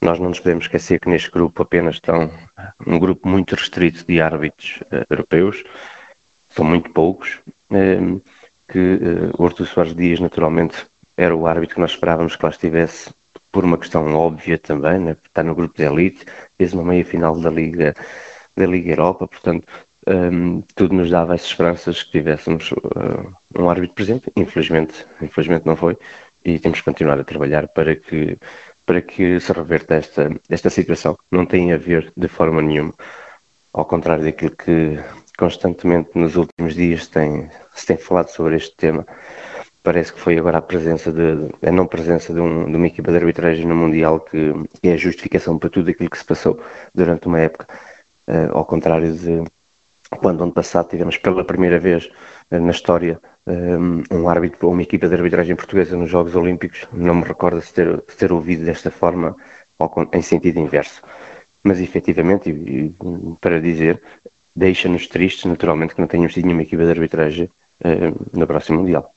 Nós 0.02 0.18
não 0.18 0.30
nos 0.30 0.39
podemos 0.39 0.66
esquecer 0.66 1.00
que 1.00 1.10
neste 1.10 1.30
grupo 1.30 1.62
apenas 1.62 1.96
estão 1.96 2.32
um 2.88 2.98
grupo 2.98 3.28
muito 3.28 3.54
restrito 3.54 4.06
de 4.06 4.22
árbitros 4.22 4.80
europeus, 5.10 5.62
são 6.50 6.63
muito 6.63 6.89
poucos, 6.92 7.39
que 8.68 9.00
o 9.38 9.46
Artur 9.46 9.68
Soares 9.68 9.94
Dias 9.94 10.22
naturalmente 10.22 10.88
era 11.18 11.36
o 11.36 11.48
árbitro 11.48 11.76
que 11.76 11.82
nós 11.82 11.92
esperávamos 11.92 12.36
que 12.36 12.46
lá 12.46 12.50
estivesse 12.50 13.13
por 13.54 13.63
uma 13.63 13.78
questão 13.78 14.13
óbvia 14.16 14.58
também, 14.58 15.00
né? 15.00 15.16
está 15.24 15.44
no 15.44 15.56
grupo 15.56 15.78
de 15.78 15.84
elite, 15.84 16.26
fez 16.58 16.74
uma 16.74 16.84
meia 16.84 17.06
final 17.06 17.39
da 17.39 17.50
Liga, 17.50 17.96
da 18.58 18.66
Liga 18.66 18.92
Europa, 18.92 19.28
portanto 19.28 19.68
um, 20.08 20.62
tudo 20.76 20.96
nos 20.96 21.10
dava 21.10 21.36
as 21.36 21.46
esperanças 21.46 22.04
que 22.04 22.12
tivéssemos 22.12 22.72
uh, 22.72 23.34
um 23.58 23.70
árbitro 23.70 23.96
presente, 23.96 24.32
infelizmente, 24.36 25.06
infelizmente 25.22 25.66
não 25.66 25.76
foi, 25.78 25.96
e 26.44 26.60
temos 26.60 26.80
que 26.80 26.86
continuar 26.86 27.20
a 27.20 27.24
trabalhar 27.24 27.70
para 27.70 27.96
que 27.96 28.38
para 28.86 29.02
que 29.02 29.39
se 29.39 29.54
reverta 29.54 29.96
esta, 29.96 30.30
esta 30.50 30.70
situação. 30.70 31.18
Não 31.32 31.46
tem 31.46 31.72
a 31.72 31.78
ver 31.78 32.12
de 32.18 32.28
forma 32.28 32.62
nenhuma, 32.62 32.94
ao 33.72 33.86
contrário 33.86 34.26
daquilo 34.26 34.52
que 34.52 35.00
constantemente 35.38 36.10
nos 36.16 36.36
últimos 36.36 36.76
dias 36.76 37.08
tem, 37.08 37.50
se 37.74 37.86
tem 37.86 37.98
falado 37.98 38.28
sobre 38.28 38.58
este 38.58 38.76
tema. 38.76 39.06
Parece 39.84 40.13
que 40.13 40.19
foi 40.19 40.38
agora 40.38 40.58
a 40.58 40.62
presença 40.62 41.12
de, 41.12 41.50
a 41.62 41.72
não 41.72 41.86
presença 41.86 42.34
de, 42.34 42.39
um, 42.39 42.72
de 42.72 42.76
uma 42.76 42.88
equipa 42.88 43.12
de 43.12 43.17
arbitragem 43.17 43.65
no 43.65 43.76
Mundial 43.76 44.22
que, 44.22 44.54
que, 44.82 44.88
é 44.88 44.93
a 44.93 44.98
justificação 44.98 45.60
para 45.60 45.69
tudo 45.69 45.89
aquilo 45.89 46.10
que 46.10 46.17
se 46.17 46.26
passou 46.26 46.60
durante 46.96 47.28
uma 47.28 47.39
época, 47.39 47.67
uh, 48.28 48.58
ao 48.58 48.65
contrário 48.65 49.13
de 49.13 49.43
quando 50.17 50.43
ano 50.43 50.54
passado 50.54 50.89
tivemos 50.89 51.17
pela 51.17 51.43
primeira 51.43 51.80
vez 51.80 52.10
uh, 52.50 52.60
na 52.60 52.72
história 52.72 53.19
um, 53.46 54.04
um 54.10 54.30
árbitro 54.30 54.67
ou 54.67 54.74
uma 54.74 54.82
equipa 54.82 55.10
de 55.10 55.15
arbitragem 55.15 55.56
portuguesa 55.56 55.98
nos 55.98 56.10
Jogos 56.10 56.34
Olímpicos, 56.34 56.88
não 56.93 57.15
me 57.15 57.24
recordo 57.24 57.62
se 57.62 57.74
ter, 57.74 58.02
se 58.08 58.17
ter 58.17 58.32
ouvido 58.32 58.63
desta 58.63 58.89
forma 58.89 59.36
ou 59.78 60.10
em 60.13 60.22
sentido 60.22 60.60
inverso. 60.60 61.02
Mas 61.62 61.80
efetivamente, 61.80 62.50
e, 62.50 62.86
e, 62.86 62.96
para 63.41 63.60
dizer, 63.60 64.02
deixa-nos 64.56 65.08
tristes 65.08 65.46
naturalmente 65.46 65.96
que 65.96 66.02
não 66.02 66.08
tenhamos 66.08 66.34
tido 66.34 66.46
nenhuma 66.46 66.63
equipa 66.63 66.84
de 66.84 66.91
arbitragem 66.91 67.46
uh, 67.46 68.38
no 68.38 68.48
próximo 68.48 68.80
Mundial. 68.80 69.13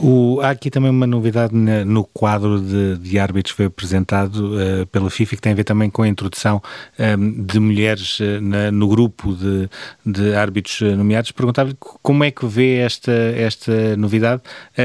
O, 0.00 0.40
há 0.40 0.50
aqui 0.50 0.70
também 0.70 0.90
uma 0.90 1.08
novidade 1.08 1.52
no 1.56 2.04
quadro 2.04 2.60
de, 2.60 2.96
de 2.98 3.18
árbitros 3.18 3.52
que 3.52 3.56
foi 3.56 3.66
apresentado 3.66 4.54
uh, 4.54 4.86
pela 4.86 5.10
FIFA, 5.10 5.34
que 5.34 5.42
tem 5.42 5.52
a 5.52 5.56
ver 5.56 5.64
também 5.64 5.90
com 5.90 6.02
a 6.02 6.08
introdução 6.08 6.62
um, 6.96 7.02
ehm, 7.02 7.42
de 7.42 7.58
mulheres 7.58 8.20
uh, 8.20 8.40
na, 8.40 8.70
no 8.70 8.86
grupo 8.86 9.34
de, 9.34 9.68
de 10.06 10.34
árbitros 10.36 10.80
uh, 10.82 10.96
nomeados. 10.96 11.32
Perguntava-lhe 11.32 11.76
como 11.80 12.22
é 12.22 12.30
que 12.30 12.46
vê 12.46 12.76
esta, 12.76 13.10
esta 13.12 13.96
novidade 13.96 14.42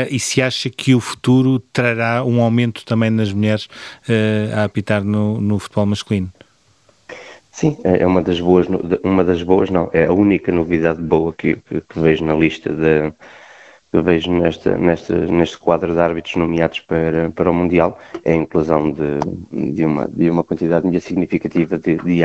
e 0.10 0.20
se 0.20 0.42
acha 0.42 0.70
que 0.70 0.96
o 0.96 1.00
futuro 1.00 1.60
trará 1.72 2.24
um 2.24 2.42
aumento 2.42 2.84
também 2.84 3.12
nas 3.12 3.32
mulheres 3.32 3.68
a 4.56 4.64
apitar 4.64 5.04
no, 5.04 5.40
no 5.40 5.60
futebol 5.60 5.86
masculino. 5.86 6.32
Sim, 7.52 7.78
é, 7.84 8.02
é 8.02 8.08
uma 8.08 8.22
das 8.22 8.40
boas, 8.40 8.66
uma 9.04 9.24
das 9.24 9.44
boas 9.44 9.70
não, 9.70 9.90
é 9.94 10.06
a 10.06 10.12
única 10.12 10.52
novidade 10.52 11.00
boa 11.02 11.32
que, 11.32 11.56
que, 11.56 11.82
que 11.82 12.00
vejo 12.00 12.26
na 12.26 12.34
lista 12.34 12.74
de 12.74 13.14
eu 13.94 14.04
vejo 14.04 14.32
nesta, 14.32 14.76
nesta, 14.76 15.16
neste 15.16 15.58
quadro 15.58 15.94
de 15.94 16.00
árbitros 16.00 16.36
nomeados 16.36 16.80
para, 16.82 17.30
para 17.30 17.52
o 17.52 17.54
Mundial 17.54 18.00
é 18.26 18.34
a 18.34 18.36
inclusão 18.36 18.92
de, 18.92 19.72
de, 19.72 19.86
uma, 19.86 20.08
de 20.08 20.30
uma 20.30 20.44
quantidade 20.44 20.86
muito 20.86 21.00
significativa 21.00 21.78
de, 21.78 21.98
de 21.98 22.24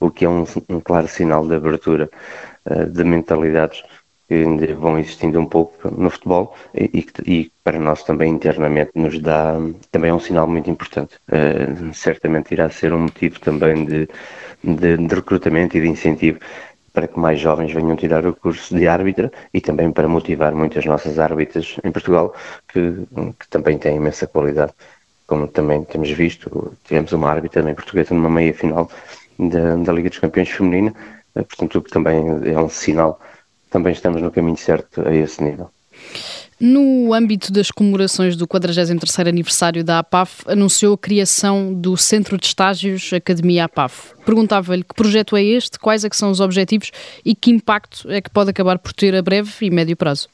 o 0.00 0.10
que 0.10 0.24
é 0.24 0.28
um, 0.28 0.44
um 0.68 0.80
claro 0.80 1.08
sinal 1.08 1.46
de 1.46 1.56
abertura 1.56 2.08
uh, 2.70 2.86
de 2.86 3.02
mentalidades 3.02 3.82
que 4.28 4.34
ainda 4.34 4.74
vão 4.74 4.98
existindo 4.98 5.40
um 5.40 5.46
pouco 5.46 5.88
no 5.90 6.10
futebol 6.10 6.54
e, 6.74 7.06
e, 7.26 7.52
para 7.62 7.78
nós 7.78 8.02
também 8.02 8.32
internamente 8.32 8.90
nos 8.94 9.18
dá 9.20 9.56
também 9.90 10.10
é 10.10 10.14
um 10.14 10.20
sinal 10.20 10.46
muito 10.46 10.70
importante. 10.70 11.16
Uh, 11.28 11.92
certamente 11.94 12.52
irá 12.52 12.68
ser 12.68 12.92
um 12.92 13.00
motivo 13.00 13.40
também 13.40 13.84
de, 13.84 14.08
de, 14.62 14.96
de 14.96 15.14
recrutamento 15.14 15.76
e 15.76 15.80
de 15.80 15.88
incentivo 15.88 16.38
para 16.96 17.06
que 17.06 17.20
mais 17.20 17.38
jovens 17.38 17.70
venham 17.74 17.94
tirar 17.94 18.24
o 18.26 18.34
curso 18.34 18.74
de 18.74 18.88
árbitra 18.88 19.30
e 19.52 19.60
também 19.60 19.92
para 19.92 20.08
motivar 20.08 20.54
muitas 20.54 20.86
nossas 20.86 21.18
árbitras 21.18 21.76
em 21.84 21.92
Portugal 21.92 22.34
que, 22.66 23.06
que 23.38 23.48
também 23.50 23.76
têm 23.76 23.96
imensa 23.96 24.26
qualidade. 24.26 24.72
Como 25.26 25.46
também 25.46 25.84
temos 25.84 26.10
visto, 26.10 26.72
tivemos 26.84 27.12
uma 27.12 27.28
árbitra 27.28 27.60
também 27.60 27.74
portuguesa 27.74 28.14
numa 28.14 28.30
meia 28.30 28.54
final 28.54 28.90
da, 29.38 29.76
da 29.76 29.92
Liga 29.92 30.08
dos 30.08 30.18
Campeões 30.18 30.48
Feminina, 30.48 30.94
eh, 31.34 31.42
portanto, 31.42 31.82
que 31.82 31.90
também 31.90 32.16
é 32.50 32.58
um 32.58 32.70
sinal, 32.70 33.20
também 33.68 33.92
estamos 33.92 34.22
no 34.22 34.30
caminho 34.30 34.56
certo 34.56 35.06
a 35.06 35.14
esse 35.14 35.44
nível. 35.44 35.70
No 36.58 37.12
âmbito 37.12 37.52
das 37.52 37.70
comemorações 37.70 38.34
do 38.34 38.48
43º 38.48 39.28
aniversário 39.28 39.84
da 39.84 39.98
APAF, 39.98 40.42
anunciou 40.46 40.94
a 40.94 40.98
criação 40.98 41.74
do 41.74 41.98
Centro 41.98 42.38
de 42.38 42.46
Estágios 42.46 43.12
Academia 43.12 43.64
APAF. 43.64 44.14
Perguntava-lhe 44.24 44.82
que 44.82 44.94
projeto 44.94 45.36
é 45.36 45.44
este, 45.44 45.78
quais 45.78 46.02
é 46.02 46.08
são 46.12 46.30
os 46.30 46.40
objetivos 46.40 46.92
e 47.22 47.34
que 47.34 47.50
impacto 47.50 48.10
é 48.10 48.22
que 48.22 48.30
pode 48.30 48.48
acabar 48.48 48.78
por 48.78 48.94
ter 48.94 49.14
a 49.14 49.20
breve 49.20 49.52
e 49.60 49.70
médio 49.70 49.94
prazo. 49.96 50.30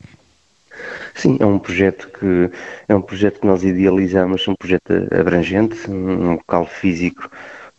Sim, 1.13 1.39
é 1.41 1.45
um 1.45 1.59
projeto 1.59 2.09
que 2.19 2.51
é 2.89 2.95
um 2.95 3.03
projeto 3.03 3.41
que 3.41 3.47
nós 3.47 3.65
idealizamos, 3.65 4.47
um 4.47 4.55
projeto 4.55 4.93
abrangente, 5.13 5.91
um 5.91 6.35
local 6.35 6.67
físico 6.67 7.29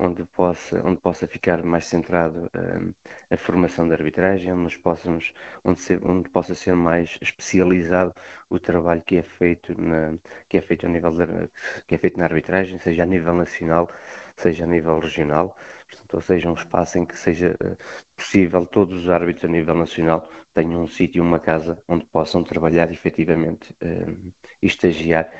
onde 0.03 0.25
possa, 0.25 0.85
onde 0.85 0.99
possa 0.99 1.25
ficar 1.27 1.63
mais 1.63 1.85
centrado 1.85 2.45
uh, 2.47 2.95
a 3.29 3.37
formação 3.37 3.87
de 3.87 3.93
arbitragem, 3.93 4.51
onde, 4.51 4.77
possamos, 4.79 5.33
onde, 5.63 5.79
ser, 5.79 6.05
onde 6.05 6.29
possa 6.29 6.53
ser 6.53 6.75
mais 6.75 7.17
especializado 7.21 8.13
o 8.49 8.59
trabalho 8.59 9.01
que 9.03 9.15
é 9.15 9.23
feito 9.23 9.79
na, 9.79 10.15
que 10.49 10.57
é 10.57 10.61
feito 10.61 10.85
a 10.85 10.89
nível 10.89 11.11
de, 11.11 11.49
que 11.87 11.95
é 11.95 11.97
feito 11.97 12.17
na 12.17 12.25
arbitragem, 12.25 12.77
seja 12.79 13.03
a 13.03 13.05
nível 13.05 13.33
nacional, 13.33 13.89
seja 14.35 14.65
a 14.65 14.67
nível 14.67 14.99
regional, 14.99 15.55
portanto, 15.87 16.13
ou 16.13 16.21
seja, 16.21 16.49
um 16.49 16.53
espaço 16.53 16.97
em 16.97 17.05
que 17.05 17.17
seja 17.17 17.55
uh, 17.63 17.77
possível 18.15 18.65
todos 18.65 19.03
os 19.03 19.09
árbitros 19.09 19.45
a 19.45 19.53
nível 19.53 19.75
nacional 19.75 20.29
tenham 20.53 20.83
um 20.83 20.87
sítio, 20.87 21.23
uma 21.23 21.39
casa 21.39 21.81
onde 21.87 22.05
possam 22.05 22.43
trabalhar 22.43 22.91
efetivamente 22.91 23.73
uh, 23.73 24.33
e 24.61 24.67
estagiar 24.67 25.31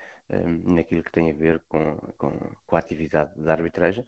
naquilo 0.64 1.04
que 1.04 1.12
tem 1.12 1.30
a 1.30 1.34
ver 1.34 1.62
com, 1.68 1.98
com, 2.18 2.56
com 2.66 2.76
a 2.78 2.80
atividade 2.80 3.34
da 3.36 3.52
arbitragem 3.52 4.08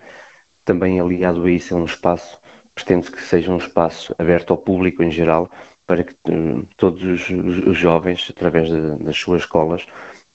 também 0.66 1.00
aliado 1.00 1.46
a 1.46 1.52
isso 1.52 1.74
é 1.74 1.78
um 1.78 1.86
espaço, 1.86 2.42
pretende 2.74 3.12
que 3.12 3.22
seja 3.22 3.52
um 3.52 3.58
espaço 3.58 4.14
aberto 4.18 4.52
ao 4.52 4.58
público 4.58 5.04
em 5.04 5.12
geral, 5.12 5.50
para 5.86 6.04
que 6.04 6.14
uh, 6.30 6.68
todos 6.76 7.04
os, 7.04 7.30
os, 7.30 7.78
jovens, 7.78 8.28
através 8.30 8.70
de, 8.70 9.04
das 9.04 9.16
suas 9.16 9.44
escolas, 9.44 9.86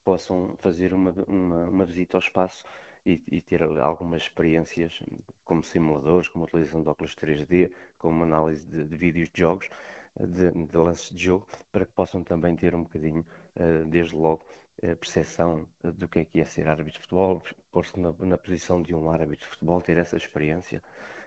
possam 0.05 0.57
fazer 0.59 0.95
uma, 0.95 1.13
uma, 1.27 1.69
uma 1.69 1.85
visita 1.85 2.17
ao 2.17 2.23
espaço 2.23 2.65
e, 3.05 3.23
e, 3.31 3.41
ter 3.43 3.63
algumas 3.63 4.23
experiências 4.23 5.03
como 5.45 5.63
simuladores, 5.63 6.29
como 6.29 6.45
utilização 6.45 6.83
de 6.83 6.89
óculos 6.89 7.15
3D, 7.15 7.73
como 7.99 8.25
análise 8.25 8.67
de, 8.67 8.85
de 8.85 8.97
vídeos 8.97 9.31
de 9.33 9.41
jogos, 9.41 9.69
de, 10.19 10.51
de, 10.51 10.77
lances 10.77 11.11
de 11.11 11.25
jogo, 11.25 11.47
para 11.73 11.87
que 11.87 11.93
possam 11.93 12.23
também 12.23 12.57
ter 12.57 12.75
um 12.75 12.83
bocadinho, 12.83 13.25
uh, 13.57 13.89
desde 13.89 14.15
logo, 14.15 14.45
a 14.83 14.97
percepção 14.97 15.69
do 15.83 16.09
que 16.09 16.21
é 16.21 16.25
que 16.25 16.41
é 16.41 16.45
ser 16.45 16.67
árbitro 16.67 16.93
de 16.93 16.99
futebol, 17.01 17.43
pôr-se 17.71 17.99
na, 18.01 18.13
na, 18.13 18.39
posição 18.39 18.83
de 18.83 18.95
um 18.95 19.11
árbitro 19.11 19.45
de 19.45 19.47
futebol, 19.47 19.81
ter 19.81 19.99
essa 19.99 20.17
experiência 20.17 20.83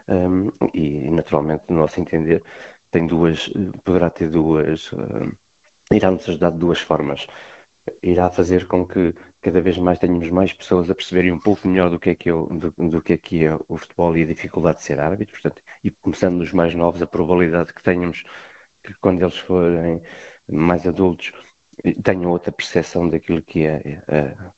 um, 0.07 0.51
e, 0.73 1.09
naturalmente, 1.09 1.65
no 1.69 1.77
nosso 1.77 1.99
entender, 1.99 2.43
tem 2.91 3.05
duas, 3.05 3.49
poderá 3.83 4.09
ter 4.09 4.29
duas, 4.29 4.91
uh, 4.91 5.31
irá 5.91 6.11
nos 6.11 6.27
ajudar 6.27 6.51
de 6.51 6.57
duas 6.57 6.79
formas. 6.79 7.27
Irá 8.01 8.29
fazer 8.29 8.67
com 8.67 8.87
que 8.87 9.13
cada 9.41 9.61
vez 9.61 9.77
mais 9.77 9.99
tenhamos 9.99 10.29
mais 10.29 10.53
pessoas 10.53 10.89
a 10.89 10.95
perceberem 10.95 11.31
um 11.31 11.39
pouco 11.39 11.67
melhor 11.67 11.89
do 11.89 11.99
que 11.99 12.11
é 12.11 12.15
que 12.15 12.29
é, 12.29 12.31
do, 12.31 12.73
do 12.77 13.01
que 13.01 13.13
é, 13.13 13.17
que 13.17 13.45
é 13.45 13.55
o 13.67 13.77
futebol 13.77 14.15
e 14.15 14.23
a 14.23 14.25
dificuldade 14.25 14.77
de 14.77 14.83
ser 14.83 14.99
árbitro, 14.99 15.33
portanto, 15.33 15.61
e 15.83 15.91
começando 15.91 16.35
nos 16.35 16.53
mais 16.53 16.73
novos, 16.73 17.01
a 17.01 17.07
probabilidade 17.07 17.73
que 17.73 17.83
tenhamos 17.83 18.23
que 18.83 18.93
quando 18.95 19.21
eles 19.21 19.37
forem 19.37 20.01
mais 20.49 20.87
adultos 20.87 21.33
tenham 22.03 22.31
outra 22.31 22.51
percepção 22.51 23.09
daquilo 23.09 23.41
que 23.41 23.65
é 23.65 24.01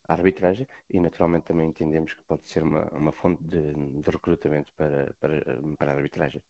a 0.03 0.13
arbitragem 0.13 0.67
e 0.89 0.99
naturalmente 0.99 1.45
também 1.45 1.69
entendemos 1.69 2.13
que 2.13 2.23
pode 2.23 2.45
ser 2.45 2.63
uma, 2.63 2.85
uma 2.91 3.11
fonte 3.11 3.43
de, 3.43 3.73
de 3.73 4.09
recrutamento 4.09 4.73
para, 4.73 5.13
para, 5.19 5.61
para 5.77 5.91
a 5.93 5.95
arbitragem. 5.95 6.43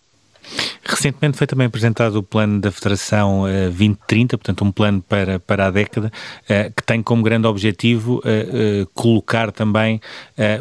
Recentemente 0.88 1.36
foi 1.36 1.46
também 1.46 1.66
apresentado 1.66 2.16
o 2.16 2.22
plano 2.22 2.60
da 2.60 2.70
Federação 2.70 3.42
uh, 3.42 3.48
eh, 3.48 3.64
2030, 3.66 4.38
portanto 4.38 4.64
um 4.64 4.70
plano 4.70 5.02
para, 5.02 5.40
para 5.40 5.66
a 5.66 5.70
década, 5.70 6.12
uh, 6.44 6.72
que 6.74 6.82
tem 6.84 7.02
como 7.02 7.24
grande 7.24 7.46
objetivo 7.48 8.18
uh, 8.18 8.86
colocar 8.94 9.50
também 9.50 10.00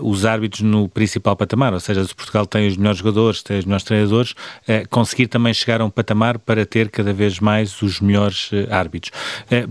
os 0.02 0.26
árbitros 0.26 0.62
no 0.62 0.88
principal 0.90 1.36
patamar, 1.36 1.74
ou 1.74 1.80
seja, 1.80 2.04
se 2.06 2.16
Portugal 2.16 2.46
tem 2.46 2.68
os 2.68 2.78
melhores 2.78 3.00
jogadores, 3.00 3.44
tem 3.44 3.60
os 3.60 3.66
melhores 3.66 3.84
treinadores, 3.84 4.34
conseguir 4.90 5.28
também 5.28 5.54
chegar 5.54 5.82
a 5.82 5.86
um 5.86 5.90
patamar 5.90 6.40
para 6.40 6.66
ter 6.66 6.90
cada 6.90 7.14
vez 7.14 7.40
mais 7.40 7.82
os 7.82 8.00
melhores 8.00 8.52
árbitros. 8.70 9.12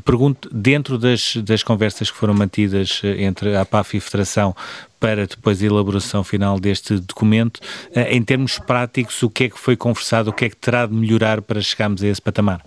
pergunto, 0.05 0.49
dentro 0.53 0.99
das, 0.99 1.37
das 1.37 1.63
conversas 1.63 2.11
que 2.11 2.17
foram 2.17 2.35
mantidas 2.35 3.01
entre 3.19 3.57
a 3.57 3.65
PAF 3.65 3.97
e 3.97 3.99
a 3.99 4.01
Federação, 4.01 4.55
para 5.05 5.27
depois 5.27 5.63
a 5.63 5.67
elaboração 5.67 6.25
final 6.25 6.59
deste 6.59 6.99
documento. 6.99 7.61
Eh, 7.95 8.17
em 8.17 8.23
termos 8.23 8.59
práticos, 8.59 9.23
o 9.23 9.29
que 9.29 9.45
é 9.45 9.49
que 9.51 9.59
foi 9.59 9.77
conversado, 9.77 10.31
o 10.31 10.33
que 10.33 10.47
é 10.47 10.49
que 10.49 10.57
terá 10.57 10.87
de 10.87 10.95
melhorar 10.95 11.43
para 11.43 11.61
chegarmos 11.61 12.03
a 12.03 12.07
esse 12.07 12.23
patamar? 12.23 12.65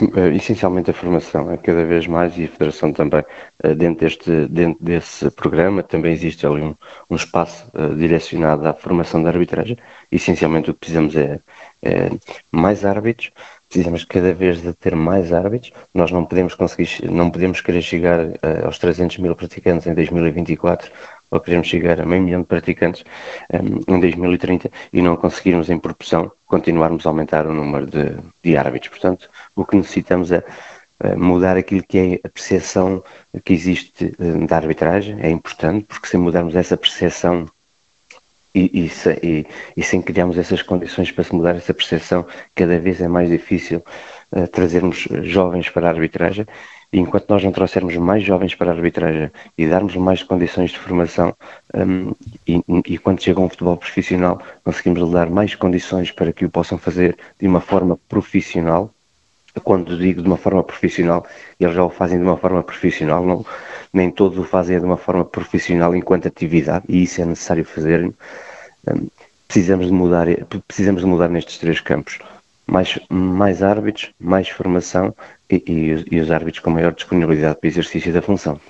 Eh, 0.00 0.36
essencialmente 0.36 0.90
a 0.90 0.94
formação, 0.94 1.52
é 1.52 1.58
cada 1.58 1.84
vez 1.84 2.06
mais 2.06 2.38
e 2.38 2.44
a 2.44 2.48
Federação 2.48 2.94
também, 2.94 3.22
eh, 3.62 3.74
dentro, 3.74 4.06
deste, 4.06 4.46
dentro 4.46 4.82
desse 4.82 5.30
programa, 5.32 5.82
também 5.82 6.14
existe 6.14 6.46
ali 6.46 6.62
um, 6.62 6.74
um 7.10 7.16
espaço 7.16 7.70
direcionado 7.98 8.66
à 8.66 8.72
formação 8.72 9.22
da 9.22 9.28
arbitragem. 9.28 9.76
Essencialmente 10.10 10.70
o 10.70 10.72
que 10.72 10.80
precisamos 10.80 11.14
é, 11.14 11.40
é 11.82 12.08
mais 12.50 12.86
árbitros, 12.86 13.32
precisamos 13.68 14.02
cada 14.06 14.32
vez 14.32 14.62
de 14.62 14.72
ter 14.72 14.96
mais 14.96 15.30
árbitros. 15.30 15.72
Nós 15.92 16.10
não 16.10 16.24
podemos 16.24 16.54
conseguir, 16.54 16.88
não 17.10 17.28
podemos 17.28 17.60
querer 17.60 17.82
chegar 17.82 18.18
aos 18.64 18.78
300 18.78 19.18
mil 19.18 19.36
praticantes 19.36 19.86
em 19.86 19.92
2024 19.92 20.90
ou 21.30 21.40
queremos 21.40 21.66
chegar 21.66 22.00
a 22.00 22.06
meio 22.06 22.22
milhão 22.22 22.40
de 22.40 22.46
praticantes 22.46 23.04
um, 23.52 23.94
em 23.94 24.00
2030 24.00 24.70
e 24.92 25.02
não 25.02 25.16
conseguirmos 25.16 25.68
em 25.70 25.78
proporção 25.78 26.30
continuarmos 26.46 27.06
a 27.06 27.10
aumentar 27.10 27.46
o 27.46 27.52
número 27.52 27.86
de, 27.86 28.16
de 28.42 28.56
árbitros. 28.56 28.90
Portanto, 28.90 29.28
o 29.54 29.64
que 29.64 29.76
necessitamos 29.76 30.32
é 30.32 30.42
uh, 31.04 31.18
mudar 31.18 31.56
aquilo 31.56 31.82
que 31.82 31.98
é 31.98 32.26
a 32.26 32.28
percepção 32.30 33.02
que 33.44 33.52
existe 33.52 34.14
uh, 34.18 34.46
da 34.46 34.56
arbitragem, 34.56 35.18
é 35.20 35.30
importante, 35.30 35.84
porque 35.86 36.08
se 36.08 36.16
mudarmos 36.16 36.56
essa 36.56 36.76
percepção 36.76 37.46
e, 38.54 38.90
e, 39.22 39.46
e, 39.76 39.82
sem 39.84 40.02
criarmos 40.02 40.38
essas 40.38 40.62
condições 40.62 41.12
para 41.12 41.22
se 41.22 41.34
mudar 41.34 41.54
essa 41.54 41.74
percepção, 41.74 42.26
cada 42.54 42.78
vez 42.78 43.00
é 43.00 43.06
mais 43.06 43.28
difícil 43.28 43.84
uh, 44.32 44.48
trazermos 44.48 45.06
jovens 45.22 45.68
para 45.68 45.86
a 45.86 45.90
arbitragem 45.90 46.46
E 46.90 46.98
enquanto 46.98 47.28
nós 47.28 47.44
não 47.44 47.52
trouxermos 47.52 47.94
mais 47.96 48.24
jovens 48.24 48.54
para 48.54 48.70
a 48.70 48.74
arbitragem 48.74 49.30
e 49.58 49.68
darmos 49.68 49.94
mais 49.96 50.22
condições 50.22 50.70
de 50.70 50.78
formação, 50.78 51.34
um, 51.74 52.12
e, 52.46 52.62
e, 52.86 52.98
quando 52.98 53.22
chega 53.22 53.40
um 53.40 53.48
futebol 53.48 53.76
profissional, 53.76 54.40
conseguimos 54.64 55.10
dar 55.10 55.28
mais 55.28 55.54
condições 55.54 56.10
para 56.10 56.32
que 56.32 56.46
o 56.46 56.50
possam 56.50 56.78
fazer 56.78 57.16
de 57.38 57.46
uma 57.46 57.60
forma 57.60 57.98
profissional. 58.08 58.90
Quando 59.64 59.98
digo 59.98 60.22
de 60.22 60.28
uma 60.28 60.36
forma 60.38 60.62
profissional, 60.62 61.26
eles 61.60 61.74
já 61.74 61.84
o 61.84 61.90
fazem 61.90 62.18
de 62.18 62.24
uma 62.24 62.36
forma 62.36 62.62
profissional, 62.62 63.24
não, 63.24 63.44
nem 63.92 64.10
todos 64.10 64.38
o 64.38 64.44
fazem 64.44 64.78
de 64.78 64.84
uma 64.86 64.96
forma 64.96 65.24
profissional 65.24 65.94
enquanto 65.94 66.28
atividade, 66.28 66.86
e 66.88 67.02
isso 67.02 67.20
é 67.20 67.24
necessário 67.24 67.64
fazer. 67.64 68.04
Um, 68.86 69.08
precisamos 69.46 69.86
de 69.86 69.92
mudar, 69.92 70.26
precisamos 70.66 71.02
de 71.02 71.08
mudar 71.08 71.28
nestes 71.28 71.58
três 71.58 71.80
campos 71.80 72.18
mais, 72.70 72.98
mais 73.08 73.62
árbitros, 73.62 74.10
mais 74.20 74.48
formação 74.48 75.14
e, 75.50 75.62
e, 75.66 76.16
e, 76.16 76.20
os 76.20 76.30
árbitros 76.30 76.62
com 76.62 76.70
maior 76.70 76.92
disponibilidade 76.92 77.58
para 77.58 77.66
o 77.66 77.70
exercício 77.70 78.12
da 78.12 78.20
função. 78.20 78.60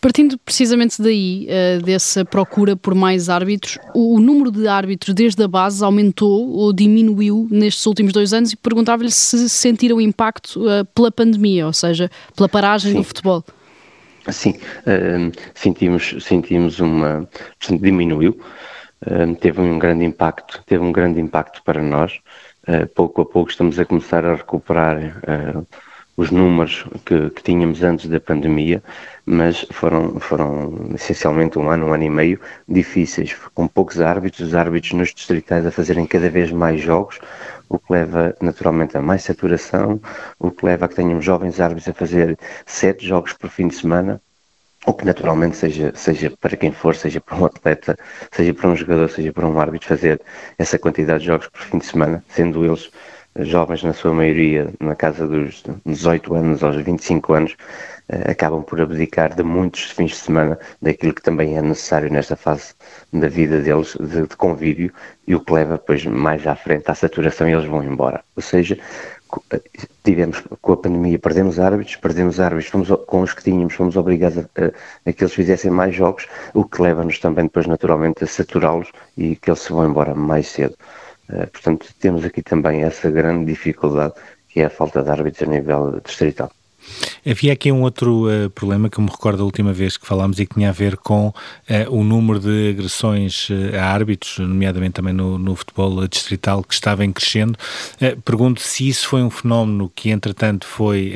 Partindo 0.00 0.38
precisamente 0.38 1.00
daí, 1.02 1.48
uh, 1.48 1.82
dessa 1.82 2.24
procura 2.24 2.76
por 2.76 2.94
mais 2.94 3.28
árbitros, 3.28 3.78
o, 3.94 4.18
número 4.20 4.50
de 4.50 4.66
árbitros 4.68 5.14
desde 5.14 5.42
a 5.42 5.48
base 5.48 5.84
aumentou 5.84 6.48
ou 6.50 6.72
diminuiu 6.72 7.46
nestes 7.50 7.84
últimos 7.86 8.12
dois 8.12 8.32
anos 8.32 8.52
e 8.52 8.56
perguntava-lhe 8.56 9.10
se 9.10 9.48
sentiram 9.48 10.00
impacto 10.00 10.62
uh, 10.64 10.84
pela 10.94 11.10
pandemia, 11.10 11.66
ou 11.66 11.72
seja, 11.72 12.10
pela 12.34 12.48
paragem 12.48 12.92
Sim. 12.92 12.98
do 12.98 13.04
futebol. 13.04 13.44
Sim, 14.30 14.50
uh, 14.50 15.32
sentimos, 15.54 16.16
sentimos 16.20 16.80
uma. 16.80 17.28
Portanto, 17.58 17.82
diminuiu, 17.82 18.38
teve 19.40 19.60
um 19.60 19.78
grande 19.78 20.04
impacto, 20.04 20.62
teve 20.66 20.82
um 20.82 20.90
grande 20.90 21.20
impacto 21.20 21.62
para 21.62 21.82
nós. 21.82 22.18
Uh, 22.68 22.86
pouco 22.94 23.22
a 23.22 23.26
pouco 23.26 23.50
estamos 23.50 23.78
a 23.78 23.84
começar 23.84 24.24
a 24.24 24.34
recuperar 24.34 24.96
uh, 24.98 25.66
os 26.16 26.30
números 26.30 26.84
que, 27.04 27.30
que, 27.30 27.42
tínhamos 27.42 27.82
antes 27.82 28.08
da 28.08 28.18
pandemia, 28.18 28.82
mas 29.24 29.66
foram, 29.70 30.18
foram 30.18 30.90
essencialmente 30.94 31.58
um 31.58 31.68
ano, 31.68 31.86
um 31.86 31.92
ano 31.92 32.04
e 32.04 32.10
meio 32.10 32.40
difíceis, 32.66 33.36
com 33.54 33.68
poucos 33.68 34.00
árbitros, 34.00 34.48
os 34.48 34.54
árbitros 34.54 34.92
nos 34.94 35.14
distritais 35.14 35.66
a 35.66 35.70
fazerem 35.70 36.06
cada 36.06 36.30
vez 36.30 36.50
mais 36.50 36.80
jogos, 36.80 37.20
o 37.68 37.78
que 37.78 37.92
leva 37.92 38.34
naturalmente 38.40 38.96
a 38.96 39.02
mais 39.02 39.22
saturação, 39.22 40.00
o 40.38 40.50
que 40.50 40.64
leva 40.64 40.86
a 40.86 40.88
que 40.88 40.94
tenhamos 40.94 41.24
jovens 41.24 41.60
árbitros 41.60 41.88
a 41.88 41.92
fazer 41.92 42.38
sete 42.64 43.06
jogos 43.06 43.32
por 43.34 43.50
fim 43.50 43.68
de 43.68 43.74
semana, 43.74 44.20
o 44.86 44.94
que 44.94 45.04
naturalmente 45.04 45.56
seja, 45.56 45.92
seja 45.94 46.30
para 46.40 46.56
quem 46.56 46.72
for, 46.72 46.94
seja 46.94 47.20
para 47.20 47.36
um 47.36 47.44
atleta, 47.44 47.96
seja 48.30 48.54
para 48.54 48.68
um 48.68 48.76
jogador, 48.76 49.10
seja 49.10 49.32
para 49.32 49.46
um 49.46 49.58
árbitro, 49.60 49.88
fazer 49.88 50.20
essa 50.56 50.78
quantidade 50.78 51.20
de 51.20 51.26
jogos 51.26 51.48
por 51.48 51.60
fim 51.60 51.78
de 51.78 51.86
semana, 51.86 52.24
sendo 52.28 52.64
eles 52.64 52.90
jovens 53.40 53.82
na 53.82 53.92
sua 53.92 54.14
maioria, 54.14 54.72
na 54.80 54.94
casa 54.94 55.26
dos 55.26 55.62
18 55.84 56.34
anos 56.34 56.62
aos 56.62 56.76
25 56.76 57.32
anos, 57.34 57.56
eh, 58.08 58.30
acabam 58.30 58.62
por 58.62 58.80
abdicar 58.80 59.34
de 59.34 59.42
muitos 59.42 59.90
fins 59.90 60.12
de 60.12 60.16
semana 60.16 60.58
daquilo 60.80 61.12
que 61.12 61.22
também 61.22 61.56
é 61.58 61.62
necessário 61.62 62.10
nesta 62.10 62.36
fase 62.36 62.74
da 63.12 63.28
vida 63.28 63.60
deles 63.60 63.96
de, 63.98 64.22
de 64.26 64.36
convívio 64.36 64.92
e 65.26 65.34
o 65.34 65.40
que 65.40 65.52
leva 65.52 65.76
depois 65.76 66.04
mais 66.06 66.46
à 66.46 66.54
frente 66.54 66.90
à 66.90 66.94
saturação 66.94 67.48
e 67.48 67.52
eles 67.52 67.66
vão 67.66 67.82
embora. 67.82 68.24
Ou 68.36 68.42
seja, 68.42 68.78
tivemos 70.04 70.42
com 70.60 70.72
a 70.72 70.76
pandemia, 70.76 71.18
perdemos 71.18 71.58
árbitros, 71.58 71.96
perdemos 71.96 72.40
árbitros, 72.40 72.70
fomos, 72.70 72.88
com 73.06 73.22
os 73.22 73.32
que 73.32 73.42
tínhamos, 73.42 73.74
fomos 73.74 73.96
obrigados 73.96 74.38
a, 74.38 74.42
a, 74.42 75.10
a 75.10 75.12
que 75.12 75.24
eles 75.24 75.34
fizessem 75.34 75.70
mais 75.70 75.94
jogos, 75.94 76.26
o 76.54 76.64
que 76.64 76.80
leva-nos 76.82 77.18
também 77.18 77.44
depois 77.44 77.66
naturalmente 77.66 78.24
a 78.24 78.26
saturá-los 78.26 78.90
e 79.16 79.36
que 79.36 79.50
eles 79.50 79.60
se 79.60 79.72
vão 79.72 79.86
embora 79.86 80.14
mais 80.14 80.48
cedo. 80.48 80.76
Uh, 81.28 81.46
portanto, 81.50 81.88
temos 81.98 82.24
aqui 82.24 82.42
também 82.42 82.82
essa 82.82 83.10
grande 83.10 83.46
dificuldade 83.46 84.14
que 84.48 84.60
é 84.60 84.66
a 84.66 84.70
falta 84.70 85.02
de 85.02 85.10
árbitros 85.10 85.48
a 85.48 85.50
nível 85.50 86.00
distrital. 86.04 86.50
Havia 87.28 87.52
aqui 87.52 87.72
um 87.72 87.82
outro 87.82 88.28
uh, 88.28 88.48
problema 88.50 88.88
que 88.88 89.00
me 89.00 89.08
recordo 89.08 89.38
da 89.38 89.44
última 89.44 89.72
vez 89.72 89.96
que 89.96 90.06
falámos 90.06 90.38
e 90.38 90.46
que 90.46 90.54
tinha 90.54 90.68
a 90.68 90.72
ver 90.72 90.96
com 90.96 91.28
uh, 91.28 91.34
o 91.90 92.04
número 92.04 92.38
de 92.38 92.70
agressões 92.70 93.48
uh, 93.50 93.76
a 93.80 93.84
árbitros, 93.84 94.38
nomeadamente 94.38 94.92
também 94.92 95.12
no, 95.12 95.36
no 95.38 95.56
futebol 95.56 96.06
distrital, 96.06 96.62
que 96.62 96.74
estava 96.74 97.04
em 97.04 97.12
crescendo. 97.12 97.58
pergunto 98.24 98.60
se 98.60 98.88
isso 98.88 99.08
foi 99.08 99.22
um 99.22 99.30
fenómeno 99.30 99.90
que, 99.94 100.10
entretanto, 100.10 100.66
foi 100.66 101.14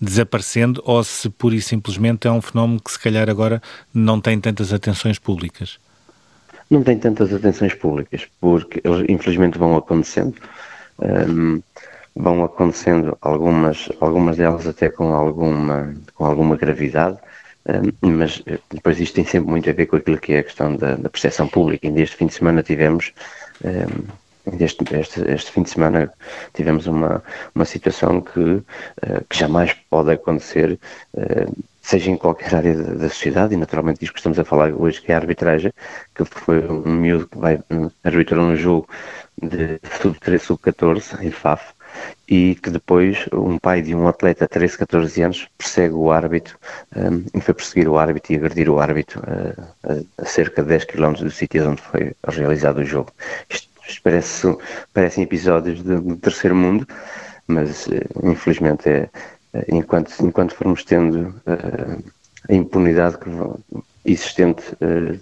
desaparecendo 0.00 0.82
ou 0.84 1.02
se 1.04 1.28
pura 1.28 1.54
e 1.54 1.60
simplesmente 1.60 2.26
é 2.26 2.30
um 2.30 2.40
fenómeno 2.40 2.80
que, 2.80 2.90
se 2.90 2.98
calhar, 2.98 3.28
agora 3.28 3.62
não 3.92 4.20
tem 4.20 4.40
tantas 4.40 4.72
atenções 4.72 5.18
públicas. 5.18 5.78
Não 6.70 6.82
tem 6.82 6.98
tantas 6.98 7.32
atenções 7.32 7.74
públicas, 7.74 8.26
porque 8.40 8.80
eles, 8.82 9.04
infelizmente, 9.08 9.58
vão 9.58 9.76
acontecendo. 9.76 10.34
Um, 10.98 11.60
vão 12.14 12.44
acontecendo 12.44 13.16
algumas, 13.20 13.88
algumas 14.00 14.36
delas 14.36 14.66
até 14.66 14.88
com 14.88 15.12
alguma, 15.12 15.94
com 16.14 16.24
alguma 16.24 16.56
gravidade, 16.56 17.18
um, 18.02 18.10
mas 18.10 18.42
eh, 18.46 18.58
depois 18.70 18.98
isto 19.00 19.14
tem 19.14 19.24
sempre 19.24 19.50
muito 19.50 19.70
a 19.70 19.72
ver 19.72 19.86
com 19.86 19.96
aquilo 19.96 20.18
que 20.18 20.32
é 20.32 20.38
a 20.40 20.42
questão 20.42 20.76
da, 20.76 20.96
da 20.96 21.08
percepção 21.08 21.48
pública. 21.48 21.86
E 21.86 22.00
este 22.02 22.16
fim 22.16 22.26
de 22.26 22.34
semana 22.34 22.62
tivemos, 22.62 23.12
um, 23.64 24.58
este, 24.60 24.84
este, 24.94 25.20
este, 25.30 25.52
fim 25.52 25.62
de 25.62 25.70
semana 25.70 26.12
tivemos 26.52 26.86
uma, 26.86 27.22
uma 27.54 27.64
situação 27.64 28.20
que, 28.20 28.60
que 29.28 29.38
jamais 29.38 29.72
pode 29.88 30.10
acontecer, 30.10 30.80
seja 31.80 32.10
em 32.10 32.16
qualquer 32.16 32.52
área 32.56 32.74
da, 32.74 32.94
da, 32.94 33.08
sociedade, 33.08 33.54
e 33.54 33.56
naturalmente 33.56 34.00
disso 34.00 34.12
que 34.12 34.18
estamos 34.18 34.40
a 34.40 34.44
falar 34.44 34.72
hoje, 34.72 35.00
que 35.00 35.12
é 35.12 35.14
a 35.14 35.18
arbitragem, 35.18 35.72
que 36.12 36.24
foi 36.24 36.58
um 36.68 36.92
miúdo 36.92 37.28
que 37.28 37.38
vai 37.38 37.62
arbitrar 38.02 38.40
um 38.40 38.56
jogo 38.56 38.88
de 39.40 39.78
sub-13, 40.00 40.38
sub-14 40.40 41.22
em 41.22 41.30
FAF, 41.30 41.72
e 42.28 42.54
que 42.54 42.70
depois 42.70 43.26
um 43.32 43.58
pai 43.58 43.82
de 43.82 43.94
um 43.94 44.08
atleta 44.08 44.46
de 44.46 44.50
13, 44.50 44.78
14 44.78 45.22
anos 45.22 45.48
persegue 45.58 45.94
o 45.94 46.10
árbitro 46.10 46.58
um, 46.96 47.24
e 47.34 47.40
foi 47.40 47.52
perseguir 47.54 47.88
o 47.88 47.98
árbitro 47.98 48.32
e 48.32 48.36
agredir 48.36 48.70
o 48.70 48.80
árbitro 48.80 49.20
uh, 49.20 50.06
a, 50.16 50.24
cerca 50.24 50.62
de 50.62 50.68
10 50.68 50.84
km 50.86 51.12
do 51.14 51.30
sítio 51.30 51.68
onde 51.68 51.82
foi 51.82 52.14
realizado 52.26 52.78
o 52.78 52.84
jogo. 52.84 53.12
Isto, 53.50 53.68
parece, 54.02 54.56
parecem 54.94 55.24
episódios 55.24 55.82
do 55.82 56.16
terceiro 56.16 56.56
mundo, 56.56 56.86
mas 57.46 57.86
uh, 57.86 58.30
infelizmente 58.30 58.88
é, 58.88 59.10
uh, 59.54 59.64
enquanto, 59.68 60.14
enquanto 60.24 60.54
formos 60.54 60.84
tendo 60.84 61.34
a 62.48 62.54
impunidade 62.54 63.18
que 63.18 63.28
existente 64.04 64.62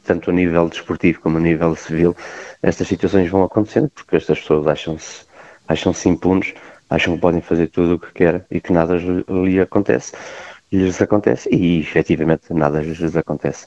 tanto 0.05 0.31
a 0.31 0.33
nível 0.33 0.69
desportivo 0.69 1.21
como 1.21 1.37
a 1.37 1.41
nível 1.41 1.75
civil, 1.77 2.17
estas 2.63 2.89
situações 2.89 3.29
vão 3.29 3.43
acontecendo 3.43 3.91
porque 3.91 4.17
estas 4.17 4.39
pessoas 4.39 4.67
acham-se 4.67 5.30
acham-se 5.71 6.09
impunes, 6.09 6.53
acham 6.89 7.15
que 7.15 7.21
podem 7.21 7.41
fazer 7.41 7.69
tudo 7.69 7.95
o 7.95 7.99
que 7.99 8.13
querem 8.13 8.43
e 8.51 8.61
que 8.61 8.73
nada 8.73 8.97
lhe 8.97 9.61
acontece, 9.61 10.13
lhes 10.73 11.01
acontece 11.01 11.49
e 11.55 11.81
efetivamente 11.81 12.53
nada 12.53 12.81
lhes 12.81 13.17
acontece. 13.17 13.67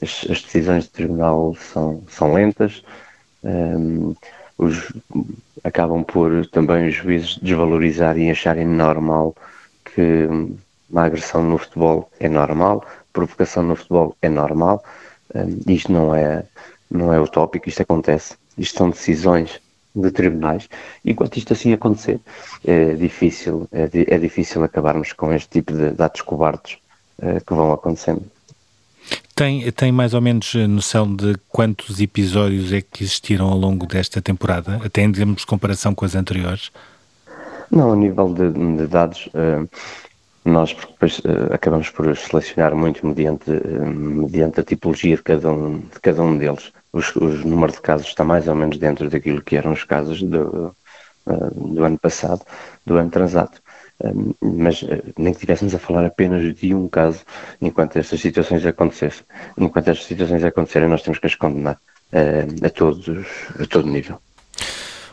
as, 0.00 0.26
as, 0.30 0.42
decisões 0.42 0.86
do 0.86 0.92
tribunal 0.92 1.56
são, 1.56 2.02
são 2.08 2.32
lentas, 2.32 2.84
os, 4.56 4.92
acabam 5.64 6.04
por 6.04 6.46
também 6.46 6.88
os 6.88 6.94
juízes 6.94 7.36
desvalorizarem 7.38 8.28
e 8.28 8.30
acharem 8.30 8.66
normal 8.66 9.34
que 9.84 10.28
uma 10.88 11.04
agressão 11.04 11.42
no 11.42 11.58
futebol 11.58 12.08
é 12.20 12.28
normal, 12.28 12.84
provocação 13.12 13.64
no 13.64 13.74
futebol 13.74 14.16
é 14.22 14.28
normal. 14.28 14.82
isto 15.66 15.92
não 15.92 16.14
é, 16.14 16.44
não 16.88 17.12
é 17.12 17.20
utópico, 17.20 17.68
isto 17.68 17.82
acontece. 17.82 18.36
Isto 18.56 18.78
são 18.78 18.90
decisões 18.90 19.60
de 20.00 20.10
tribunais. 20.10 20.68
Enquanto 21.04 21.36
isto 21.36 21.52
assim 21.52 21.72
acontecer, 21.72 22.20
é 22.64 22.94
difícil, 22.94 23.68
é, 23.72 23.88
é 24.14 24.18
difícil 24.18 24.62
acabarmos 24.62 25.12
com 25.12 25.32
este 25.32 25.48
tipo 25.48 25.72
de, 25.72 25.90
de 25.90 26.02
atos 26.02 26.22
cobardes 26.22 26.78
é, 27.20 27.40
que 27.40 27.54
vão 27.54 27.72
acontecendo. 27.72 28.22
Tem, 29.34 29.70
tem 29.70 29.92
mais 29.92 30.14
ou 30.14 30.20
menos 30.20 30.54
noção 30.54 31.14
de 31.14 31.36
quantos 31.48 32.00
episódios 32.00 32.72
é 32.72 32.80
que 32.80 33.04
existiram 33.04 33.48
ao 33.48 33.56
longo 33.56 33.86
desta 33.86 34.20
temporada, 34.20 34.80
até 34.84 35.02
em 35.02 35.12
termos 35.12 35.42
de 35.42 35.46
comparação 35.46 35.94
com 35.94 36.04
as 36.04 36.14
anteriores? 36.14 36.70
Não, 37.70 37.92
a 37.92 37.96
nível 37.96 38.34
de, 38.34 38.50
de 38.50 38.86
dados, 38.86 39.28
uh, 39.28 39.68
nós 40.44 40.74
depois, 40.74 41.20
acabamos 41.52 41.88
por 41.90 42.16
selecionar 42.16 42.74
muito 42.74 43.06
mediante, 43.06 43.50
mediante 43.50 44.60
a 44.60 44.64
tipologia 44.64 45.16
de 45.16 45.22
cada 45.22 45.52
um, 45.52 45.78
de 45.78 46.00
cada 46.02 46.22
um 46.22 46.36
deles 46.36 46.72
os, 46.92 47.14
os 47.16 47.44
número 47.44 47.72
de 47.72 47.80
casos 47.80 48.06
está 48.06 48.24
mais 48.24 48.48
ou 48.48 48.54
menos 48.54 48.78
dentro 48.78 49.08
daquilo 49.08 49.42
que 49.42 49.56
eram 49.56 49.72
os 49.72 49.84
casos 49.84 50.22
do, 50.22 50.74
uh, 51.26 51.74
do 51.74 51.84
ano 51.84 51.98
passado, 51.98 52.42
do 52.86 52.96
ano 52.96 53.10
transato. 53.10 53.60
Um, 54.02 54.32
mas 54.40 54.82
uh, 54.82 55.02
nem 55.18 55.32
que 55.32 55.38
estivéssemos 55.38 55.74
a 55.74 55.78
falar 55.78 56.06
apenas 56.06 56.54
de 56.54 56.74
um 56.74 56.88
caso 56.88 57.20
enquanto 57.60 57.96
estas 57.96 58.20
situações 58.20 58.64
acontecessem. 58.64 59.24
Enquanto 59.56 59.88
estas 59.88 60.06
situações 60.06 60.44
acontecerem, 60.44 60.88
nós 60.88 61.02
temos 61.02 61.18
que 61.18 61.26
as 61.26 61.34
condenar 61.34 61.78
uh, 62.12 62.66
a, 62.66 62.70
todos, 62.70 63.08
a 63.60 63.66
todo 63.66 63.88
nível. 63.88 64.20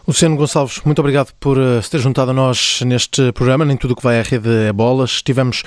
Luciano 0.07 0.35
Gonçalves, 0.35 0.81
muito 0.85 0.99
obrigado 0.99 1.33
por 1.39 1.57
se 1.81 1.89
ter 1.89 1.97
juntado 1.97 2.29
a 2.29 2.33
nós 2.33 2.81
neste 2.85 3.31
programa. 3.31 3.65
Nem 3.65 3.75
tudo 3.75 3.91
o 3.91 3.95
que 3.95 4.03
vai 4.03 4.19
à 4.19 4.21
rede 4.21 4.67
é 4.67 4.71
bolas. 4.71 5.13
Estivemos 5.13 5.63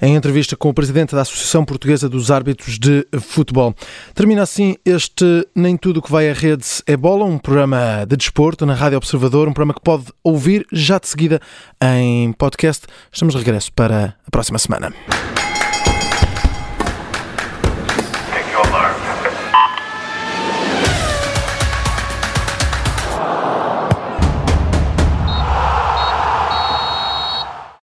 em 0.00 0.14
entrevista 0.14 0.56
com 0.56 0.68
o 0.68 0.74
presidente 0.74 1.14
da 1.14 1.22
Associação 1.22 1.64
Portuguesa 1.64 2.08
dos 2.08 2.30
Árbitros 2.30 2.78
de 2.78 3.06
Futebol. 3.20 3.74
Termina 4.14 4.42
assim 4.42 4.76
este 4.84 5.46
Nem 5.54 5.76
Tudo 5.76 6.02
que 6.02 6.10
vai 6.10 6.30
à 6.30 6.32
rede 6.32 6.64
é 6.86 6.96
bola, 6.96 7.24
um 7.24 7.38
programa 7.38 8.04
de 8.06 8.16
desporto 8.16 8.64
na 8.64 8.74
Rádio 8.74 8.98
Observador, 8.98 9.48
um 9.48 9.52
programa 9.52 9.74
que 9.74 9.82
pode 9.82 10.04
ouvir 10.22 10.66
já 10.72 10.98
de 10.98 11.08
seguida 11.08 11.40
em 11.82 12.32
podcast. 12.32 12.86
Estamos 13.12 13.34
de 13.34 13.38
regresso 13.38 13.72
para 13.72 14.16
a 14.26 14.30
próxima 14.30 14.58
semana. 14.58 14.92